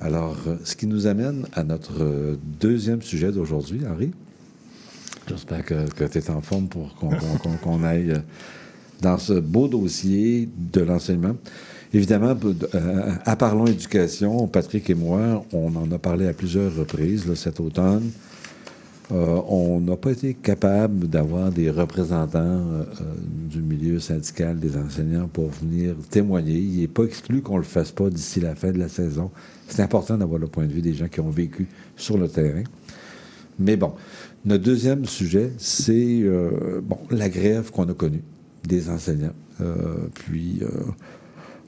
Alors, 0.00 0.36
euh, 0.46 0.54
ce 0.62 0.76
qui 0.76 0.86
nous 0.86 1.06
amène 1.08 1.46
à 1.54 1.64
notre 1.64 2.02
euh, 2.02 2.36
deuxième 2.60 3.02
sujet 3.02 3.32
d'aujourd'hui, 3.32 3.80
Henri. 3.90 4.12
J'espère 5.28 5.64
que, 5.64 6.04
tu 6.06 6.18
es 6.18 6.30
en 6.30 6.40
forme 6.40 6.68
pour 6.68 6.94
qu'on 6.94 7.82
aille 7.84 8.12
euh, 8.12 8.18
dans 9.02 9.18
ce 9.18 9.32
beau 9.32 9.66
dossier 9.66 10.48
de 10.56 10.82
l'enseignement. 10.82 11.34
Évidemment, 11.92 12.36
à 13.24 13.36
Parlons 13.36 13.66
Éducation, 13.66 14.46
Patrick 14.46 14.88
et 14.90 14.94
moi, 14.94 15.44
on 15.52 15.74
en 15.74 15.90
a 15.90 15.98
parlé 15.98 16.28
à 16.28 16.32
plusieurs 16.34 16.74
reprises 16.76 17.32
cet 17.34 17.60
automne. 17.60 18.10
On 19.10 19.80
n'a 19.80 19.96
pas 19.96 20.10
été 20.10 20.34
capable 20.34 21.08
d'avoir 21.08 21.50
des 21.50 21.70
représentants 21.70 22.62
du 23.24 23.62
milieu 23.62 24.00
syndical 24.00 24.58
des 24.58 24.76
enseignants 24.76 25.28
pour 25.28 25.48
venir 25.48 25.94
témoigner. 26.10 26.58
Il 26.58 26.80
n'est 26.80 26.88
pas 26.88 27.04
exclu 27.04 27.40
qu'on 27.40 27.54
ne 27.54 27.60
le 27.60 27.64
fasse 27.64 27.90
pas 27.90 28.10
d'ici 28.10 28.40
la 28.40 28.54
fin 28.54 28.70
de 28.70 28.78
la 28.78 28.88
saison. 28.88 29.30
C'est 29.68 29.82
important 29.82 30.16
d'avoir 30.16 30.40
le 30.40 30.46
point 30.46 30.66
de 30.66 30.72
vue 30.72 30.82
des 30.82 30.94
gens 30.94 31.08
qui 31.08 31.20
ont 31.20 31.30
vécu 31.30 31.68
sur 31.96 32.18
le 32.18 32.28
terrain. 32.28 32.64
Mais 33.58 33.76
bon, 33.76 33.92
notre 34.44 34.64
deuxième 34.64 35.04
sujet, 35.04 35.52
c'est 35.58 36.20
euh, 36.22 36.80
bon, 36.82 36.98
la 37.10 37.28
grève 37.28 37.70
qu'on 37.70 37.88
a 37.88 37.94
connue 37.94 38.22
des 38.64 38.88
enseignants. 38.88 39.34
Euh, 39.60 40.08
puis, 40.14 40.60
euh, 40.62 40.68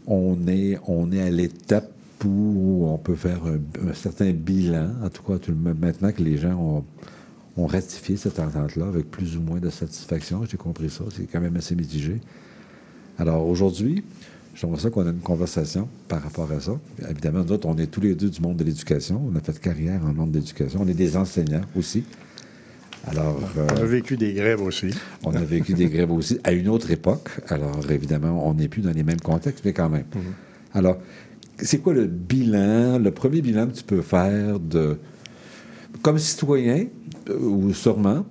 on, 0.07 0.47
est, 0.47 0.79
on 0.87 1.13
est 1.13 1.21
à 1.21 1.31
l'étape 1.31 1.93
où 2.25 2.87
on 2.87 2.99
peut 2.99 3.15
faire 3.15 3.41
un, 3.47 3.95
certain 3.95 4.31
bilan, 4.33 4.91
en 5.03 5.09
tout 5.09 5.23
cas 5.23 5.39
maintenant 5.55 6.13
que 6.13 6.23
les 6.23 6.37
gens 6.37 6.55
ont, 6.55 6.85
ont 7.57 7.67
ratifié 7.67 8.17
cette 8.17 8.39
entente-là 8.39 8.87
avec 8.87 9.11
plus 9.11 9.37
ou 9.37 9.41
moins 9.41 9.59
de 9.59 9.71
satisfaction. 9.71 10.45
J'ai 10.45 10.59
compris 10.59 10.91
ça, 10.91 11.05
c'est 11.17 11.25
quand 11.25 11.41
même 11.41 11.57
assez 11.57 11.75
mitigé. 11.75 12.21
Alors 13.19 13.47
aujourd'hui, 13.47 14.05
j'aimerais 14.55 14.81
ça 14.81 14.91
qu'on 14.91 15.07
ait 15.07 15.11
une 15.11 15.21
conversation 15.21 15.89
par 16.09 16.23
rapport 16.23 16.51
à 16.53 16.61
ça. 16.61 16.73
Évidemment, 17.09 17.45
nous 17.45 17.53
autres, 17.53 17.69
on 17.69 17.77
est 17.77 17.87
tous 17.87 18.01
les 18.01 18.15
deux 18.15 18.31
du 18.31 18.41
monde 18.41 18.57
de 18.57 18.65
l'éducation. 18.65 19.21
On 19.33 19.37
a 19.37 19.41
fait 19.41 19.59
carrière 19.61 20.01
en 20.05 20.13
monde 20.13 20.31
d'éducation. 20.31 20.81
On 20.83 20.89
est 20.89 20.95
des 20.95 21.17
enseignants 21.17 21.63
aussi. 21.77 22.05
Alors, 23.07 23.41
On 23.57 23.77
a 23.77 23.81
euh, 23.81 23.87
vécu 23.87 24.17
des 24.17 24.35
grèves 24.35 24.61
aussi. 24.61 24.91
on 25.25 25.35
a 25.35 25.41
vécu 25.41 25.73
des 25.73 25.89
grèves 25.89 26.13
aussi 26.13 26.39
à 26.45 26.53
une 26.53 26.69
autre 26.69 26.91
époque. 26.91 27.31
Alors, 27.49 27.81
évidemment, 27.91 28.47
on 28.47 28.55
n'est 28.55 28.69
plus 28.69 28.83
dans 28.83 28.93
les 28.93 29.05
mêmes 29.05 29.21
contextes, 29.21 29.65
mais 29.65 29.73
quand 29.73 29.89
même. 29.89 30.05
Alors, 30.75 30.99
c'est 31.59 31.79
quoi 31.79 31.95
le 31.95 32.07
bilan, 32.07 32.99
le 32.99 33.11
premier 33.11 33.41
bilan 33.41 33.69
que 33.69 33.73
tu 33.73 33.85
peux 33.85 34.03
faire 34.03 34.61
de, 34.61 34.99
comme 36.03 36.19
citoyen, 36.19 36.87
euh, 37.29 37.39
ou 37.39 37.73
sûrement, 37.73 38.25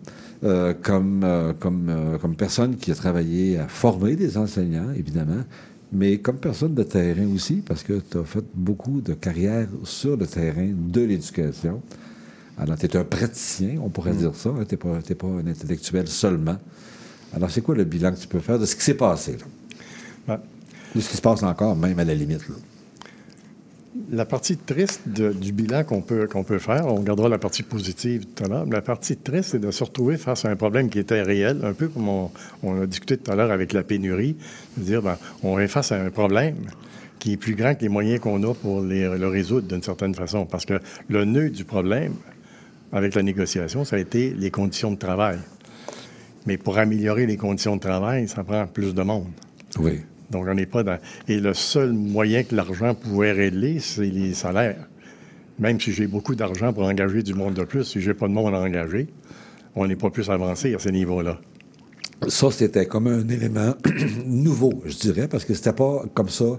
euh, 0.44 0.74
comme, 0.82 1.22
euh, 1.24 1.54
comme, 1.54 2.18
comme 2.22 2.36
personne 2.36 2.78
qui 2.78 2.92
a 2.92 2.96
travaillé 2.96 3.58
à 3.58 3.68
former 3.68 4.16
des 4.16 4.38
enseignants, 4.38 4.92
évidemment, 4.98 5.44
mais 5.92 6.20
comme 6.20 6.38
personne 6.38 6.76
de 6.76 6.84
terrain 6.84 7.28
aussi, 7.34 7.64
parce 7.66 7.84
que 7.84 8.02
tu 8.10 8.18
as 8.18 8.24
fait 8.24 8.44
beaucoup 8.54 9.02
de 9.02 9.14
carrière 9.14 9.68
sur 9.84 10.18
le 10.18 10.28
terrain 10.28 10.70
de 10.72 11.02
l'éducation. 11.02 11.82
Alors, 12.58 12.78
tu 12.78 12.86
es 12.86 12.98
un 12.98 13.04
praticien, 13.04 13.80
on 13.82 13.90
pourrait 13.90 14.14
dire 14.14 14.36
ça. 14.36 14.52
Tu 14.68 14.76
n'es 14.76 15.16
pas, 15.16 15.28
un 15.28 15.48
intellectuel 15.48 16.08
seulement. 16.08 16.58
Alors, 17.34 17.50
c'est 17.50 17.62
quoi 17.62 17.76
le 17.76 17.86
bilan 17.86 18.12
que 18.12 18.20
tu 18.20 18.28
peux 18.28 18.40
faire 18.40 18.60
de 18.60 18.66
ce 18.66 18.76
qui 18.76 18.84
s'est 18.84 18.96
passé, 18.96 19.38
là? 19.38 20.36
Ouais. 20.36 20.42
De 20.94 21.02
ce 21.02 21.10
qui 21.10 21.18
se 21.18 21.22
passe 21.22 21.42
encore, 21.44 21.76
même 21.76 21.98
à 21.98 22.04
la 22.04 22.14
limite, 22.14 22.48
là? 22.50 22.56
La 24.12 24.26
partie 24.26 24.58
triste 24.58 25.08
du 25.08 25.52
bilan 25.52 25.84
qu'on 25.84 26.02
peut, 26.02 26.28
qu'on 26.28 26.44
peut 26.44 26.58
faire, 26.58 26.88
on 26.88 26.96
regardera 26.96 27.30
la 27.30 27.38
partie 27.38 27.62
positive 27.62 28.26
tout 28.26 28.44
à 28.44 28.48
l'heure, 28.48 28.66
la 28.66 28.82
partie 28.82 29.18
triste, 29.18 29.52
c'est 29.52 29.60
de 29.60 29.70
se 29.70 29.84
retrouver 29.84 30.18
face 30.18 30.46
à 30.46 30.50
un 30.50 30.56
problème 30.56 30.90
qui 30.90 30.98
était 30.98 31.22
réel, 31.22 31.62
un 31.64 31.74
peu 31.74 31.90
comme 31.90 32.08
on, 32.08 32.82
a 32.82 32.88
discuté 32.88 33.18
tout 33.18 33.32
à 33.32 33.36
l'heure 33.36 33.52
avec 33.52 33.72
la 33.72 33.84
pénurie, 33.84 34.36
de 34.78 34.84
dire, 34.84 35.02
ben, 35.04 35.18
on 35.44 35.60
est 35.60 35.68
face 35.68 35.92
à 35.92 36.02
un 36.02 36.10
problème 36.10 36.56
qui 37.20 37.34
est 37.34 37.38
plus 37.38 37.54
grand 37.54 37.76
que 37.76 37.82
les 37.82 37.90
moyens 37.90 38.20
qu'on 38.20 38.42
a 38.44 38.54
pour 38.54 38.82
le 38.82 39.28
résoudre 39.28 39.68
d'une 39.68 39.84
certaine 39.84 40.16
façon, 40.16 40.46
parce 40.46 40.66
que 40.66 40.80
le 41.08 41.26
nœud 41.26 41.50
du 41.50 41.66
problème 41.66 42.14
avec 42.92 43.14
la 43.14 43.22
négociation, 43.22 43.86
ça 43.86 43.98
a 43.98 44.00
été 44.00 44.34
les 44.34 44.50
conditions 44.50 44.92
de 44.92 44.98
travail. 44.98 45.38
Mais 46.46 46.58
pour 46.58 46.78
améliorer 46.78 47.26
les 47.26 47.38
conditions 47.38 47.76
de 47.76 47.82
travail, 47.82 48.28
ça 48.28 48.44
prend 48.44 48.66
plus 48.66 48.94
de 48.94 49.04
monde. 49.04 49.28
Oui. 49.78 50.00
Donc, 50.32 50.46
on 50.48 50.54
n'est 50.54 50.66
pas 50.66 50.84
dans. 50.84 51.00
Et 51.28 51.40
le 51.40 51.54
seul 51.54 51.94
moyen 51.94 52.44
que 52.44 52.56
l'argent 52.56 52.94
pouvait 52.94 53.32
régler, 53.32 53.80
c'est 53.80 54.06
les 54.06 54.34
salaires. 54.34 54.88
Même 55.58 55.80
si 55.80 55.92
j'ai 55.92 56.08
beaucoup 56.08 56.36
d'argent 56.36 56.72
pour 56.72 56.84
engager 56.84 57.22
du 57.24 57.34
monde 57.34 57.54
de 57.54 57.64
plus, 57.64 57.84
si 57.84 58.02
j'ai 58.02 58.14
pas 58.14 58.28
de 58.28 58.34
monde 58.34 58.54
à 58.54 58.60
engager, 58.60 59.08
on 59.76 59.88
n'est 59.88 59.96
pas 59.96 60.10
plus 60.10 60.30
avancé 60.30 60.74
à 60.74 60.80
ce 60.80 60.90
niveau-là. 60.90 61.40
Ça, 62.28 62.52
c'était 62.52 62.86
comme 62.86 63.08
un 63.08 63.28
élément 63.28 63.74
nouveau, 64.26 64.84
je 64.86 64.98
dirais, 64.98 65.28
parce 65.28 65.46
que 65.46 65.54
c'était 65.54 65.74
pas 65.74 66.04
comme 66.14 66.30
ça 66.30 66.58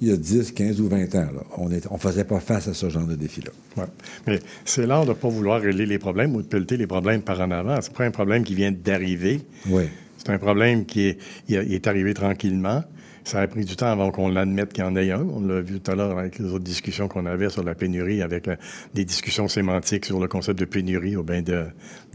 il 0.00 0.08
y 0.08 0.12
a 0.12 0.16
10, 0.16 0.52
15 0.52 0.80
ou 0.80 0.88
20 0.88 1.14
ans. 1.14 1.28
Là. 1.34 1.42
On 1.58 1.68
ne 1.68 1.78
on 1.90 1.98
faisait 1.98 2.24
pas 2.24 2.40
face 2.40 2.68
à 2.68 2.74
ce 2.74 2.88
genre 2.88 3.06
de 3.06 3.14
défi-là. 3.14 3.50
Ouais. 3.76 3.88
Mais 4.26 4.40
c'est 4.64 4.86
l'art 4.86 5.04
de 5.04 5.10
ne 5.10 5.14
pas 5.14 5.28
vouloir 5.28 5.60
régler 5.60 5.84
les 5.84 5.98
problèmes 5.98 6.34
ou 6.34 6.42
de 6.42 6.46
pelleter 6.46 6.76
les 6.76 6.86
problèmes 6.86 7.22
par 7.22 7.40
en 7.40 7.50
avant. 7.50 7.78
C'est 7.82 7.92
pas 7.92 8.04
un 8.04 8.10
problème 8.10 8.42
qui 8.42 8.54
vient 8.54 8.72
d'arriver. 8.72 9.42
Oui. 9.68 9.84
C'est 10.16 10.30
un 10.30 10.38
problème 10.38 10.86
qui 10.86 11.16
il 11.48 11.74
est 11.74 11.86
arrivé 11.86 12.14
tranquillement. 12.14 12.82
Ça 13.24 13.40
a 13.40 13.46
pris 13.46 13.64
du 13.64 13.76
temps 13.76 13.86
avant 13.86 14.10
qu'on 14.10 14.28
l'admette 14.28 14.72
qu'il 14.72 14.84
y 14.84 14.86
en 14.86 14.96
ait 14.96 15.10
un. 15.10 15.22
On 15.22 15.40
l'a 15.40 15.60
vu 15.60 15.80
tout 15.80 15.90
à 15.90 15.94
l'heure 15.94 16.18
avec 16.18 16.38
les 16.38 16.46
autres 16.46 16.64
discussions 16.64 17.08
qu'on 17.08 17.26
avait 17.26 17.50
sur 17.50 17.62
la 17.62 17.74
pénurie, 17.74 18.22
avec 18.22 18.48
des 18.94 19.04
discussions 19.04 19.48
sémantiques 19.48 20.06
sur 20.06 20.20
le 20.20 20.28
concept 20.28 20.58
de 20.58 20.64
pénurie 20.64 21.16
ou 21.16 21.22
bien 21.22 21.42
de, 21.42 21.66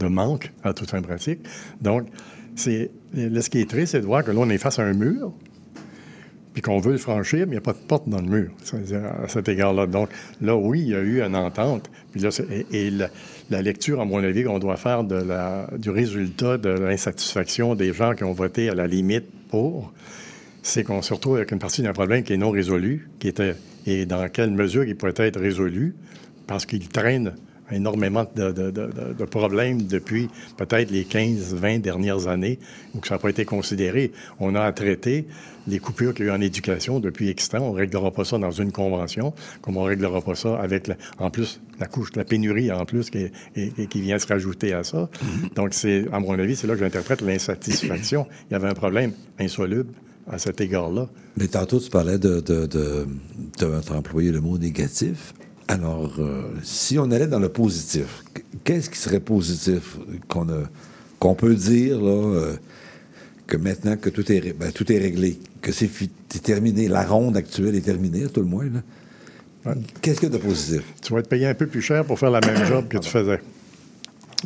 manque 0.07 0.51
à 0.63 0.73
toute 0.73 0.89
fin 0.89 1.01
pratique. 1.01 1.39
Donc, 1.81 2.07
ce 2.55 3.49
qui 3.49 3.59
est 3.59 3.69
triste, 3.69 3.93
c'est 3.93 4.01
de 4.01 4.05
voir 4.05 4.23
que 4.23 4.31
là, 4.31 4.39
on 4.39 4.49
est 4.49 4.57
face 4.57 4.79
à 4.79 4.83
un 4.83 4.93
mur, 4.93 5.31
puis 6.55 6.61
qu'on 6.61 6.79
veut 6.79 6.93
le 6.93 6.97
franchir, 6.97 7.39
mais 7.39 7.47
il 7.47 7.49
n'y 7.49 7.57
a 7.57 7.61
pas 7.61 7.73
de 7.73 7.85
porte 7.85 8.07
dans 8.07 8.21
le 8.21 8.27
mur, 8.27 8.49
à 9.21 9.27
cet 9.27 9.49
égard-là. 9.49 9.87
Donc, 9.87 10.09
là, 10.39 10.55
oui, 10.55 10.83
il 10.83 10.87
y 10.87 10.95
a 10.95 11.01
eu 11.01 11.21
une 11.21 11.35
entente. 11.35 11.91
Et, 12.71 12.91
la, 13.49 13.61
lecture, 13.61 13.99
à 13.99 14.05
mon 14.05 14.23
avis, 14.23 14.45
qu'on 14.45 14.57
doit 14.57 14.77
faire 14.77 15.03
du 15.03 15.89
résultat 15.89 16.57
de 16.57 16.69
l'insatisfaction 16.69 17.75
des 17.75 17.91
gens 17.91 18.13
qui 18.15 18.23
ont 18.23 18.31
voté 18.31 18.69
à 18.69 18.73
la 18.73 18.87
limite 18.87 19.25
pour, 19.49 19.91
c'est 20.65 20.83
qu'on 20.83 21.01
se 21.03 21.13
retrouve 21.13 21.35
avec 21.37 21.51
une 21.51 21.59
partie 21.59 21.83
d'un 21.83 21.93
problème 21.93 22.23
qui 22.23 22.33
est 22.33 22.37
non 22.37 22.49
résolu, 22.49 23.07
qui 23.19 23.27
était, 23.27 23.55
et 23.85 24.05
dans 24.07 24.27
quelle 24.29 24.49
mesure 24.51 24.83
il 24.83 24.95
pourrait 24.95 25.13
être 25.17 25.39
résolu, 25.39 25.93
parce 26.47 26.65
qu'il 26.65 26.87
traîne 26.89 27.35
énormément 27.71 28.25
de, 28.35 28.51
de- 28.51 28.71
de- 28.71 28.87
de- 28.87 29.13
de 29.17 29.25
problèmes 29.25 29.83
depuis 29.83 30.27
peut-être 30.57 30.89
les 30.91 31.03
15-20 31.03 31.81
dernières 31.81 32.27
années 32.27 32.59
où 32.93 33.03
ça 33.05 33.15
n'a 33.15 33.19
pas 33.19 33.29
été 33.29 33.43
considéré. 33.45 34.11
On 34.39 34.53
a 34.55 34.61
à 34.61 34.71
traiter 34.71 35.25
les 35.67 35.79
coupures 35.79 36.13
qu'il 36.13 36.25
y 36.25 36.29
a 36.29 36.31
eu 36.31 36.35
en 36.35 36.41
éducation 36.41 36.99
depuis 36.99 37.29
X 37.29 37.49
temps. 37.49 37.59
On 37.67 37.73
ne 37.73 37.77
réglera 37.77 38.11
pas 38.11 38.23
ça 38.23 38.37
dans 38.37 38.51
une 38.51 38.71
convention, 38.71 39.33
comme 39.61 39.77
on 39.77 39.83
ne 39.83 39.89
réglera 39.89 40.21
pas 40.21 40.35
ça 40.35 40.55
avec, 40.59 40.87
la- 40.87 40.97
en 41.19 41.29
plus, 41.31 41.59
la 41.79 41.87
couche, 41.87 42.09
la 42.15 42.23
pénurie 42.23 42.71
en 42.71 42.85
plus 42.85 43.09
qui, 43.11 43.17
est- 43.19 43.31
et- 43.55 43.71
et 43.79 43.87
qui 43.87 44.01
vient 44.01 44.19
se 44.19 44.27
rajouter 44.27 44.73
à 44.73 44.83
ça. 44.83 45.09
Donc, 45.55 45.73
c'est, 45.73 46.05
à 46.11 46.19
mon 46.19 46.37
avis, 46.37 46.55
c'est 46.55 46.67
là 46.67 46.73
que 46.73 46.79
j'interprète 46.81 47.21
l'insatisfaction. 47.21 48.27
Il 48.49 48.53
y 48.53 48.55
avait 48.55 48.67
un 48.69 48.73
problème 48.75 49.11
insoluble 49.39 49.91
à 50.27 50.37
cet 50.37 50.61
égard-là. 50.61 51.07
Mais 51.37 51.47
tantôt, 51.47 51.79
tu 51.79 51.89
parlais 51.89 52.17
de, 52.17 52.39
de, 52.39 52.65
de, 52.65 53.93
employé 53.93 54.31
le 54.31 54.41
mot 54.41 54.57
négatif. 54.57 55.33
Alors, 55.67 56.15
euh, 56.19 56.43
si 56.63 56.97
on 56.99 57.09
allait 57.11 57.27
dans 57.27 57.39
le 57.39 57.49
positif, 57.49 58.23
qu'est-ce 58.63 58.89
qui 58.89 58.97
serait 58.97 59.19
positif 59.19 59.97
qu'on 60.27 60.47
a, 60.49 60.63
qu'on 61.19 61.35
peut 61.35 61.55
dire 61.55 61.99
là, 61.99 62.11
euh, 62.11 62.55
que 63.47 63.57
maintenant 63.57 63.97
que 63.97 64.09
tout 64.09 64.31
est, 64.31 64.53
ben, 64.53 64.71
tout 64.71 64.91
est 64.91 64.97
réglé, 64.97 65.39
que 65.61 65.71
c'est, 65.71 65.89
terminé, 66.43 66.87
la 66.87 67.03
ronde 67.03 67.37
actuelle 67.37 67.75
est 67.75 67.81
terminée, 67.81 68.25
à 68.25 68.29
tout 68.29 68.41
le 68.41 68.47
moins. 68.47 68.65
là? 68.65 69.73
Qu'est-ce 70.01 70.19
qu'il 70.19 70.29
y 70.29 70.35
a 70.35 70.37
de 70.37 70.41
positif? 70.43 70.83
Tu 71.01 71.13
vas 71.13 71.19
être 71.19 71.29
payé 71.29 71.47
un 71.47 71.55
peu 71.55 71.65
plus 71.65 71.81
cher 71.81 72.05
pour 72.05 72.19
faire 72.19 72.29
la 72.29 72.41
même 72.41 72.65
job 72.65 72.87
que 72.87 72.99
tu 72.99 73.09
faisais. 73.09 73.39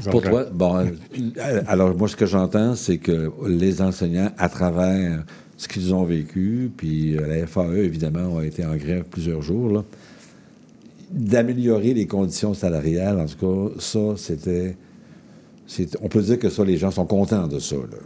Pour 0.10 0.22
toi, 0.22 0.46
bon, 0.46 0.78
euh, 0.78 1.62
alors 1.68 1.94
moi, 1.96 2.08
ce 2.08 2.16
que 2.16 2.26
j'entends, 2.26 2.76
c'est 2.76 3.00
que 3.00 3.30
les 3.46 3.82
enseignants, 3.82 4.32
à 4.38 4.48
travers 4.48 5.26
ce 5.60 5.68
qu'ils 5.68 5.94
ont 5.94 6.06
vécu, 6.06 6.72
puis 6.76 7.18
euh, 7.18 7.28
la 7.28 7.46
FAE, 7.46 7.84
évidemment, 7.84 8.38
a 8.38 8.46
été 8.46 8.66
en 8.66 8.78
grève 8.78 9.04
plusieurs 9.04 9.42
jours, 9.42 9.70
là, 9.70 9.84
d'améliorer 11.12 11.94
les 11.94 12.08
conditions 12.08 12.54
salariales, 12.54 13.20
en 13.20 13.26
tout 13.26 13.70
cas, 13.70 13.76
ça, 13.80 14.00
c'était 14.16 14.78
on 16.02 16.08
peut 16.08 16.22
dire 16.22 16.40
que 16.40 16.50
ça, 16.50 16.64
les 16.64 16.78
gens 16.78 16.92
sont 16.92 17.06
contents 17.06 17.48
de 17.48 17.60
ça. 17.60 17.76
là. 17.76 17.98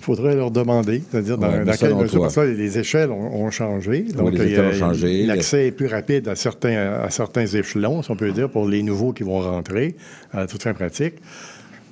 Il 0.00 0.04
faudrait 0.04 0.34
leur 0.34 0.50
demander, 0.50 1.02
c'est-à-dire 1.10 1.38
dans, 1.38 1.48
Ouais, 1.48 1.60
mais 1.60 1.64
dans 1.66 1.76
quelle 1.76 1.94
mesure, 1.94 2.10
toi. 2.12 2.20
parce 2.22 2.34
que 2.34 2.40
les 2.40 2.78
échelles 2.78 3.10
ont, 3.10 3.44
ont 3.44 3.50
changé. 3.50 4.02
Donc, 4.02 4.32
les 4.32 4.58
ont. 4.58 4.92
L'accès 5.26 5.68
est 5.68 5.72
plus 5.72 5.86
rapide 5.86 6.28
à 6.28 6.34
certains, 6.34 6.76
à 7.02 7.10
certains 7.10 7.46
échelons, 7.46 8.02
si 8.02 8.10
on 8.10 8.16
peut 8.16 8.32
dire, 8.32 8.50
pour 8.50 8.66
les 8.68 8.82
nouveaux 8.82 9.12
qui 9.12 9.22
vont 9.22 9.40
rentrer, 9.40 9.96
à 10.32 10.46
toute 10.46 10.62
fin 10.62 10.74
pratique. 10.74 11.14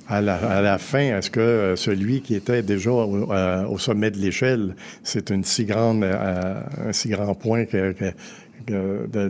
À 0.09 0.21
la, 0.21 0.77
fin, 0.77 1.17
est-ce 1.17 1.29
que 1.29 1.39
euh, 1.39 1.75
celui 1.77 2.21
qui 2.21 2.35
était 2.35 2.61
déjà 2.61 2.91
au, 2.91 3.31
euh, 3.31 3.65
au 3.65 3.77
sommet 3.77 4.11
de 4.11 4.17
l'échelle, 4.17 4.75
c'est 5.01 5.29
une 5.29 5.45
si 5.45 5.65
euh, 5.71 6.61
un 6.87 6.91
si 6.91 7.09
grand 7.09 7.33
point 7.35 7.63
de, 7.71 8.13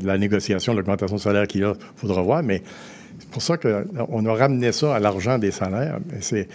la 0.04 0.18
négociation, 0.18 0.74
de 0.74 0.80
l'augmentation 0.80 1.16
de 1.18 1.22
salaire 1.22 1.48
qu'il 1.48 1.66
faudra 1.96 2.22
voir, 2.24 2.42
mais 2.42 2.64
c'est 3.20 3.30
pour 3.30 3.42
ça 3.42 3.58
qu'on 3.58 4.26
a 4.26 4.34
ramené 4.34 4.72
ça 4.72 4.96
à 4.96 5.00
l'argent 5.00 5.38
des 5.38 5.52
salaires. 5.52 6.00
C'est- 6.20 6.48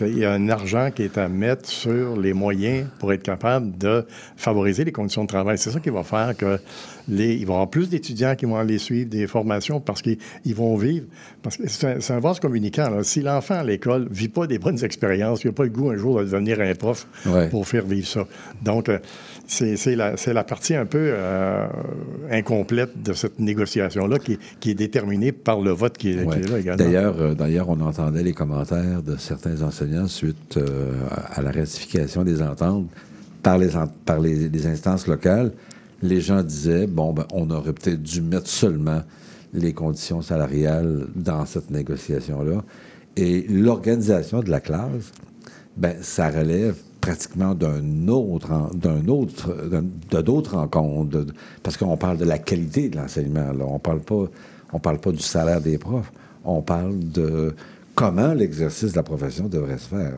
il 0.00 0.18
y 0.18 0.24
a 0.24 0.32
un 0.32 0.48
argent 0.48 0.90
qui 0.94 1.02
est 1.02 1.18
à 1.18 1.28
mettre 1.28 1.68
sur 1.68 2.16
les 2.16 2.32
moyens 2.32 2.86
pour 2.98 3.12
être 3.12 3.22
capable 3.22 3.76
de 3.78 4.04
favoriser 4.36 4.84
les 4.84 4.92
conditions 4.92 5.22
de 5.22 5.28
travail. 5.28 5.58
C'est 5.58 5.70
ça 5.70 5.80
qui 5.80 5.90
va 5.90 6.02
faire 6.02 6.36
que 6.36 6.58
les, 7.06 7.34
il 7.34 7.44
va 7.46 7.52
y 7.52 7.54
avoir 7.56 7.68
plus 7.70 7.88
d'étudiants 7.90 8.34
qui 8.34 8.46
vont 8.46 8.56
aller 8.56 8.78
suivre 8.78 9.10
des 9.10 9.26
formations 9.26 9.78
parce 9.80 10.00
qu'ils 10.02 10.16
ils 10.44 10.54
vont 10.54 10.74
vivre. 10.76 11.06
Parce 11.42 11.56
que 11.58 11.68
c'est 11.68 12.10
un, 12.10 12.16
un 12.16 12.20
vase 12.20 12.40
communicant. 12.40 12.88
là. 12.90 13.02
Si 13.02 13.20
l'enfant 13.20 13.56
à 13.56 13.64
l'école 13.64 14.08
vit 14.10 14.28
pas 14.28 14.46
des 14.46 14.58
bonnes 14.58 14.82
expériences, 14.82 15.44
il 15.44 15.48
n'a 15.48 15.52
pas 15.52 15.64
le 15.64 15.70
goût 15.70 15.90
un 15.90 15.96
jour 15.96 16.18
de 16.20 16.24
devenir 16.24 16.60
un 16.60 16.74
prof 16.74 17.06
Ouais. 17.26 17.48
pour 17.50 17.66
faire 17.68 17.84
vivre 17.84 18.06
ça. 18.06 18.24
Donc, 18.62 18.88
euh, 18.88 18.98
c'est 19.46 19.76
c'est 19.76 19.94
la, 19.96 20.16
c'est 20.16 20.32
la 20.32 20.44
partie 20.44 20.74
un 20.74 20.86
peu 20.86 20.98
euh, 21.12 21.66
incomplète 22.30 23.02
de 23.02 23.12
cette 23.12 23.38
négociation-là 23.38 24.18
qui, 24.18 24.38
qui 24.60 24.70
est 24.70 24.74
déterminée 24.74 25.32
par 25.32 25.60
le 25.60 25.70
vote 25.70 25.98
qui 25.98 26.10
est, 26.10 26.13
qui 26.22 26.26
Ouais. 26.28 26.40
est 26.40 26.48
là 26.50 26.58
également. 26.58 26.84
D'ailleurs, 26.84 27.14
euh, 27.20 27.34
d'ailleurs, 27.34 27.68
on 27.68 27.80
entendait 27.80 28.22
les 28.22 28.32
commentaires 28.32 29.02
de 29.02 29.16
certains 29.16 29.62
enseignants 29.62 30.06
suite 30.08 30.56
euh, 30.56 30.92
à 31.32 31.42
la 31.42 31.50
ratification 31.50 32.24
des 32.24 32.42
ententes 32.42 32.86
par 33.42 33.58
les, 33.58 33.76
en- 33.76 33.86
par 34.06 34.20
les, 34.20 34.48
les 34.48 34.66
instances 34.66 35.06
locales. 35.06 35.52
Les 36.02 36.20
gens 36.20 36.42
disaient, 36.42 36.86
bon, 36.86 37.12
ben, 37.12 37.24
on 37.32 37.50
aurait 37.50 37.72
peut-être 37.72 38.02
dû 38.02 38.20
mettre 38.20 38.48
seulement 38.48 39.02
les 39.52 39.72
conditions 39.72 40.20
salariales 40.22 41.06
dans 41.14 41.46
cette 41.46 41.70
négociation-là. 41.70 42.62
Et 43.16 43.46
l'organisation 43.48 44.40
de 44.40 44.50
la 44.50 44.60
classe, 44.60 45.12
ben, 45.76 45.94
ça 46.02 46.28
relève 46.30 46.74
pratiquement 47.00 47.54
d'un 47.54 48.08
autre, 48.08 48.48
d'un 48.74 49.06
autre, 49.08 49.54
de 50.10 50.20
d'autres 50.22 50.56
rencontres, 50.56 51.10
de- 51.24 51.32
parce 51.62 51.76
qu'on 51.76 51.96
parle 51.96 52.16
de 52.18 52.24
la 52.24 52.38
qualité 52.38 52.88
de 52.88 52.96
l'enseignement. 52.96 53.52
Là, 53.52 53.64
on 53.68 53.78
parle 53.78 54.00
pas, 54.00 54.24
on 54.74 54.78
parle 54.80 54.98
pas 54.98 55.12
du 55.12 55.20
salaire 55.22 55.60
des 55.60 55.78
profs. 55.78 56.12
On 56.44 56.60
parle 56.60 56.98
de 56.98 57.54
comment 57.94 58.34
l'exercice 58.34 58.90
de 58.92 58.96
la 58.96 59.02
profession 59.02 59.46
devrait 59.48 59.78
se 59.78 59.88
faire. 59.88 60.12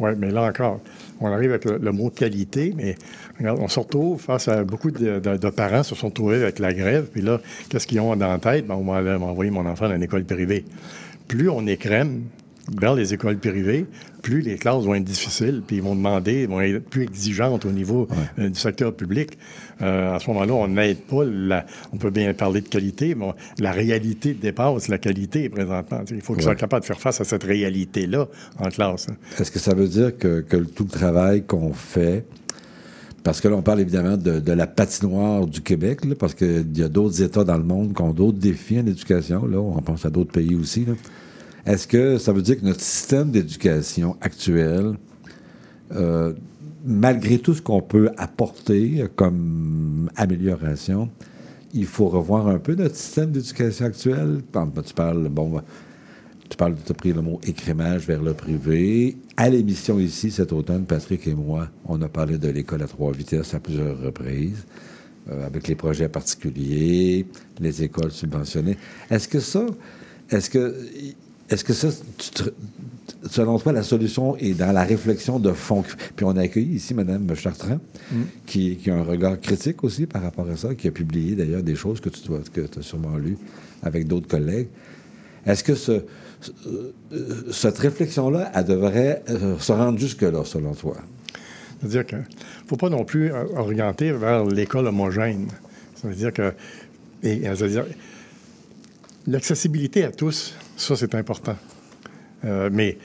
Oui, 0.00 0.10
mais 0.18 0.30
là 0.32 0.42
encore, 0.44 0.80
on 1.20 1.28
arrive 1.28 1.50
avec 1.50 1.66
le, 1.66 1.92
mot 1.92 2.10
qualité, 2.10 2.74
mais 2.76 2.96
on 3.40 3.68
se 3.68 3.78
retrouve 3.78 4.20
face 4.20 4.48
à 4.48 4.64
beaucoup 4.64 4.90
de, 4.90 5.20
de- 5.20 5.36
de 5.36 5.50
parents 5.50 5.82
se 5.82 5.94
sont 5.94 6.10
trouvés 6.10 6.42
avec 6.42 6.58
la 6.58 6.72
grève, 6.72 7.08
puis 7.12 7.20
là, 7.20 7.40
qu'est-ce 7.68 7.86
qu'ils 7.86 8.00
ont 8.00 8.16
dans 8.16 8.28
la 8.32 8.38
tête? 8.38 8.66
Ben, 8.66 8.74
on 8.74 8.92
aller 8.92 9.16
m'envoyer 9.18 9.50
mon 9.50 9.66
enfant 9.66 9.88
dans 9.88 9.94
une 9.94 10.02
école 10.02 10.24
privée. 10.24 10.64
Plus 11.28 11.48
on 11.50 11.66
écrème 11.66 12.22
dans 12.70 12.94
les 12.94 13.12
écoles 13.12 13.38
privées, 13.38 13.86
plus 14.22 14.40
les 14.40 14.54
classes 14.56 14.84
vont 14.84 14.94
être 14.94 15.02
difficiles, 15.04 15.62
puis 15.66 15.76
ils 15.76 15.82
vont 15.82 15.96
demander, 15.96 16.46
vont 16.46 16.60
être 16.60 16.84
plus 16.88 17.02
exigeantes 17.02 17.64
au 17.64 17.72
niveau 17.72 18.06
euh, 18.38 18.48
du 18.48 18.58
secteur 18.58 18.94
public. 18.94 19.36
Euh, 19.80 20.14
à 20.14 20.20
ce 20.20 20.28
moment-là, 20.30 20.52
on 20.54 20.68
n'aide 20.68 20.98
pas 20.98 21.24
la... 21.24 21.66
On 21.92 21.96
peut 21.96 22.10
bien 22.10 22.32
parler 22.34 22.60
de 22.60 22.68
qualité, 22.68 23.16
mais 23.16 23.24
on- 23.24 23.34
la 23.58 23.72
réalité 23.72 24.32
dépasse 24.34 24.86
la 24.86 24.98
qualité 24.98 25.48
présentement. 25.48 26.02
Il 26.10 26.20
faut 26.20 26.34
qu'ils 26.34 26.44
soient 26.44 26.54
capables 26.54 26.82
de 26.82 26.86
faire 26.86 27.00
face 27.00 27.20
à 27.20 27.24
cette 27.24 27.42
réalité-là 27.42 28.28
en 28.60 28.68
classe. 28.68 29.08
hein. 29.10 29.16
Est-ce 29.40 29.50
que 29.50 29.58
ça 29.58 29.74
veut 29.74 29.88
dire 29.88 30.16
que, 30.16 30.40
que 30.40 30.58
tout 30.58 30.84
le 30.84 30.90
travail 30.90 31.42
qu'on 31.44 31.72
fait, 31.72 32.24
parce 33.24 33.40
que 33.40 33.48
là, 33.48 33.56
on 33.56 33.62
parle 33.62 33.80
évidemment 33.80 34.16
de, 34.16 34.38
de 34.38 34.52
la 34.52 34.68
patinoire 34.68 35.48
du 35.48 35.62
Québec, 35.62 36.04
là, 36.04 36.14
parce 36.16 36.34
qu'il 36.34 36.76
y 36.78 36.82
a 36.82 36.88
d'autres 36.88 37.22
États 37.22 37.42
dans 37.42 37.56
le 37.58 37.64
monde 37.64 37.92
qui 37.94 38.02
ont 38.02 38.12
d'autres 38.12 38.38
défis 38.38 38.78
en 38.78 38.86
éducation, 38.86 39.46
là, 39.46 39.58
on 39.58 39.80
pense 39.82 40.06
à 40.06 40.10
d'autres 40.10 40.32
pays 40.32 40.54
aussi. 40.54 40.84
là. 40.84 40.92
Est-ce 41.64 41.86
que 41.86 42.18
ça 42.18 42.32
veut 42.32 42.42
dire 42.42 42.58
que 42.60 42.64
notre 42.64 42.80
système 42.80 43.30
d'éducation 43.30 44.16
actuel, 44.20 44.94
euh, 45.92 46.32
malgré 46.84 47.38
tout 47.38 47.54
ce 47.54 47.62
qu'on 47.62 47.82
peut 47.82 48.10
apporter 48.16 49.04
comme 49.14 50.10
amélioration, 50.16 51.08
il 51.72 51.86
faut 51.86 52.08
revoir 52.08 52.48
un 52.48 52.58
peu 52.58 52.74
notre 52.74 52.96
système 52.96 53.30
d'éducation 53.30 53.86
actuel? 53.86 54.42
Tu 54.84 54.94
parles, 54.94 55.28
bon, 55.28 55.60
tu 56.48 56.56
parles, 56.56 56.74
as 56.88 56.94
pris 56.94 57.12
le 57.12 57.22
mot 57.22 57.40
écrémage 57.46 58.06
vers 58.06 58.22
le 58.22 58.34
privé. 58.34 59.16
À 59.36 59.48
l'émission 59.48 59.98
ici, 59.98 60.30
cet 60.30 60.52
automne, 60.52 60.84
Patrick 60.84 61.26
et 61.26 61.34
moi, 61.34 61.68
on 61.86 62.02
a 62.02 62.08
parlé 62.08 62.38
de 62.38 62.48
l'école 62.48 62.82
à 62.82 62.86
trois 62.86 63.12
vitesses 63.12 63.54
à 63.54 63.60
plusieurs 63.60 63.98
reprises, 64.00 64.66
euh, 65.30 65.46
avec 65.46 65.68
les 65.68 65.76
projets 65.76 66.08
particuliers, 66.08 67.24
les 67.60 67.82
écoles 67.84 68.10
subventionnées. 68.10 68.76
Est-ce 69.10 69.28
que 69.28 69.40
ça, 69.40 69.64
est-ce 70.28 70.50
que, 70.50 70.74
est-ce 71.52 71.64
que 71.64 71.72
ça, 71.72 71.88
tu 72.18 72.30
te- 72.30 72.50
selon 73.30 73.58
toi, 73.58 73.72
la 73.72 73.82
solution 73.82 74.36
est 74.38 74.54
dans 74.54 74.72
la 74.72 74.84
réflexion 74.84 75.38
de 75.38 75.52
fond? 75.52 75.84
Puis 76.16 76.24
on 76.24 76.30
a 76.36 76.42
accueilli 76.42 76.74
ici 76.76 76.94
Mme 76.94 77.34
Chartrand, 77.34 77.78
qui, 78.46 78.76
qui 78.76 78.90
a 78.90 78.96
un 78.96 79.02
regard 79.02 79.38
critique 79.40 79.84
aussi 79.84 80.06
par 80.06 80.22
rapport 80.22 80.48
à 80.48 80.56
ça, 80.56 80.74
qui 80.74 80.88
a 80.88 80.90
publié 80.90 81.34
d'ailleurs 81.36 81.62
des 81.62 81.74
choses 81.76 82.00
que 82.00 82.08
tu 82.08 82.26
dois, 82.26 82.40
que 82.52 82.62
as 82.78 82.82
sûrement 82.82 83.16
lues 83.16 83.38
avec 83.82 84.06
d'autres 84.06 84.28
collègues. 84.28 84.68
Est-ce 85.44 85.62
que 85.64 85.74
ce, 85.74 86.02
ce- 86.40 86.52
cette 87.52 87.78
réflexion-là, 87.78 88.50
elle 88.54 88.64
devrait 88.64 89.22
euh, 89.28 89.58
se 89.58 89.72
rendre 89.72 89.98
jusque-là, 89.98 90.44
selon 90.44 90.74
toi? 90.74 90.96
C'est-à-dire 91.80 92.06
qu'il 92.06 92.18
ne 92.18 92.68
faut 92.68 92.76
pas 92.76 92.88
non 92.90 93.04
plus 93.04 93.32
euh, 93.32 93.44
orienter 93.56 94.12
vers 94.12 94.44
l'école 94.44 94.86
homogène. 94.86 95.48
C'est-à-dire 95.96 96.32
que. 96.32 96.52
et- 97.24 97.42
et 97.44 97.56
c'est-à-dire, 97.56 97.84
l'accessibilité 99.26 100.04
à 100.04 100.10
tous, 100.10 100.54
ça, 100.82 100.96
c'est 100.96 101.14
important. 101.14 101.56
Euh, 102.44 102.70
mais 102.72 102.98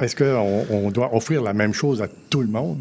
est-ce 0.00 0.16
qu'on 0.16 0.66
on 0.70 0.90
doit 0.90 1.14
offrir 1.14 1.42
la 1.42 1.52
même 1.52 1.72
chose 1.72 2.02
à 2.02 2.08
tout 2.30 2.40
le 2.40 2.48
monde? 2.48 2.78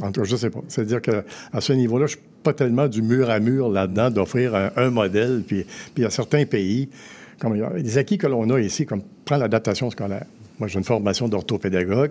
En 0.00 0.12
tout 0.12 0.20
cas, 0.20 0.26
je 0.26 0.32
ne 0.32 0.38
sais 0.38 0.50
pas. 0.50 0.60
C'est-à-dire 0.68 1.00
qu'à 1.02 1.60
ce 1.60 1.72
niveau-là, 1.72 2.06
je 2.06 2.16
ne 2.16 2.18
suis 2.18 2.28
pas 2.42 2.52
tellement 2.52 2.86
du 2.86 3.02
mur 3.02 3.30
à 3.30 3.40
mur 3.40 3.68
là-dedans 3.68 4.10
d'offrir 4.10 4.54
un, 4.76 4.90
modèle. 4.90 5.42
Puis, 5.46 5.66
puis 5.94 6.04
a 6.04 6.10
certains 6.10 6.46
pays, 6.46 6.88
comme 7.40 7.54
les 7.54 7.98
acquis 7.98 8.18
que 8.18 8.26
l'on 8.26 8.48
a 8.50 8.60
ici, 8.60 8.86
comme 8.86 9.02
prendre 9.24 9.42
l'adaptation 9.42 9.90
scolaire. 9.90 10.26
Moi, 10.58 10.68
j'ai 10.68 10.78
une 10.78 10.84
formation 10.84 11.28
d'orthopédagogue. 11.28 12.10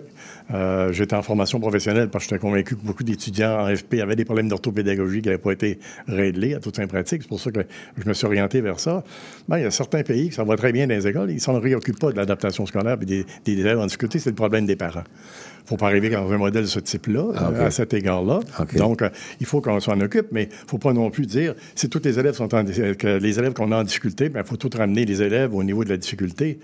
Euh, 0.52 0.92
J'étais 0.92 1.14
en 1.16 1.22
formation 1.22 1.60
professionnelle 1.60 2.08
parce 2.08 2.24
que 2.24 2.30
j'étais 2.30 2.40
convaincu 2.40 2.76
que 2.76 2.82
beaucoup 2.84 3.04
d'étudiants 3.04 3.60
en 3.60 3.74
FP 3.76 3.94
avaient 4.02 4.16
des 4.16 4.24
problèmes 4.24 4.48
d'orthopédagogie 4.48 5.20
qui 5.20 5.28
n'avaient 5.28 5.38
pas 5.38 5.52
été 5.52 5.78
réglés 6.06 6.54
à 6.54 6.60
toute 6.60 6.76
fin 6.76 6.86
pratique. 6.86 7.22
C'est 7.22 7.28
pour 7.28 7.40
ça 7.40 7.50
que 7.50 7.60
je 7.96 8.08
me 8.08 8.14
suis 8.14 8.26
orienté 8.26 8.60
vers 8.60 8.80
ça. 8.80 9.04
Ben, 9.48 9.58
il 9.58 9.64
y 9.64 9.66
a 9.66 9.70
certains 9.70 10.02
pays 10.02 10.30
qui 10.30 10.34
ça 10.34 10.44
va 10.44 10.56
très 10.56 10.72
bien 10.72 10.86
dans 10.86 10.94
les 10.94 11.06
écoles, 11.06 11.30
ils 11.30 11.34
ne 11.34 11.40
s'en 11.40 11.58
réoccupent 11.60 11.98
pas 12.00 12.10
de 12.12 12.16
l'adaptation 12.16 12.64
scolaire 12.66 12.96
et 13.02 13.04
des, 13.04 13.26
des 13.44 13.52
élèves 13.52 13.78
en 13.78 13.86
difficulté. 13.86 14.18
C'est 14.18 14.30
le 14.30 14.36
problème 14.36 14.66
des 14.66 14.76
parents. 14.76 15.04
Il 15.04 15.64
ne 15.74 15.76
faut 15.76 15.76
pas 15.76 15.88
arriver 15.88 16.08
dans 16.08 16.32
un 16.32 16.38
modèle 16.38 16.62
de 16.62 16.66
ce 16.68 16.80
type-là, 16.80 17.24
Ah, 17.36 17.64
à 17.66 17.70
cet 17.70 17.92
égard-là. 17.92 18.40
Donc, 18.78 19.02
euh, 19.02 19.10
il 19.38 19.44
faut 19.44 19.60
qu'on 19.60 19.80
s'en 19.80 20.00
occupe, 20.00 20.28
mais 20.32 20.44
il 20.44 20.48
ne 20.64 20.68
faut 20.68 20.78
pas 20.78 20.94
non 20.94 21.10
plus 21.10 21.26
dire 21.26 21.54
si 21.74 21.90
tous 21.90 22.00
les 22.02 22.18
élèves 22.18 22.34
sont 22.34 22.54
en, 22.54 22.64
que 22.64 23.18
les 23.18 23.38
élèves 23.38 23.52
qu'on 23.52 23.70
a 23.72 23.76
en 23.76 23.82
difficulté, 23.84 24.30
il 24.34 24.44
faut 24.44 24.56
tout 24.56 24.70
ramener 24.74 25.04
les 25.04 25.20
élèves 25.20 25.54
au 25.54 25.62
niveau 25.62 25.84
de 25.84 25.90
la 25.90 25.98
difficulté. 25.98 26.58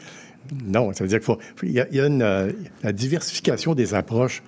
Non, 0.67 0.93
ça 0.93 1.05
veut 1.05 1.09
dire 1.09 1.19
qu'il 1.19 1.27
faut. 1.27 1.39
Il 1.63 1.73
y 1.73 1.81
a, 1.81 1.87
il 1.91 1.97
y 1.97 2.01
a 2.01 2.07
une, 2.07 2.23
euh, 2.23 2.53
la 2.83 2.93
diversification 2.93 3.75
des 3.75 3.95
approches. 3.95 4.43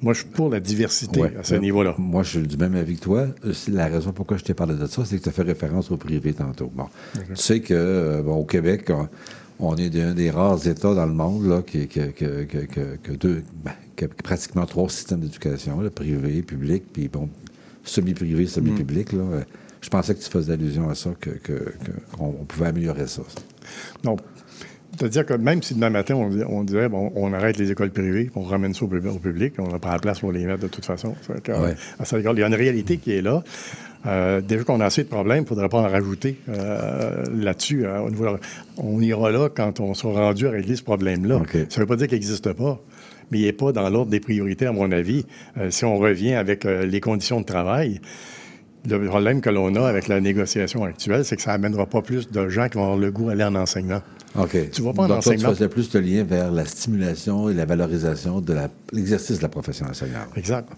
Moi, 0.00 0.14
je 0.14 0.20
suis 0.20 0.28
pour 0.28 0.50
la 0.50 0.58
diversité 0.58 1.20
Ouais. 1.20 1.32
à 1.38 1.44
ce 1.44 1.54
Euh, 1.54 1.58
niveau-là. 1.58 1.94
Moi, 1.96 2.22
je 2.24 2.38
suis 2.40 2.46
du 2.48 2.56
même 2.56 2.74
avis 2.74 2.96
que 2.96 3.02
toi. 3.02 3.28
Euh, 3.44 3.52
La 3.68 3.86
raison 3.86 4.12
pourquoi 4.12 4.36
je 4.36 4.42
t'ai 4.44 4.52
parlé 4.54 4.74
de 4.74 4.86
ça, 4.86 5.04
c'est 5.04 5.16
que 5.18 5.22
tu 5.22 5.28
as 5.28 5.32
fait 5.32 5.42
référence 5.42 5.90
au 5.92 5.96
privé 5.96 6.32
tantôt. 6.32 6.70
Bon. 6.74 6.86
Tu 7.14 7.20
sais 7.36 7.60
que, 7.60 7.72
euh, 7.72 8.22
bon, 8.22 8.34
au 8.34 8.44
Québec, 8.44 8.90
on, 8.90 9.08
on 9.60 9.76
est 9.76 9.94
un 10.00 10.12
des 10.14 10.30
rares 10.30 10.66
États 10.66 10.92
dans 10.94 11.06
le 11.06 11.12
monde 11.14 11.46
là, 11.46 11.62
qui, 11.62 11.86
qui- 11.86 12.12
que, 12.12 12.42
que- 12.44 12.64
que- 12.66 12.96
que 13.00 13.12
deux, 13.12 13.44
ben, 13.64 13.70
qui 13.94 14.04
a 14.04 14.08
pratiquement 14.08 14.66
trois 14.66 14.88
systèmes 14.88 15.20
d'éducation, 15.20 15.78
privé, 15.94 16.42
public, 16.42 16.82
puis 16.92 17.06
bon, 17.08 17.28
semi-privé, 17.84 18.46
semi-public. 18.46 19.12
là. 19.12 19.22
Euh, 19.22 19.42
Je 19.84 19.88
pensais 19.90 20.14
que 20.14 20.20
tu 20.22 20.30
faisais 20.30 20.52
allusion 20.52 20.88
à 20.88 20.94
ça, 20.94 21.10
que- 21.20 21.30
que- 21.30 21.72
qu'on 22.16 22.26
on 22.40 22.44
pouvait 22.44 22.66
améliorer 22.66 23.08
ça. 23.08 23.22
Non. 24.04 24.14
C'est-à-dire 24.98 25.24
que 25.24 25.34
même 25.34 25.62
si 25.62 25.74
demain 25.74 25.90
matin, 25.90 26.14
on, 26.16 26.30
on 26.48 26.64
dirait, 26.64 26.88
bon, 26.88 27.10
on 27.16 27.32
arrête 27.32 27.56
les 27.58 27.70
écoles 27.70 27.90
privées, 27.90 28.30
on 28.34 28.42
ramène 28.42 28.74
ça 28.74 28.84
au, 28.84 28.88
pub- 28.88 29.06
au 29.06 29.18
public, 29.18 29.54
on 29.58 29.68
n'a 29.68 29.78
pas 29.78 29.92
la 29.92 29.98
place 29.98 30.20
pour 30.20 30.32
les 30.32 30.44
mettre 30.44 30.60
de 30.62 30.68
toute 30.68 30.84
façon. 30.84 31.14
Que, 31.42 31.52
Ouais. 31.52 31.74
à 31.98 32.18
il 32.18 32.38
y 32.38 32.42
a 32.42 32.46
une 32.46 32.54
réalité 32.54 32.98
qui 32.98 33.12
est 33.12 33.22
là. 33.22 33.42
Euh, 34.04 34.40
déjà 34.40 34.64
qu'on 34.64 34.80
a 34.80 34.86
assez 34.86 35.04
de 35.04 35.08
problèmes, 35.08 35.38
il 35.38 35.42
ne 35.42 35.46
faudrait 35.46 35.68
pas 35.68 35.78
en 35.78 35.88
rajouter 35.88 36.36
euh, 36.48 37.24
là-dessus. 37.34 37.86
hein, 37.86 38.00
au 38.00 38.10
niveau- 38.10 38.36
on 38.76 39.00
ira 39.00 39.30
là 39.30 39.48
quand 39.48 39.80
on 39.80 39.94
sera 39.94 40.24
rendu 40.26 40.46
à 40.46 40.50
régler 40.50 40.76
ce 40.76 40.82
problème-là. 40.82 41.36
Ça 41.70 41.80
ne 41.80 41.82
veut 41.82 41.86
pas 41.86 41.96
dire 41.96 42.08
qu'il 42.08 42.16
n'existe 42.16 42.52
pas, 42.52 42.80
mais 43.30 43.38
il 43.38 43.44
n'est 43.46 43.52
pas 43.52 43.72
dans 43.72 43.88
l'ordre 43.88 44.10
des 44.10 44.20
priorités, 44.20 44.66
à 44.66 44.72
mon 44.72 44.90
avis. 44.92 45.24
Euh, 45.56 45.70
si 45.70 45.84
on 45.84 45.96
revient 45.98 46.34
avec 46.34 46.66
euh, 46.66 46.84
les 46.84 47.00
conditions 47.00 47.40
de 47.40 47.46
travail, 47.46 48.00
Le 48.84 48.98
problème 49.06 49.40
que 49.40 49.48
l'on 49.48 49.72
a 49.76 49.86
avec 49.88 50.08
la 50.08 50.20
négociation 50.20 50.82
actuelle, 50.82 51.24
c'est 51.24 51.36
que 51.36 51.42
ça 51.42 51.52
n'amènera 51.52 51.86
pas 51.86 52.02
plus 52.02 52.28
de 52.32 52.48
gens 52.48 52.68
qui 52.68 52.78
vont 52.78 52.82
avoir 52.82 52.98
le 52.98 53.12
goût 53.12 53.28
d'aller 53.28 53.44
en 53.44 53.54
enseignement. 53.54 54.02
OK. 54.38 54.70
Tu 54.70 54.82
vas 54.82 54.92
pas 54.92 55.02
en 55.02 55.08
Donc, 55.08 55.22
toi, 55.22 55.32
enseignement. 55.32 55.48
tu 55.50 55.54
faisais 55.56 55.68
plus 55.68 55.92
le 55.94 56.00
lien 56.00 56.24
vers 56.24 56.50
la 56.50 56.64
stimulation 56.64 57.50
et 57.50 57.54
la 57.54 57.64
valorisation 57.64 58.40
de 58.40 58.56
l'exercice 58.92 59.38
de 59.38 59.42
la 59.42 59.48
profession 59.48 59.86
enseignante. 59.86 60.28
Exact. 60.36 60.68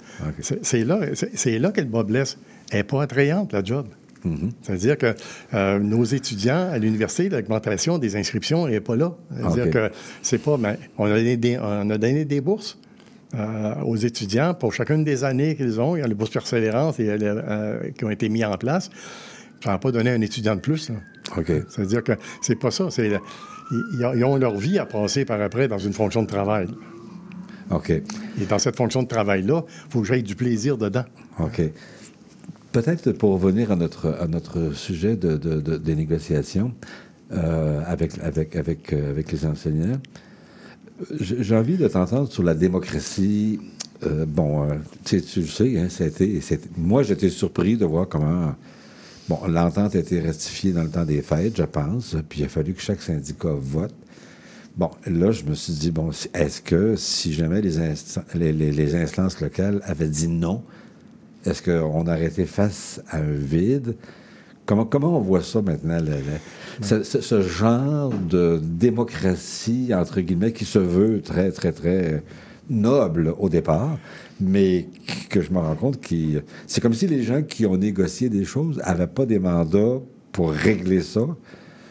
C'est- 0.63 0.85
là, 0.85 1.01
là 1.01 1.73
que 1.73 1.81
le 1.81 1.87
bas 1.87 2.03
blesse. 2.03 2.39
Elle 2.71 2.79
n'est 2.79 2.85
pas 2.85 3.03
attrayante, 3.03 3.53
la 3.53 3.63
job. 3.63 3.87
Mm-hmm. 4.27 4.51
C'est-à-dire 4.63 4.99
que 4.99 5.15
euh, 5.53 5.79
nos 5.79 6.05
étudiants 6.05 6.71
à 6.71 6.79
l'université, 6.79 7.29
l'augmentation 7.29 7.99
des 7.99 8.17
inscriptions 8.17 8.67
n'est 8.67 8.81
pas 8.81 8.97
là. 8.97 9.15
C'est-à-dire 9.37 9.71
que 9.71 9.91
c'est 10.23 10.39
pas. 10.39 10.57
ben, 10.57 10.77
on, 10.99 11.05
a 11.05 11.11
donné 11.11 11.37
des, 11.37 11.59
on 11.59 11.91
a 11.91 11.99
donné 11.99 12.25
des 12.25 12.41
bourses 12.41 12.79
euh, 13.35 13.75
aux 13.85 13.97
étudiants 13.97 14.55
pour 14.55 14.73
chacune 14.73 15.05
des 15.05 15.25
années 15.25 15.57
qu'ils 15.57 15.81
ont. 15.81 15.97
Il 15.97 16.01
y 16.01 16.03
a 16.03 16.07
les 16.07 16.15
bourses 16.15 16.31
persévérance 16.31 16.99
et, 17.01 17.09
euh, 17.11 17.91
qui 17.97 18.05
ont 18.05 18.11
été 18.11 18.29
mises 18.29 18.45
en 18.45 18.57
place. 18.57 18.91
Ça 19.65 19.71
n'a 19.71 19.79
pas 19.79 19.91
donné 19.91 20.11
un 20.11 20.21
étudiant 20.21 20.55
de 20.55 20.61
plus. 20.61 20.91
là. 20.91 20.97
OK. 21.39 21.51
C'est-à-dire 21.71 22.05
que 22.05 22.13
c'est 22.43 22.55
pas 22.59 22.71
ça. 22.71 22.91
C'est, 22.91 23.11
ils, 23.73 24.25
ont 24.25 24.37
leur 24.37 24.57
vie 24.59 24.79
à 24.79 24.85
passer 24.85 25.25
par 25.25 25.41
après 25.41 25.69
dans 25.69 25.79
une 25.79 25.95
fonction 25.95 26.23
de 26.23 26.29
travail. 26.29 26.69
OK. 27.71 27.91
Et 27.91 28.03
dans 28.49 28.59
cette 28.59 28.77
fonction 28.77 29.03
de 29.03 29.09
travail-là, 29.09 29.65
il 29.87 29.91
faut 29.91 30.01
que 30.03 30.07
j'aille 30.07 30.23
du 30.23 30.35
plaisir 30.37 30.77
dedans. 30.77 31.05
OK. 31.41 31.63
Peut-être 32.73 33.13
pour 33.13 33.33
revenir 33.41 33.73
à 33.73 33.77
notre, 33.77 34.09
à 34.21 34.27
notre 34.27 34.73
sujet 34.75 35.17
de, 35.17 35.37
de- 35.37 35.61
de- 35.61 35.77
des 35.79 35.95
négociations 35.95 36.73
euh, 37.33 37.81
avec, 37.87 38.19
avec, 38.19 38.57
avec, 38.57 38.93
euh, 38.93 39.11
avec 39.11 39.33
les 39.33 39.47
enseignants, 39.47 39.99
j'ai 41.21 41.57
envie 41.57 41.77
de 41.77 41.89
t'entendre 41.89 42.31
sur 42.31 42.43
la 42.43 42.55
démocratie. 42.55 43.61
Euh, 44.05 44.27
bon, 44.27 44.69
tu, 45.05 45.19
sais, 45.19 45.25
tu 45.25 45.41
le 45.41 45.47
sais, 45.47 45.79
hein, 45.79 45.87
c'est- 45.89 46.77
moi 46.77 47.03
j'étais 47.03 47.31
surpris 47.31 47.77
de 47.77 47.85
voir 47.87 48.09
comment 48.09 48.55
bon, 49.29 49.39
l'entente 49.47 49.95
a 49.97 49.99
été 49.99 50.21
ratifiée 50.21 50.73
dans 50.73 50.83
le 50.83 50.91
temps 50.91 51.05
des 51.05 51.23
fêtes, 51.23 51.57
je 51.57 51.63
pense, 51.65 52.17
puis 52.29 52.41
il 52.41 52.45
a 52.45 52.49
fallu 52.49 52.75
que 52.75 52.81
chaque 52.83 53.03
syndicat 53.03 53.55
vote. 53.57 53.95
Bon, 54.77 54.91
là, 55.07 55.31
je 55.31 55.45
me 55.45 55.55
suis 55.55 55.73
dit, 55.75 55.91
bon, 55.93 56.11
est-ce 56.35 56.61
que 56.61 56.97
si 56.97 57.33
jamais 57.33 57.61
les, 57.61 57.79
instan- 57.79 58.25
les, 58.35 58.53
les- 58.53 58.73
les 58.73 58.95
instances 58.97 59.41
locales 59.41 59.81
avaient 59.85 60.09
dit 60.09 60.27
non, 60.29 60.63
est-ce 61.47 61.63
qu'on 61.63 62.03
aurait 62.07 62.27
été 62.27 62.45
face 62.45 63.01
à 63.11 63.19
un 63.19 63.33
vide? 63.33 63.95
Comment, 64.67 64.85
comment 64.85 65.17
on 65.19 65.21
voit 65.21 65.43
ça 65.43 65.63
maintenant, 65.63 65.99
le- 66.01 66.11
le- 66.17 66.85
ce, 66.85 67.03
ce- 67.05 67.21
ce 67.21 67.43
genre 67.43 68.11
de 68.11 68.61
démocratie, 68.63 69.93
entre 69.95 70.21
guillemets, 70.21 70.53
qui 70.53 70.65
se 70.65 70.79
veut 70.81 71.21
très, 71.23 71.53
très, 71.53 71.71
très 71.71 72.23
noble 72.71 73.35
au 73.39 73.49
départ, 73.49 73.99
mais 74.41 74.87
que 75.31 75.41
je 75.41 75.51
me 75.51 75.59
rends 75.59 75.75
compte 75.75 76.01
que 76.01 76.43
c'est 76.67 76.81
comme 76.81 76.95
si 76.95 77.07
les 77.07 77.23
gens 77.23 77.43
qui 77.43 77.67
ont 77.67 77.77
négocié 77.77 78.29
des 78.29 78.45
choses 78.45 78.79
n'avaient 78.79 79.07
pas 79.07 79.27
des 79.27 79.39
mandats 79.39 80.01
pour 80.33 80.51
régler 80.53 81.01
ça. 81.03 81.21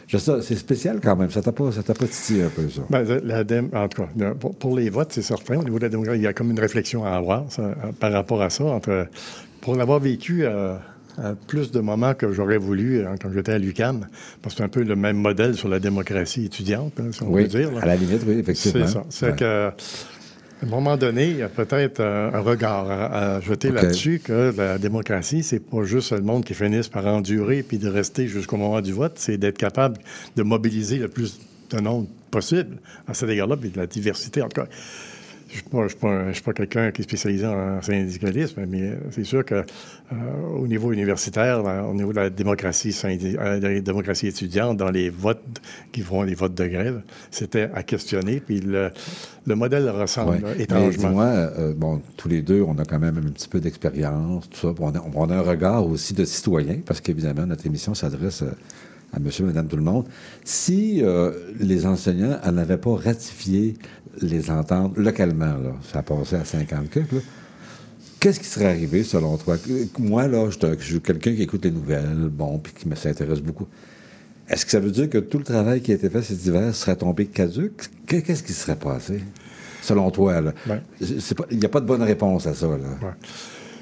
Je 0.06 0.18
sais, 0.18 0.32
c'est 0.42 0.56
spécial 0.56 1.00
quand 1.02 1.16
même. 1.16 1.30
Ça 1.30 1.40
t'a 1.40 1.50
pas, 1.52 1.72
ça 1.72 1.82
t'a 1.82 1.94
pas 1.94 2.06
titillé 2.06 2.42
un 2.42 2.48
peu, 2.50 2.68
ça? 2.68 2.82
Ben, 2.90 3.02
la 3.24 3.40
en 3.82 3.88
tout 3.88 4.02
cas, 4.02 4.34
pour, 4.38 4.54
pour 4.54 4.76
les 4.76 4.90
votes, 4.90 5.12
c'est 5.12 5.22
certain. 5.22 5.58
Au 5.58 5.64
niveau 5.64 5.78
de 5.78 5.84
la 5.84 5.88
démocratie, 5.88 6.18
il 6.20 6.24
y 6.24 6.26
a 6.26 6.34
comme 6.34 6.50
une 6.50 6.60
réflexion 6.60 7.04
à 7.06 7.12
avoir 7.12 7.50
ça, 7.50 7.62
euh, 7.62 7.74
par 7.98 8.12
rapport 8.12 8.42
à 8.42 8.50
ça. 8.50 8.64
Entre, 8.64 9.06
pour 9.62 9.76
l'avoir 9.76 10.00
vécu 10.00 10.44
euh, 10.44 10.76
à 11.16 11.34
plus 11.46 11.70
de 11.72 11.80
moments 11.80 12.12
que 12.12 12.30
j'aurais 12.32 12.58
voulu 12.58 12.98
euh, 12.98 13.14
quand 13.20 13.30
j'étais 13.32 13.52
à 13.52 13.58
l'UQAM, 13.58 14.06
parce 14.42 14.54
que 14.54 14.58
c'est 14.58 14.64
un 14.64 14.68
peu 14.68 14.82
le 14.82 14.94
même 14.94 15.16
modèle 15.16 15.54
sur 15.54 15.68
la 15.68 15.80
démocratie 15.80 16.44
étudiante, 16.44 16.92
hein, 17.00 17.06
si 17.10 17.22
on 17.22 17.32
Oui, 17.32 17.42
veut 17.44 17.48
dire. 17.48 17.72
là. 17.72 17.80
à 17.80 17.86
la 17.86 17.96
limite, 17.96 18.20
oui, 18.26 18.34
effectivement. 18.40 18.86
C'est 18.86 18.92
ça. 18.92 19.04
C'est 19.08 19.30
Ouais. 19.30 19.36
que, 19.36 19.70
à 20.62 20.66
un 20.66 20.68
moment 20.68 20.96
donné, 20.96 21.30
il 21.30 21.36
y 21.36 21.42
a 21.42 21.48
peut-être 21.48 22.00
euh, 22.00 22.30
un 22.32 22.40
regard 22.40 22.90
à, 22.90 23.36
à 23.36 23.40
jeter 23.40 23.70
là-dessus 23.70 24.20
que 24.22 24.54
la 24.56 24.78
démocratie, 24.78 25.42
c'est 25.42 25.60
pas 25.60 25.82
juste 25.84 26.12
le 26.12 26.22
monde 26.22 26.44
qui 26.44 26.54
finisse 26.54 26.88
par 26.88 27.06
endurer 27.06 27.62
puis 27.62 27.78
de 27.78 27.88
rester 27.88 28.28
jusqu'au 28.28 28.56
moment 28.56 28.80
du 28.80 28.92
vote, 28.92 29.14
c'est 29.16 29.36
d'être 29.36 29.58
capable 29.58 29.98
de 30.36 30.42
mobiliser 30.42 30.98
le 30.98 31.08
plus 31.08 31.40
de 31.70 31.80
nombre 31.80 32.08
possible 32.30 32.78
à 33.06 33.14
cet 33.14 33.30
égard-là, 33.30 33.56
puis 33.56 33.70
de 33.70 33.78
la 33.78 33.86
diversité. 33.86 34.42
En 34.42 34.48
tout 34.48 34.60
cas, 34.62 34.68
je 35.54 35.76
ne 35.76 36.32
suis 36.32 36.42
pas, 36.42 36.52
quelqu'un 36.52 36.90
qui 36.90 37.02
est 37.02 37.04
spécialisé 37.04 37.46
en 37.46 37.80
syndicalisme, 37.80 38.64
mais 38.68 38.92
c'est 39.10 39.24
sûr 39.24 39.44
que 39.44 39.54
euh, 39.54 39.64
au 40.58 40.66
niveau 40.66 40.92
universitaire, 40.92 41.62
au 41.88 41.94
niveau 41.94 42.10
de 42.12 42.16
la 42.16 42.30
démocratie, 42.30 42.90
syndi- 42.90 43.36
euh, 43.38 43.60
de 43.60 43.66
la 43.68 43.80
démocratie 43.80 44.26
étudiante, 44.26 44.76
dans 44.76 44.90
les 44.90 45.10
votes 45.10 45.42
qui 45.92 46.00
font 46.00 46.22
les 46.22 46.34
votes 46.34 46.54
de 46.54 46.66
grève, 46.66 47.02
c'était 47.30 47.70
à 47.74 47.82
questionner. 47.84 48.40
Puis 48.40 48.60
le, 48.60 48.90
le 49.46 49.54
modèle 49.54 49.88
ressemble 49.90 50.44
Ouais. 50.44 50.60
étrangement. 50.62 50.90
dis-moi, 51.08 51.24
euh, 51.26 51.72
bon, 51.76 52.02
tous 52.16 52.28
les 52.28 52.42
deux, 52.42 52.62
on 52.62 52.76
a 52.78 52.84
quand 52.84 52.98
même 52.98 53.18
un 53.18 53.30
petit 53.30 53.48
peu 53.48 53.60
d'expérience, 53.60 54.50
tout 54.50 54.58
ça. 54.60 54.74
On 54.78 54.90
a, 54.94 55.04
on 55.14 55.30
a 55.30 55.36
un 55.36 55.40
regard 55.42 55.86
aussi 55.86 56.14
de 56.14 56.24
citoyen, 56.24 56.78
parce 56.84 57.00
qu'évidemment, 57.00 57.46
notre 57.46 57.64
émission 57.66 57.94
s'adresse 57.94 58.42
à 59.12 59.20
monsieur, 59.20 59.44
madame, 59.44 59.68
tout 59.68 59.76
le 59.76 59.82
monde. 59.82 60.06
Si 60.42 61.00
euh, 61.02 61.30
les 61.60 61.86
enseignants 61.86 62.36
en 62.44 62.50
n'avaient 62.52 62.78
pas 62.78 62.96
ratifié 62.96 63.74
les 64.22 64.50
ententes 64.50 64.96
localement, 64.96 65.46
là, 65.58 65.72
ça 65.92 66.00
a 66.00 66.02
passé 66.02 66.36
à 66.36 66.44
50 66.44 66.90
quelques, 66.90 67.12
là, 67.12 67.18
Qu'est-ce 68.20 68.40
qui 68.40 68.46
serait 68.46 68.66
arrivé 68.70 69.02
selon 69.02 69.36
toi? 69.36 69.56
Moi, 69.98 70.26
là, 70.28 70.48
je 70.48 70.82
suis- 70.82 71.00
quelqu'un 71.02 71.34
qui 71.34 71.42
écoute 71.42 71.62
les 71.66 71.70
nouvelles, 71.70 72.30
bon, 72.32 72.58
puis 72.58 72.72
qui 72.72 72.88
me 72.88 72.94
s'intéresse 72.94 73.40
beaucoup. 73.40 73.66
Est-ce 74.48 74.64
que 74.64 74.70
ça 74.70 74.80
veut 74.80 74.90
dire 74.90 75.10
que 75.10 75.18
tout 75.18 75.36
le 75.36 75.44
travail 75.44 75.82
qui 75.82 75.92
a 75.92 75.94
été 75.96 76.08
fait 76.08 76.22
cet 76.22 76.42
hiver 76.46 76.74
serait 76.74 76.96
tombé 76.96 77.26
caduc? 77.26 77.72
Que- 78.06 78.16
Qu'est-ce 78.16 78.42
qui 78.42 78.54
serait 78.54 78.76
passé, 78.76 79.20
selon 79.82 80.10
toi? 80.10 80.40
Ben. 80.66 80.80
Il 81.50 81.58
n'y 81.58 81.66
a 81.66 81.68
pas 81.68 81.80
de 81.80 81.86
bonne 81.86 82.02
réponse 82.02 82.46
à 82.46 82.54
ça. 82.54 82.66
Là. 82.66 82.72
Ouais. 83.02 83.12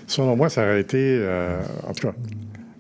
Selon 0.08 0.34
moi, 0.36 0.48
ça 0.48 0.62
aurait 0.62 0.80
été, 0.80 0.98
euh, 0.98 1.60
en 1.86 1.92
tout 1.92 2.08
cas, 2.08 2.14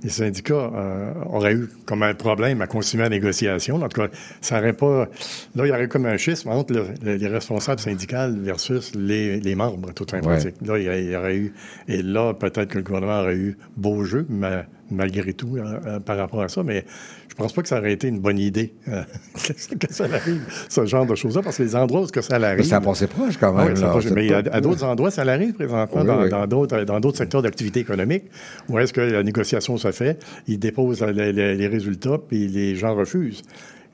les 0.02 0.10
syndicats 0.10 0.54
euh, 0.74 1.12
auraient 1.30 1.54
eu 1.54 1.68
comme 1.86 2.02
un 2.02 2.14
problème 2.14 2.60
à 2.62 2.66
continuer 2.66 3.02
la 3.04 3.08
négociation. 3.08 3.76
En 3.76 3.88
tout 3.88 4.00
cas, 4.00 4.08
ça 4.40 4.56
n'aurait 4.56 4.72
pas. 4.72 5.08
Là, 5.54 5.64
il 5.66 5.68
y 5.68 5.70
aurait 5.72 5.88
comme 5.88 6.06
un 6.06 6.16
schisme 6.16 6.48
entre 6.48 6.72
le- 6.74 6.86
le- 7.04 7.16
les 7.16 7.28
responsables 7.28 7.80
syndicaux 7.80 8.16
versus 8.40 8.94
les, 8.94 9.40
les 9.40 9.54
membres, 9.54 9.92
tout 9.94 10.06
simplement. 10.08 10.34
Ouais. 10.36 10.54
Là, 10.64 10.78
il 10.78 10.84
y, 10.84 10.88
a- 10.88 10.98
il 10.98 11.10
y 11.10 11.16
aurait 11.16 11.36
eu. 11.36 11.54
Et 11.88 12.02
là, 12.02 12.34
peut-être 12.34 12.68
que 12.70 12.78
le 12.78 12.84
gouvernement 12.84 13.20
aurait 13.20 13.36
eu 13.36 13.56
beau 13.76 14.04
jeu, 14.04 14.26
mais 14.28 14.64
malgré 14.92 15.32
tout, 15.32 15.56
euh, 15.56 15.78
euh, 15.86 16.00
par 16.00 16.16
rapport 16.16 16.42
à 16.42 16.48
ça. 16.48 16.62
Mais 16.62 16.84
je 17.28 17.34
pense 17.34 17.52
pas 17.52 17.62
que 17.62 17.68
ça 17.68 17.78
aurait 17.78 17.92
été 17.92 18.08
une 18.08 18.20
bonne 18.20 18.38
idée 18.38 18.74
euh, 18.88 19.02
que 19.80 19.92
ça 19.92 20.04
arrive, 20.04 20.42
ce 20.68 20.84
genre 20.86 21.06
de 21.06 21.14
choses-là, 21.14 21.42
parce 21.42 21.56
que 21.56 21.62
les 21.62 21.74
endroits 21.76 22.02
où 22.02 22.06
que 22.06 22.20
ça 22.20 22.36
arrive. 22.36 22.58
Mais 22.58 22.62
ça 22.64 22.80
passé 22.80 23.06
proche 23.06 23.36
quand 23.38 23.52
même. 23.54 23.74
là. 23.74 23.94
C'est 24.00 24.10
mais 24.12 24.32
à, 24.32 24.38
à 24.52 24.60
d'autres 24.60 24.84
endroits, 24.84 25.10
ça 25.10 25.24
l'arrive 25.24 25.54
présentement 25.54 26.20
Oui, 26.22 26.28
dans, 26.30 26.46
d'autres, 26.46 26.82
dans 26.84 27.00
d'autres 27.00 27.18
secteurs 27.18 27.42
d'activité 27.42 27.80
économique 27.80 28.24
où 28.68 28.78
est-ce 28.78 28.92
que 28.92 29.00
la 29.00 29.22
négociation 29.22 29.76
se 29.76 29.90
fait, 29.92 30.22
ils 30.46 30.58
déposent 30.58 31.02
les, 31.02 31.32
les- 31.32 31.54
les 31.54 31.66
résultats, 31.66 32.18
puis 32.18 32.48
les 32.48 32.76
gens 32.76 32.94
refusent. 32.94 33.42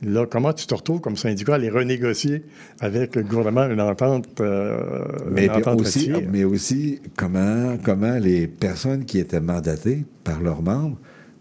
Là, 0.03 0.27
comment 0.31 0.53
tu 0.53 0.67
te 0.67 0.75
retrouves 0.75 1.01
comme 1.01 1.17
syndicat 1.17 1.55
à 1.55 1.59
les 1.59 1.71
renégocier 1.71 2.45
avec 2.81 3.17
le 3.17 3.23
gouvernement 3.25 3.67
une 3.69 3.81
entente, 3.81 4.41
euh, 4.41 4.79
Mais, 5.31 5.47
une 5.47 5.51
puis 5.53 5.59
entente 5.59 5.81
aussi, 5.81 6.11
mais 6.31 6.45
aussi, 6.45 7.01
comment, 7.17 7.77
comment 7.83 8.17
les 8.19 8.47
personnes 8.47 9.05
qui 9.05 9.19
étaient 9.19 9.41
mandatées 9.41 10.05
par 10.23 10.41
leurs 10.41 10.63
membres, 10.63 10.97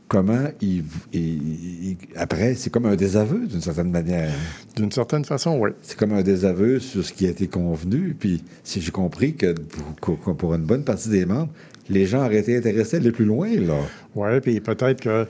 comment 0.08 0.47
ils, 0.62 0.84
ils- 1.14 1.89
ils- 1.91 1.97
après, 2.16 2.55
c'est 2.55 2.72
comme 2.72 2.88
un 2.88 2.95
désaveu 2.95 3.45
d'une 3.45 3.62
certaine 3.62 3.91
manière. 3.91 4.32
D'une 4.76 4.91
certaine 4.91 5.26
façon, 5.26 5.60
oui. 5.60 5.72
C'est 5.82 5.97
comme 5.97 6.14
un 6.14 6.24
désaveu 6.24 6.80
sur 6.80 7.05
ce 7.05 7.14
qui 7.14 7.28
a 7.28 7.30
été 7.30 7.47
convenu. 7.47 8.16
Puis, 8.20 8.43
si 8.64 8.82
j'ai 8.82 8.91
compris 8.91 9.36
que 9.36 9.53
pour, 10.01 10.20
que 10.20 10.32
pour 10.32 10.55
une 10.55 10.64
bonne 10.66 10.84
partie 10.84 11.10
des 11.10 11.26
membres, 11.28 11.51
les 11.89 12.05
gens 12.05 12.25
auraient 12.25 12.39
été 12.39 12.57
intéressés 12.57 12.97
à 12.97 12.99
aller 12.99 13.11
plus 13.11 13.25
loin, 13.25 13.49
là. 13.59 13.75
Oui, 14.15 14.39
puis 14.41 14.59
peut-être 14.59 15.01
que, 15.01 15.25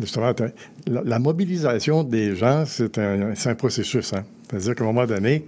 justement, 0.00 0.32
la, 0.86 1.02
la 1.04 1.18
mobilisation 1.18 2.04
des 2.04 2.34
gens, 2.36 2.64
c'est 2.66 2.98
un, 2.98 3.32
un 3.44 3.54
processus. 3.54 4.12
Hein? 4.12 4.24
C'est-à-dire 4.48 4.74
qu'à 4.74 4.84
un 4.84 4.86
moment 4.86 5.06
donné, 5.06 5.44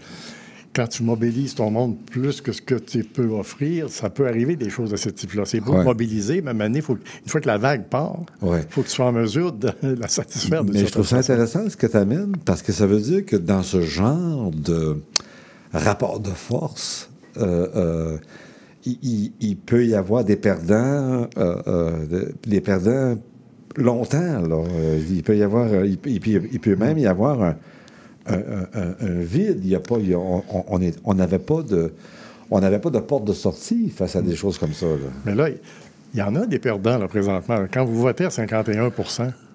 quand 0.74 0.86
tu 0.86 1.02
mobilises 1.02 1.54
ton 1.54 1.70
monde 1.70 1.98
plus 2.10 2.40
que 2.40 2.50
ce 2.52 2.62
que 2.62 2.74
tu 2.76 3.04
peux 3.04 3.28
offrir, 3.28 3.90
ça 3.90 4.08
peut 4.08 4.26
arriver 4.26 4.56
des 4.56 4.70
choses 4.70 4.90
de 4.90 4.96
ce 4.96 5.10
type-là. 5.10 5.44
C'est 5.44 5.60
beau 5.60 5.72
Ouais. 5.72 5.80
de 5.80 5.84
mobiliser, 5.84 6.40
mais 6.40 6.54
maintenant, 6.54 6.80
faut, 6.80 6.94
une 6.96 7.28
fois 7.28 7.42
que 7.42 7.46
la 7.48 7.58
vague 7.58 7.84
part, 7.88 8.16
il 8.40 8.48
Ouais. 8.48 8.60
faut 8.70 8.80
que 8.82 8.88
tu 8.88 8.94
sois 8.94 9.06
en 9.06 9.12
mesure 9.12 9.52
de 9.52 9.70
la 9.82 10.08
satisfaire. 10.08 10.64
d'une 10.64 10.72
Mais 10.74 10.86
je 10.86 10.90
trouve 10.92 11.06
ça 11.06 11.22
certaine 11.22 11.44
intéressant 11.44 11.68
ce 11.70 11.76
que 11.76 11.86
tu 11.86 11.96
amènes, 11.96 12.36
parce 12.46 12.62
que 12.62 12.72
ça 12.72 12.86
veut 12.86 13.00
dire 13.00 13.26
que 13.26 13.36
dans 13.36 13.62
ce 13.62 13.82
genre 13.82 14.50
de 14.50 14.96
rapport 15.74 16.20
de 16.20 16.30
force, 16.30 17.10
euh, 17.36 17.66
euh, 17.76 18.16
il, 18.84 18.98
il- 19.02 19.32
il 19.40 19.56
peut 19.56 19.84
y 19.86 19.94
avoir 19.94 20.24
des 20.24 20.36
perdants, 20.36 21.28
euh, 21.36 21.56
euh, 21.66 22.06
de- 22.06 22.34
des 22.46 22.60
perdants 22.60 23.16
longtemps. 23.76 24.40
Là. 24.42 24.64
Il 25.10 25.22
peut 25.22 25.36
y 25.36 25.42
avoir, 25.42 25.66
euh, 25.72 25.86
il, 25.86 25.98
peut- 25.98 26.10
il 26.10 26.20
même 26.76 26.98
y 26.98 27.06
avoir 27.06 27.42
un, 27.42 27.56
un- 28.26 28.34
un- 28.74 28.94
un 29.00 29.20
vide. 29.20 29.60
Il 29.62 29.68
y 29.70 29.74
a 29.74 29.80
pas, 29.80 29.96
il 29.98 30.10
y 30.10 30.14
a- 30.14 30.18
on- 30.18 30.42
on 30.52 30.64
on 30.68 30.80
on 31.04 31.14
n'avait 31.14 31.38
pas 31.38 31.62
de, 31.62 31.92
on 32.50 32.60
n'avait 32.60 32.78
pas 32.78 32.90
de 32.90 32.98
porte 32.98 33.24
de 33.24 33.32
sortie 33.32 33.88
face 33.90 34.16
à 34.16 34.22
des 34.22 34.36
choses 34.36 34.58
comme 34.58 34.72
ça. 34.74 34.86
Là. 34.86 35.10
Mais 35.26 35.34
là, 35.34 35.48
il 35.48 36.18
y 36.18 36.22
en 36.22 36.34
a 36.36 36.46
des 36.46 36.58
perdants, 36.58 36.98
là, 36.98 37.08
présentement. 37.08 37.64
Quand 37.72 37.84
vous 37.84 38.00
votez 38.00 38.24
à 38.26 38.30
51 38.30 38.90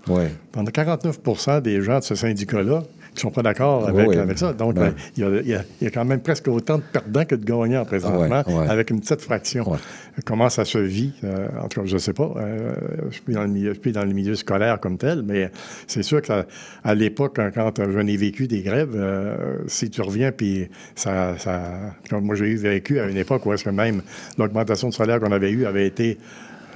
Ouais. 0.10 0.32
pendant 0.54 0.72
49% 0.72 1.62
des 1.62 1.82
gens 1.82 2.00
de 2.00 2.04
ce 2.04 2.16
syndicat-là 2.16 2.84
qui 3.18 3.22
sont 3.22 3.32
pas 3.32 3.42
d'accord 3.44 3.84
Oui, 3.84 3.90
avec, 3.90 4.08
oui. 4.10 4.16
avec 4.18 4.38
ça. 4.38 4.54
Donc, 4.54 4.78
euh, 4.78 4.92
il, 5.18 5.24
y 5.24 5.26
a, 5.26 5.30
il 5.42 5.48
y 5.48 5.56
a- 5.56 5.64
il 5.82 5.84
y 5.86 5.88
a 5.88 5.92
quand 5.92 6.06
même 6.06 6.22
presque 6.22 6.48
autant 6.48 6.78
de 6.78 6.84
perdants 6.92 7.26
que 7.26 7.36
de 7.36 7.44
gagnants 7.46 7.84
présentement, 7.86 8.44
Ouais, 8.48 8.54
ouais. 8.54 8.70
avec 8.70 8.90
une 8.90 9.00
petite 9.02 9.22
fraction. 9.22 9.70
Ouais. 9.70 9.78
Comment 10.26 10.50
ça 10.50 10.64
se 10.66 10.78
vit? 10.78 11.14
euh, 11.24 11.48
en 11.62 11.68
tout 11.68 11.82
cas, 11.82 11.86
je 11.88 11.94
ne 11.96 12.00
sais 12.00 12.14
pas. 12.14 12.32
Euh, 12.38 12.74
je 13.10 13.16
suis 13.16 13.34
dans 13.34 13.42
le 13.44 13.48
milieu, 13.50 13.68
je 13.70 13.74
suis 13.74 13.82
plus 13.82 13.92
dans 13.92 14.06
le 14.06 14.14
milieu 14.14 14.36
scolaire 14.36 14.80
comme 14.80 14.98
tel, 14.98 15.22
mais 15.24 15.52
c'est 15.88 16.04
sûr 16.04 16.22
qu'à 16.22 16.46
à 16.84 16.96
l'époque, 16.96 17.34
quand, 17.36 17.50
quand 17.54 17.72
je 17.92 18.00
n'ai 18.00 18.18
vécu 18.18 18.48
des 18.48 18.62
grèves, 18.62 18.94
euh, 18.96 19.58
si 19.68 19.90
tu 19.90 20.02
reviens, 20.02 20.32
puis 20.32 20.70
ça, 20.96 21.38
ça... 21.38 21.62
comme 22.10 22.26
moi, 22.26 22.36
j'ai 22.36 22.46
eu 22.46 22.56
vécu 22.56 23.00
à 23.00 23.06
une 23.08 23.18
époque 23.18 23.46
où 23.46 23.54
est-ce 23.54 23.64
que 23.66 23.70
même 23.70 24.02
l'augmentation 24.38 24.90
de 24.90 24.94
salaire 24.94 25.20
qu'on 25.20 25.32
avait 25.32 25.52
eue 25.52 25.66
avait 25.66 25.88
été 25.88 26.18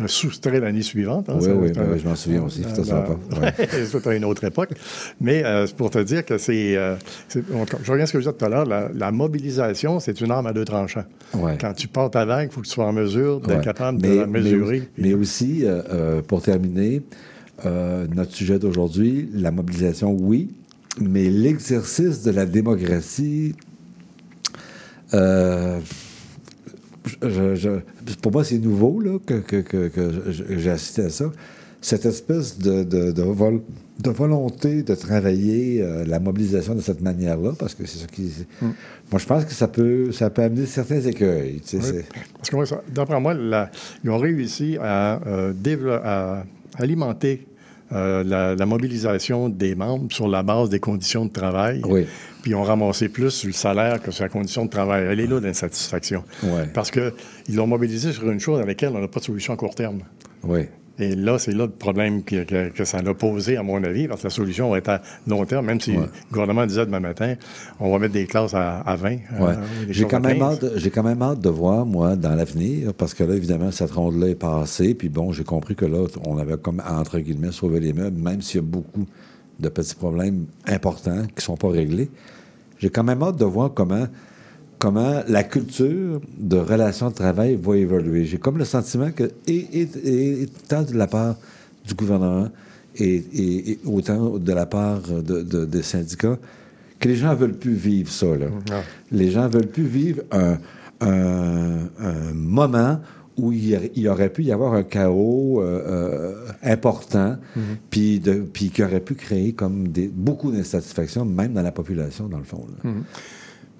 soustrait 0.07 0.59
l'année 0.59 0.81
suivante. 0.81 1.29
hein. 1.29 1.35
Oui, 1.37 1.43
Ça, 1.45 1.53
oui, 1.53 1.71
un- 1.77 1.97
je 1.97 2.07
m'en 2.07 2.15
souviens 2.15 2.43
aussi, 2.43 2.63
c'était 2.75 2.91
euh. 2.93 3.39
Ouais. 3.41 4.07
à 4.11 4.15
une 4.15 4.25
autre 4.25 4.43
époque. 4.43 4.69
Mais 5.19 5.43
euh, 5.43 5.67
c'est 5.67 5.75
pour 5.75 5.89
te 5.89 5.99
dire 5.99 6.25
que 6.25 6.37
c'est. 6.37 6.75
euh, 6.77 6.95
je 7.33 7.39
reviens 7.91 8.03
à 8.03 8.05
ce 8.07 8.13
que 8.13 8.19
je 8.19 8.23
disais 8.25 8.37
tout 8.37 8.45
à 8.45 8.49
l'heure, 8.49 8.65
la, 8.65 8.89
la 8.93 9.11
mobilisation, 9.11 9.99
c'est 9.99 10.19
une 10.21 10.31
arme 10.31 10.47
à 10.47 10.53
deux 10.53 10.65
tranchants. 10.65 11.05
Ouais. 11.33 11.57
Quand 11.59 11.73
tu 11.73 11.87
portes 11.87 12.13
ta 12.13 12.25
vague, 12.25 12.49
il 12.51 12.53
faut 12.53 12.61
que 12.61 12.65
tu 12.67 12.71
sois 12.73 12.85
en 12.85 12.93
mesure 12.93 13.39
d'être 13.41 13.57
Ouais. 13.57 13.63
capable 13.63 14.01
de 14.01 14.15
la 14.19 14.27
mesurer. 14.27 14.89
Mais, 14.97 15.09
mais 15.09 15.13
aussi, 15.13 15.61
euh, 15.63 16.21
pour 16.21 16.41
terminer, 16.41 17.01
notre 17.63 18.31
sujet 18.33 18.57
d'aujourd'hui, 18.57 19.29
la 19.33 19.51
mobilisation, 19.51 20.13
oui, 20.19 20.49
mais 20.99 21.29
l'exercice 21.29 22.23
de 22.23 22.31
la 22.31 22.45
démocratie, 22.45 23.55
euh, 25.13 25.79
je- 27.21 27.55
je- 27.55 28.15
pour 28.21 28.31
moi, 28.31 28.43
c'est 28.43 28.57
nouveau 28.59 28.99
là, 28.99 29.17
que, 29.25 29.35
que- 29.35 29.61
que- 29.61 29.87
que 29.87 30.31
je- 30.31 30.43
j'ai 30.57 30.69
assisté 30.69 31.03
à 31.03 31.09
ça. 31.09 31.31
Cette 31.83 32.05
espèce 32.05 32.59
de, 32.59 32.83
de- 32.83 33.11
de 33.11 33.21
vol- 33.23 33.61
de 34.03 34.09
volonté 34.11 34.83
de 34.83 34.93
travailler 34.93 35.81
euh, 35.81 36.05
la 36.05 36.19
mobilisation 36.19 36.75
de 36.75 36.81
cette 36.81 37.01
manière-là, 37.01 37.53
parce 37.57 37.73
que 37.73 37.85
c'est 37.87 37.97
ça 37.99 38.05
qui. 38.07 38.31
Moi, 38.61 39.17
je 39.17 39.25
pense 39.25 39.45
que 39.45 39.51
ça 39.53 39.67
peut, 39.67 40.11
ça 40.11 40.29
peut 40.29 40.43
amener 40.43 40.67
certains 40.67 41.01
écueils. 41.01 41.59
tu 41.61 41.69
sais, 41.69 41.77
Oui. 41.77 41.83
c'est- 42.43 42.55
Parce 42.59 42.69
que 42.69 42.75
d'après 42.93 43.19
moi, 43.19 43.33
la- 43.33 43.71
ils 44.03 44.09
ont 44.11 44.17
réussi 44.19 44.77
à, 44.79 45.21
euh, 45.25 45.53
à 46.03 46.43
alimenter 46.77 47.47
euh, 47.93 48.23
la, 48.23 48.55
la 48.55 48.65
mobilisation 48.65 49.49
des 49.49 49.75
membres 49.75 50.11
sur 50.11 50.27
la 50.27 50.43
base 50.43 50.69
des 50.69 50.79
conditions 50.79 51.25
de 51.25 51.31
travail. 51.31 51.81
Oui. 51.85 52.05
Puis 52.41 52.51
ils 52.51 52.55
ont 52.55 52.63
ramassé 52.63 53.09
plus 53.09 53.29
sur 53.29 53.47
le 53.47 53.53
salaire 53.53 54.01
que 54.01 54.11
sur 54.11 54.23
la 54.23 54.29
condition 54.29 54.65
de 54.65 54.69
travail. 54.69 55.05
Elle 55.09 55.19
est 55.19 55.27
là, 55.27 55.39
l'insatisfaction. 55.39 56.23
Ouais. 56.43 56.67
Parce 56.73 56.89
qu'ils 56.89 57.55
l'ont 57.55 57.67
mobilisé 57.67 58.13
sur 58.13 58.29
une 58.29 58.39
chose 58.39 58.59
dans 58.59 58.65
laquelle 58.65 58.93
on 58.95 58.99
n'a 58.99 59.07
pas 59.07 59.19
de 59.19 59.25
solution 59.25 59.53
à 59.53 59.57
court 59.57 59.75
terme. 59.75 59.99
Oui. 60.43 60.61
Et 60.99 61.15
là, 61.15 61.39
c'est 61.39 61.53
là 61.53 61.65
le 61.65 61.71
problème 61.71 62.21
que, 62.23 62.43
que- 62.43 62.69
que 62.69 62.85
ça 62.85 62.97
a 62.99 63.13
posé, 63.13 63.57
à 63.57 63.63
mon 63.63 63.83
avis, 63.83 64.07
parce 64.07 64.21
que 64.21 64.27
la 64.27 64.31
solution 64.31 64.69
va 64.69 64.77
être 64.77 64.89
à 64.89 65.01
long 65.25 65.45
terme, 65.45 65.65
même 65.65 65.79
si 65.79 65.91
Ouais. 65.91 66.03
le 66.03 66.31
gouvernement 66.31 66.65
disait 66.65 66.85
demain 66.85 66.99
matin, 66.99 67.35
on 67.79 67.91
va 67.91 67.97
mettre 67.97 68.13
des 68.13 68.25
classes 68.27 68.53
à, 68.53 68.81
à 68.81 68.95
20. 68.97 69.09
Ouais. 69.09 69.19
euh, 69.39 69.55
J'ai 69.89 70.05
quand, 70.05 70.19
même 70.19 70.37
15. 70.39 70.63
hâte, 70.63 70.89
quand 70.93 71.03
même 71.03 71.21
hâte 71.21 71.39
de 71.39 71.49
voir, 71.49 71.85
moi, 71.85 72.15
dans 72.15 72.35
l'avenir, 72.35 72.93
parce 72.93 73.13
que 73.13 73.23
là, 73.23 73.33
évidemment, 73.35 73.71
cette 73.71 73.91
ronde-là 73.91 74.27
est 74.27 74.35
passée, 74.35 74.93
puis 74.93 75.09
bon, 75.09 75.31
j'ai 75.31 75.43
compris 75.45 75.75
que 75.75 75.85
là, 75.85 76.05
on 76.25 76.37
avait 76.37 76.57
comme, 76.57 76.81
entre 76.87 77.19
guillemets, 77.19 77.51
sauvé 77.51 77.79
les 77.79 77.93
meubles, 77.93 78.21
même 78.21 78.41
s'il 78.41 78.57
y 78.57 78.63
a 78.63 78.67
beaucoup 78.67 79.07
de 79.59 79.69
petits 79.69 79.95
problèmes 79.95 80.45
importants 80.67 81.21
qui 81.27 81.35
ne 81.37 81.41
sont 81.41 81.57
pas 81.57 81.69
réglés. 81.69 82.09
J'ai 82.79 82.89
quand 82.89 83.03
même 83.03 83.23
hâte 83.23 83.37
de 83.37 83.45
voir 83.45 83.73
comment, 83.73 84.07
comment 84.81 85.21
la 85.27 85.43
culture 85.43 86.19
de 86.39 86.57
relations 86.57 87.09
de 87.11 87.13
travail 87.13 87.55
va 87.55 87.77
évoluer. 87.77 88.25
J'ai 88.25 88.39
comme 88.39 88.57
le 88.57 88.65
sentiment 88.65 89.11
que, 89.11 89.25
et, 89.45 89.55
et- 89.81 89.89
et- 90.03 90.41
et 90.41 90.47
tant 90.67 90.81
de 90.81 90.95
la 90.95 91.05
part 91.05 91.35
du 91.87 91.93
gouvernement 91.93 92.49
et, 92.99 93.77
autant 93.85 94.39
de 94.39 94.53
la 94.53 94.65
part 94.65 95.01
de- 95.01 95.43
de- 95.43 95.65
des 95.65 95.83
syndicats, 95.83 96.39
que 96.99 97.07
les 97.07 97.15
gens 97.15 97.35
veulent 97.35 97.57
plus 97.57 97.73
vivre 97.75 98.11
ça. 98.11 98.25
Là. 98.35 98.47
Ah. 98.71 98.81
Les 99.11 99.29
gens 99.29 99.47
veulent 99.47 99.67
plus 99.77 99.85
vivre 99.85 100.23
un, 100.31 100.57
un- 101.01 101.85
un 101.99 102.33
moment 102.33 102.99
où 103.37 103.51
il 103.51 103.75
aurait- 103.75 103.91
il 103.95 104.01
y 104.03 104.07
aurait 104.07 104.29
pu 104.29 104.43
y 104.43 104.51
avoir 104.51 104.73
un 104.73 104.83
chaos 104.83 105.61
euh, 105.61 105.65
euh, 105.87 106.35
important, 106.63 107.37
puis 107.91 108.19
de- 108.19 108.43
puis 108.51 108.69
qui 108.71 108.83
aurait 108.83 108.99
pu 108.99 109.13
créer 109.13 109.53
comme 109.53 109.87
des, 109.89 110.07
beaucoup 110.07 110.51
d'insatisfaction, 110.51 111.23
même 111.23 111.53
dans 111.53 111.61
la 111.61 111.71
population, 111.71 112.27
dans 112.27 112.39
le 112.39 112.43
fond. 112.43 112.65
là. 112.83 112.89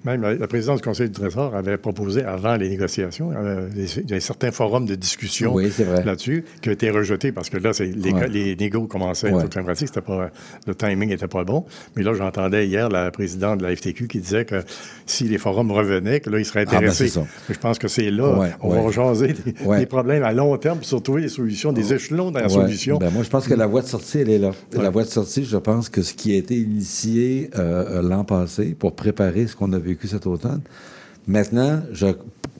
Même 0.04 0.22
la, 0.22 0.46
présidente 0.48 0.78
du 0.78 0.82
Conseil 0.82 1.08
du 1.08 1.12
Trésor 1.20 1.54
avait 1.54 1.76
proposé 1.76 2.24
avant 2.24 2.56
les 2.56 2.68
négociations, 2.68 3.30
euh, 3.36 3.68
il 3.76 4.10
y 4.10 4.14
a 4.14 4.20
certains 4.20 4.50
forums 4.50 4.84
de 4.84 4.94
discussion 4.96 5.54
Oui, 5.54 5.70
là-dessus 6.04 6.44
qui 6.60 6.68
ont 6.68 6.72
été 6.72 6.90
rejetés 6.90 7.30
parce 7.30 7.50
que 7.50 7.58
là, 7.58 7.70
les, 7.78 8.12
Ouais. 8.12 8.28
les 8.28 8.56
négos 8.56 8.86
commençaient 8.86 9.32
Ouais. 9.32 9.44
fin 9.52 9.62
pratique, 9.62 9.92
pas, 10.00 10.30
le 10.66 10.74
timing 10.74 11.10
n'était 11.10 11.28
pas 11.28 11.44
bon. 11.44 11.64
Mais 11.96 12.02
là, 12.02 12.14
j'entendais 12.14 12.66
hier 12.66 12.88
la 12.88 13.10
présidente 13.10 13.58
de 13.58 13.62
la 13.64 13.76
FTQ 13.76 14.08
qui 14.08 14.18
disait 14.20 14.44
que 14.44 14.62
si 15.06 15.24
les 15.24 15.38
forums 15.38 15.70
revenaient, 15.70 16.20
que 16.20 16.30
là, 16.30 16.38
ils 16.38 16.44
seraient 16.44 16.64
Ah, 16.66 16.70
ben, 16.72 16.76
intéressés. 16.88 17.12
je 17.48 17.58
pense 17.58 17.78
que 17.78 17.88
c'est 17.88 18.10
là, 18.10 18.38
Ouais, 18.38 18.50
on 18.60 18.70
va 18.70 18.90
jaser 18.90 19.34
des, 19.78 19.86
problèmes 19.86 20.24
à 20.24 20.32
long 20.32 20.56
terme, 20.56 20.78
puis 20.78 20.86
surtout 20.88 21.18
des 21.20 21.28
solutions, 21.28 21.72
des 21.72 21.92
échelons 21.94 22.30
dans 22.30 22.40
la 22.40 22.48
solution. 22.48 22.98
Ben, 22.98 23.10
moi, 23.10 23.22
je 23.22 23.28
pense 23.30 23.46
que 23.46 23.54
la 23.54 23.66
voie 23.66 23.82
de 23.82 23.86
sortie, 23.86 24.18
elle 24.18 24.30
est 24.30 24.38
là. 24.38 24.50
La 24.72 24.90
voie 24.90 25.04
de 25.04 25.08
sortie, 25.08 25.44
je 25.44 25.56
pense 25.56 25.88
que 25.88 26.02
ce 26.02 26.14
qui 26.14 26.32
a 26.34 26.36
été 26.36 26.56
initié 26.56 27.50
euh, 27.56 27.98
euh, 27.98 28.02
l'an 28.02 28.24
passé 28.24 28.74
pour 28.78 28.94
préparer 28.94 29.46
ce 29.46 29.54
qu'on 29.56 29.72
a 29.72 29.78
vécu 29.92 30.08
cet 30.08 30.26
automne, 30.26 30.60
maintenant, 31.26 31.82
je 31.92 32.06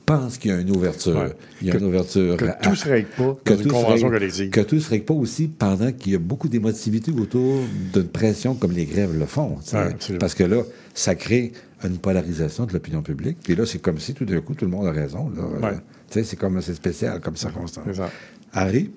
pense 0.06 0.36
qu'il 0.38 0.50
y 0.50 0.54
a 0.54 0.60
une 0.60 0.70
ouverture. 0.74 1.16
Ouais. 1.16 1.32
Il 1.60 1.68
y 1.68 1.70
a 1.70 1.74
Que- 1.74 1.78
une 1.78 1.84
ouverture. 1.86 2.36
que 2.36 2.44
à- 2.46 2.52
tout 2.54 2.74
se 2.74 2.88
règle 2.88 3.08
pas 3.16 3.36
que 3.44 3.52
dans 3.52 3.56
une 3.56 3.62
tout 3.62 3.68
se 3.68 3.74
convention 3.74 4.08
règle- 4.08 4.18
collective. 4.18 4.50
Que 4.50 4.60
tout 4.60 4.80
se 4.80 4.90
règle 4.90 5.04
pas 5.04 5.14
aussi 5.14 5.48
pendant 5.48 5.92
qu'il 5.92 6.12
y 6.12 6.14
a 6.16 6.18
beaucoup 6.18 6.48
d'émotivité 6.48 7.12
autour 7.12 7.60
d'une 7.92 8.08
pression 8.08 8.54
comme 8.54 8.72
les 8.72 8.84
grèves 8.84 9.16
le 9.16 9.26
font. 9.26 9.58
Ouais. 9.72 9.96
Parce 10.18 10.34
que 10.34 10.44
là, 10.44 10.62
ça 10.94 11.14
crée 11.14 11.52
une 11.84 11.98
polarisation 11.98 12.66
de 12.66 12.72
l'opinion 12.72 13.02
publique. 13.02 13.38
Puis 13.42 13.54
là, 13.54 13.64
c'est 13.66 13.78
comme 13.80 13.98
si 13.98 14.12
tout 14.14 14.24
d'un 14.24 14.40
coup, 14.40 14.54
tout 14.54 14.64
le 14.64 14.70
monde 14.70 14.86
a 14.86 14.92
raison. 14.92 15.30
Ouais. 15.62 15.78
C'est 16.10 16.36
comme 16.36 16.60
c'est 16.60 16.74
spécial 16.74 17.20
comme 17.20 17.36
circonstance. 17.36 17.84
Ça. 17.96 18.10
Harry, 18.52 18.90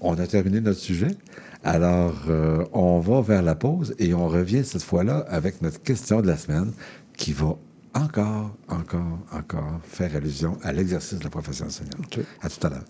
on 0.00 0.14
a 0.14 0.26
terminé 0.26 0.60
notre 0.60 0.78
sujet. 0.80 1.08
Alors, 1.62 2.24
euh, 2.28 2.62
on 2.74 2.98
va 3.00 3.22
vers 3.22 3.40
la 3.42 3.54
pause 3.54 3.94
et 3.98 4.12
on 4.12 4.28
revient 4.28 4.62
cette 4.64 4.82
fois-là 4.82 5.24
avec 5.30 5.62
notre 5.62 5.80
question 5.82 6.20
de 6.20 6.26
la 6.26 6.36
semaine 6.36 6.70
qui 7.16 7.32
va 7.32 7.56
encore, 7.94 8.56
encore, 8.68 9.18
encore 9.32 9.80
faire 9.84 10.14
allusion 10.16 10.58
à 10.62 10.72
l'exercice 10.72 11.18
de 11.18 11.24
la 11.24 11.30
profession 11.30 11.66
enseignante. 11.66 12.18
À 12.42 12.48
tout 12.48 12.66
à 12.66 12.70
l'heure. 12.70 12.84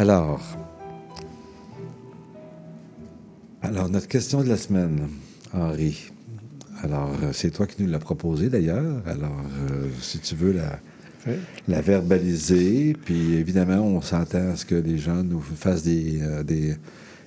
Alors, 0.00 0.40
alors, 3.60 3.90
notre 3.90 4.08
question 4.08 4.42
de 4.42 4.48
la 4.48 4.56
semaine, 4.56 5.08
Henri. 5.52 6.10
Alors, 6.82 7.10
euh, 7.22 7.32
c'est 7.34 7.50
toi 7.50 7.66
qui 7.66 7.82
nous 7.82 7.90
l'as 7.90 7.98
proposé 7.98 8.48
d'ailleurs. 8.48 9.02
Alors, 9.06 9.42
euh, 9.70 9.88
si 10.00 10.18
tu 10.20 10.34
veux 10.36 10.52
la, 10.52 10.78
Oui. 11.26 11.34
la 11.68 11.82
verbaliser, 11.82 12.96
puis 13.04 13.34
évidemment, 13.34 13.82
on 13.82 14.00
s'entend 14.00 14.52
à 14.52 14.56
ce 14.56 14.64
que 14.64 14.74
les 14.74 14.96
gens 14.96 15.22
nous 15.22 15.42
fassent 15.42 15.82
des, 15.82 16.22
euh, 16.22 16.42
des, 16.44 16.76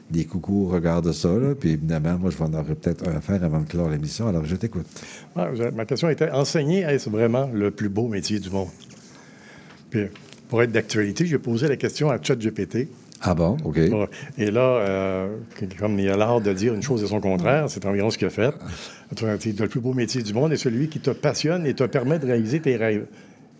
des 0.09 0.25
coucous 0.25 0.63
au 0.65 0.69
regard 0.69 1.03
de 1.03 1.11
ça. 1.11 1.29
là. 1.29 1.53
Puis 1.53 1.73
évidemment, 1.73 2.17
moi, 2.17 2.31
je 2.31 2.37
vais 2.37 2.43
en 2.45 2.53
avoir 2.55 2.75
peut-être 2.75 3.07
un 3.07 3.17
à 3.17 3.21
faire 3.21 3.43
avant 3.43 3.59
de 3.59 3.67
clore 3.67 3.89
l'émission. 3.89 4.27
Alors, 4.27 4.45
je 4.45 4.55
t'écoute. 4.55 4.87
Ah, 5.35 5.49
ma 5.75 5.85
question 5.85 6.09
était 6.09 6.31
enseigner, 6.31 6.79
est-ce 6.79 7.07
vraiment 7.11 7.47
le 7.53 7.69
plus 7.69 7.89
beau 7.89 8.07
métier 8.07 8.39
du 8.39 8.49
monde? 8.49 8.69
Puis, 9.91 10.07
pour 10.49 10.61
être 10.63 10.71
d'actualité, 10.71 11.25
j'ai 11.25 11.39
posé 11.39 11.67
la 11.67 11.77
question 11.77 12.09
à 12.09 12.21
ChatGPT. 12.21 12.87
Ah 13.21 13.33
bon? 13.33 13.55
OK. 13.63 13.77
Et 14.37 14.51
là, 14.51 14.61
euh, 14.61 15.37
comme 15.79 15.97
il 15.97 16.09
a 16.09 16.17
l'art 16.17 16.41
de 16.41 16.51
dire 16.51 16.73
une 16.73 16.81
chose 16.81 17.01
et 17.03 17.07
son 17.07 17.21
contraire, 17.21 17.69
c'est 17.69 17.85
environ 17.85 18.09
ce 18.09 18.17
qu'il 18.17 18.27
a 18.27 18.29
fait. 18.29 18.53
Le 19.17 19.67
plus 19.67 19.79
beau 19.79 19.93
métier 19.93 20.21
du 20.21 20.33
monde 20.33 20.51
est 20.51 20.57
celui 20.57 20.89
qui 20.89 20.99
te 20.99 21.11
passionne 21.11 21.65
et 21.65 21.73
te 21.73 21.85
permet 21.85 22.19
de 22.19 22.25
réaliser 22.25 22.59
tes 22.59 22.75
rêves. 22.75 23.05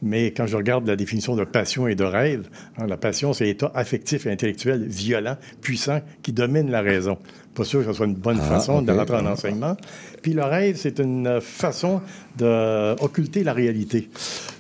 Mais 0.01 0.31
quand 0.31 0.47
je 0.47 0.57
regarde 0.57 0.85
la 0.85 0.97
définition 0.97 1.37
de 1.37 1.45
passion 1.45 1.87
et 1.87 1.95
de 1.95 2.03
rêve, 2.03 2.49
hein, 2.77 2.87
la 2.87 2.97
passion, 2.97 3.31
c'est 3.31 3.45
l'état 3.45 3.71
affectif 3.73 4.25
et 4.25 4.31
intellectuel 4.31 4.83
violent, 4.85 5.37
puissant, 5.61 6.01
qui 6.23 6.33
domine 6.33 6.69
la 6.69 6.81
raison. 6.81 7.17
Pas 7.55 7.63
sûr 7.63 7.81
que 7.81 7.87
ce 7.87 7.93
soit 7.93 8.05
une 8.07 8.15
bonne 8.15 8.39
Ah, 8.41 8.45
façon 8.45 8.81
de 8.81 8.91
ok. 8.91 8.97
rentrer 8.99 9.17
en 9.17 9.25
enseignement. 9.27 9.77
Puis 10.21 10.33
le 10.33 10.43
rêve, 10.43 10.77
c'est 10.79 10.99
une 10.99 11.39
façon 11.41 12.01
d'occulter 12.37 13.43
la 13.43 13.53
réalité. 13.53 14.09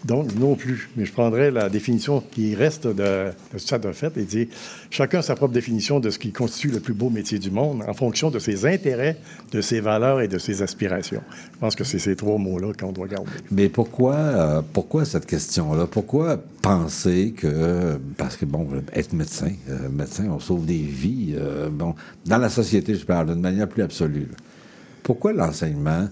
Donc, 0.05 0.35
non 0.35 0.55
plus. 0.55 0.89
Mais 0.97 1.05
je 1.05 1.13
prendrais 1.13 1.49
la 1.49 1.69
définition 1.69 2.21
qui 2.31 2.55
reste 2.55 2.85
de, 2.87 3.31
de 3.53 3.57
ça 3.57 3.79
de 3.79 3.91
fait 3.93 4.15
et 4.17 4.23
dire 4.23 4.47
chacun 4.89 5.21
sa 5.21 5.35
propre 5.35 5.53
définition 5.53 5.99
de 6.01 6.09
ce 6.09 6.19
qui 6.19 6.31
constitue 6.33 6.67
le 6.69 6.81
plus 6.81 6.93
beau 6.93 7.09
métier 7.09 7.39
du 7.39 7.51
monde 7.51 7.83
en 7.87 7.93
fonction 7.93 8.29
de 8.29 8.37
ses 8.39 8.65
intérêts, 8.65 9.17
de 9.51 9.61
ses 9.61 9.79
valeurs 9.79 10.19
et 10.19 10.27
de 10.27 10.37
ses 10.37 10.61
aspirations. 10.61 11.21
Je 11.53 11.59
pense 11.59 11.75
que 11.75 11.85
c'est 11.85 11.99
ces 11.99 12.15
trois 12.17 12.37
mots-là 12.37 12.73
qu'on 12.77 12.91
doit 12.91 13.07
garder. 13.07 13.31
Mais 13.49 13.69
pourquoi, 13.69 14.15
euh, 14.15 14.61
pourquoi 14.73 15.05
cette 15.05 15.25
question-là? 15.25 15.87
Pourquoi 15.89 16.37
penser 16.61 17.33
que, 17.35 17.97
parce 18.17 18.35
que, 18.35 18.45
bon, 18.45 18.67
être 18.93 19.13
médecin, 19.13 19.51
euh, 19.69 19.87
médecin, 19.89 20.25
on 20.29 20.39
sauve 20.39 20.65
des 20.65 20.77
vies, 20.77 21.35
euh, 21.37 21.69
bon, 21.69 21.95
dans 22.25 22.37
la 22.37 22.49
société, 22.49 22.82
je 22.87 23.05
parle 23.05 23.27
d'une 23.27 23.41
manière 23.41 23.67
plus 23.67 23.83
absolue. 23.83 24.27
Pourquoi 25.03 25.33
l'enseignement, 25.33 26.07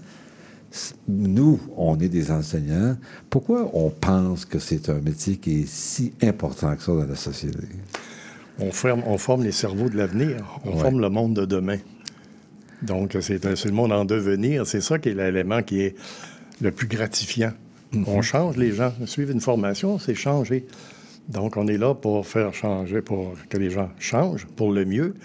nous, 1.08 1.60
on 1.76 1.98
est 2.00 2.08
des 2.10 2.32
enseignants, 2.32 2.96
pourquoi 3.30 3.70
on 3.74 3.90
pense 3.90 4.46
que 4.46 4.60
c'est 4.60 4.90
un 4.90 5.00
métier 5.00 5.38
qui 5.38 5.62
est 5.62 5.68
si 5.68 6.14
important 6.22 6.76
que 6.76 6.82
ça 6.84 6.92
dans 6.94 7.06
la 7.06 7.16
société? 7.16 7.60
On 8.60 8.72
forme, 8.72 9.04
on 9.06 9.18
forme 9.18 9.44
les 9.44 9.52
cerveaux 9.52 9.90
de 9.90 9.98
l'avenir. 9.98 10.60
On 10.66 10.74
Ouais. 10.76 10.82
forme 10.82 11.00
le 11.02 11.10
monde 11.10 11.34
de 11.34 11.46
demain. 11.46 11.78
Donc, 12.82 13.18
c'est 13.22 13.44
le 13.44 13.72
monde 13.72 13.92
en 13.92 14.06
devenir. 14.06 14.66
C'est 14.66 14.82
ça 14.82 15.00
qui 15.00 15.10
est 15.10 15.14
l'élément 15.14 15.62
qui 15.62 15.82
est 15.82 15.96
le 16.62 16.72
plus 16.72 16.88
gratifiant. 16.88 17.54
On 18.08 18.22
change 18.22 18.58
les 18.58 18.72
gens. 18.72 18.94
Suivre 19.06 19.32
une 19.32 19.42
formation, 19.42 20.00
c'est 20.00 20.16
changer. 20.16 20.66
Donc, 21.30 21.58
on 21.58 21.68
est 21.68 21.78
là 21.78 21.94
pour 21.94 22.26
faire 22.26 22.54
changer, 22.54 23.02
pour 23.02 23.34
que 23.50 23.58
les 23.58 23.70
gens 23.70 23.90
changent 24.00 24.46
pour 24.56 24.72
le 24.72 24.86
mieux. 24.86 25.16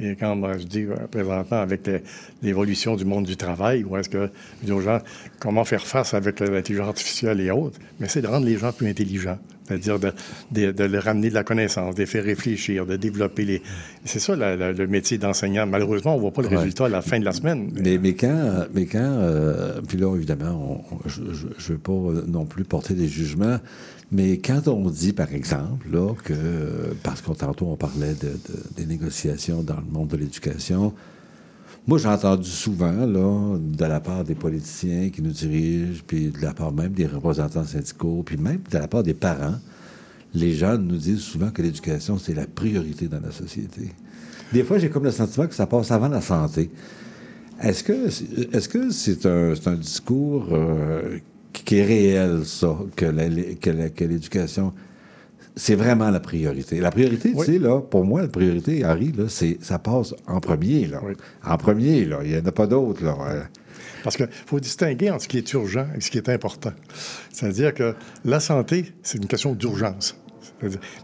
Et 0.00 0.16
quand 0.16 0.34
moi, 0.34 0.58
je 0.58 0.64
dis 0.64 0.82
euh, 0.82 0.96
présentement 1.10 1.60
avec 1.60 1.88
l'évolution 2.42 2.96
du 2.96 3.04
monde 3.04 3.24
du 3.26 3.36
travail, 3.36 3.84
où 3.84 3.96
est-ce 3.96 4.08
que 4.08 4.28
je 4.60 4.66
dis 4.66 4.72
aux 4.72 4.80
gens 4.80 4.98
comment 5.38 5.64
faire 5.64 5.86
face 5.86 6.14
avec 6.14 6.40
l'intelligence 6.40 6.88
artificielle 6.88 7.40
et 7.40 7.50
autres, 7.50 7.78
mais 8.00 8.08
c'est 8.08 8.22
de 8.22 8.26
rendre 8.26 8.46
les 8.46 8.56
gens 8.56 8.72
plus 8.72 8.88
intelligents. 8.88 9.38
C'est-à-dire 9.66 9.98
de, 9.98 10.12
de, 10.50 10.72
de 10.72 10.84
leur 10.84 11.04
ramener 11.04 11.30
de 11.30 11.34
la 11.34 11.42
connaissance, 11.42 11.94
de 11.94 12.00
les 12.00 12.06
faire 12.06 12.22
réfléchir, 12.24 12.84
de 12.84 12.96
développer 12.96 13.46
les. 13.46 13.62
C'est 14.04 14.18
ça 14.18 14.36
la- 14.36 14.56
la- 14.56 14.72
le 14.72 14.86
métier 14.86 15.16
d'enseignant. 15.16 15.66
Malheureusement, 15.66 16.12
on 16.12 16.16
ne 16.16 16.20
voit 16.20 16.32
pas 16.32 16.42
le 16.42 16.48
Ouais. 16.48 16.56
résultat 16.58 16.84
à 16.84 16.88
la 16.90 17.00
fin 17.00 17.18
de 17.18 17.24
la 17.24 17.32
semaine. 17.32 17.70
Mais, 17.82 17.96
mais 17.96 18.12
quand, 18.12 18.66
mais 18.74 18.84
quand 18.84 18.98
euh, 19.00 19.80
puis 19.88 19.96
là, 19.96 20.14
évidemment, 20.14 20.84
on- 20.92 20.94
on- 20.96 21.08
je 21.08 21.22
ne 21.22 21.26
veux 21.72 21.78
pas 21.78 21.92
euh, 21.92 22.24
non 22.26 22.44
plus 22.44 22.64
porter 22.64 22.92
des 22.92 23.08
jugements, 23.08 23.56
mais 24.14 24.38
quand 24.38 24.68
on 24.68 24.88
dit, 24.90 25.12
par 25.12 25.32
exemple, 25.32 25.88
là, 25.92 26.14
que, 26.22 26.94
parce 27.02 27.20
qu'on 27.20 27.34
tantôt, 27.34 27.66
on 27.66 27.76
parlait 27.76 28.14
de, 28.14 28.28
de- 28.28 28.62
des 28.76 28.86
négociations 28.86 29.62
dans 29.62 29.76
le 29.76 29.90
monde 29.92 30.08
de 30.08 30.16
l'éducation, 30.16 30.92
moi, 31.86 31.98
j'ai 31.98 32.08
entendu 32.08 32.48
souvent, 32.48 33.04
là, 33.06 33.58
de 33.58 33.84
la 33.84 34.00
part 34.00 34.24
des 34.24 34.34
politiciens 34.34 35.10
qui 35.10 35.20
nous 35.20 35.32
dirigent, 35.32 36.02
puis 36.06 36.30
de 36.30 36.40
la 36.40 36.54
part 36.54 36.72
même 36.72 36.92
des 36.92 37.06
représentants 37.06 37.64
syndicaux, 37.64 38.22
puis 38.24 38.36
même 38.38 38.60
de 38.70 38.78
la 38.78 38.88
part 38.88 39.02
des 39.02 39.12
parents, 39.14 39.58
les 40.32 40.54
jeunes 40.54 40.86
nous 40.86 40.96
disent 40.96 41.20
souvent 41.20 41.50
que 41.50 41.60
l'éducation, 41.62 42.16
c'est 42.18 42.34
la 42.34 42.46
priorité 42.46 43.06
dans 43.08 43.20
la 43.20 43.32
société. 43.32 43.92
Des 44.52 44.62
fois, 44.64 44.78
j'ai 44.78 44.88
comme 44.90 45.04
le 45.04 45.10
sentiment 45.10 45.46
que 45.46 45.54
ça 45.54 45.66
passe 45.66 45.90
avant 45.90 46.08
la 46.08 46.20
santé. 46.22 46.70
Est-ce 47.60 47.84
que 47.84 48.08
c'est- 48.10 48.68
que 48.72 48.90
c'est 48.90 49.26
un, 49.26 49.52
un 49.66 49.74
discours 49.76 50.48
euh, 50.52 51.18
qui 51.62 51.78
est 51.78 51.84
réel, 51.84 52.44
ça, 52.44 52.76
que 52.96 53.04
la- 53.06 53.28
que 53.60 53.70
la- 53.70 53.88
que 53.90 54.04
l'éducation, 54.04 54.72
c'est 55.56 55.74
vraiment 55.76 56.10
la 56.10 56.20
priorité? 56.20 56.80
La 56.80 56.90
priorité, 56.90 57.32
Oui. 57.34 57.46
tu 57.46 57.52
sais, 57.52 57.58
là, 57.58 57.80
pour 57.80 58.04
moi, 58.04 58.22
la 58.22 58.28
priorité, 58.28 58.82
Harry, 58.84 59.12
là, 59.12 59.24
c'est, 59.28 59.58
ça 59.62 59.78
passe 59.78 60.14
en 60.26 60.40
premier, 60.40 60.86
là. 60.86 61.00
Oui. 61.04 61.14
En 61.44 61.56
premier, 61.56 62.04
là. 62.04 62.18
Il 62.24 62.32
n'y 62.32 62.38
en 62.38 62.44
a 62.44 62.52
pas 62.52 62.66
d'autre, 62.66 63.04
là. 63.04 63.16
Euh, 63.28 63.42
Parce 64.02 64.16
qu'il 64.16 64.28
faut 64.46 64.60
distinguer 64.60 65.10
entre 65.10 65.22
ce 65.22 65.28
qui 65.28 65.38
est 65.38 65.52
urgent 65.54 65.86
et 65.96 66.00
ce 66.00 66.10
qui 66.10 66.18
est 66.18 66.28
important. 66.28 66.72
C'est-à-dire 67.32 67.72
que 67.72 67.94
la 68.24 68.40
santé, 68.40 68.92
c'est 69.02 69.18
une 69.18 69.26
question 69.26 69.54
d'urgence. 69.54 70.16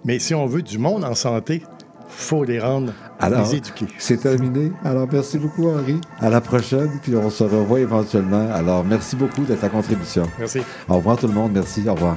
Mais 0.04 0.18
si 0.18 0.34
on 0.34 0.46
veut 0.46 0.62
du 0.62 0.78
monde 0.78 1.04
en 1.04 1.14
santé, 1.14 1.62
faut 2.10 2.44
les 2.44 2.58
rendre, 2.60 2.92
Alors, 3.18 3.42
les 3.44 3.56
éduquer. 3.56 3.86
c'est 3.98 4.18
terminé. 4.18 4.72
Alors, 4.84 5.06
merci 5.10 5.38
beaucoup, 5.38 5.68
Henri. 5.68 6.00
À 6.20 6.28
la 6.28 6.40
prochaine, 6.40 6.90
puis 7.02 7.14
on 7.16 7.30
se 7.30 7.44
revoit 7.44 7.80
éventuellement. 7.80 8.48
Alors, 8.52 8.84
merci 8.84 9.16
beaucoup 9.16 9.44
de 9.44 9.54
ta 9.54 9.68
contribution. 9.68 10.24
Merci. 10.38 10.60
Au 10.88 10.96
revoir 10.96 11.16
tout 11.18 11.26
le 11.28 11.34
monde. 11.34 11.52
Merci. 11.52 11.82
Au 11.88 11.94
revoir. 11.94 12.16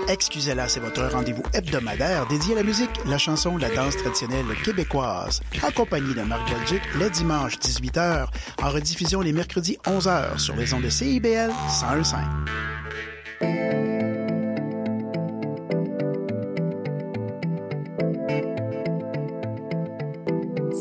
Excusez-la, 0.08 0.68
c'est 0.68 0.80
votre 0.80 1.04
rendez-vous 1.06 1.42
hebdomadaire 1.54 2.26
dédié 2.26 2.54
à 2.54 2.56
la 2.56 2.62
musique, 2.64 2.90
la 3.06 3.16
chanson, 3.16 3.56
la 3.56 3.68
danse 3.70 3.96
traditionnelle 3.96 4.46
québécoise. 4.64 5.40
Accompagné 5.62 6.14
de 6.14 6.22
Marc 6.22 6.50
Belgique, 6.50 6.82
le 6.98 7.08
dimanche 7.10 7.58
18h, 7.58 8.26
en 8.60 8.70
rediffusion 8.70 9.20
les 9.20 9.32
mercredis 9.32 9.78
11h 9.84 10.38
sur 10.38 10.56
les 10.56 10.74
ondes 10.74 10.82
de 10.82 10.90
CIBL 10.90 11.52
101.5. 11.68 12.16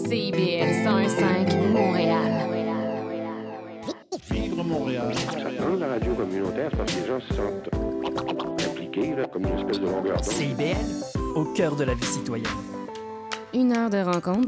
CIBL 0.08 0.72
101.5 0.84 1.72
Montréal. 1.72 2.32
Vivre 4.32 4.64
Montréal. 4.64 5.14
La 5.90 5.96
radio 5.96 6.14
communautaire, 6.14 6.70
parce 6.78 6.94
que 6.94 7.00
les 7.02 7.08
gens 7.08 7.20
se 7.20 7.34
sentent 7.34 7.70
impliqués, 8.64 9.16
là, 9.16 9.26
comme 9.26 9.44
une 9.44 9.58
espèce 9.58 9.80
de 9.80 9.86
longueur 9.86 10.18
d'onde. 10.18 10.24
CIBL, 10.24 10.76
au 11.36 11.46
cœur 11.46 11.76
de 11.76 11.84
la 11.84 11.96
vie 11.96 12.06
citoyenne. 12.06 12.48
Une 13.54 13.76
heure 13.76 13.90
de 13.90 13.98
rencontre 13.98 14.38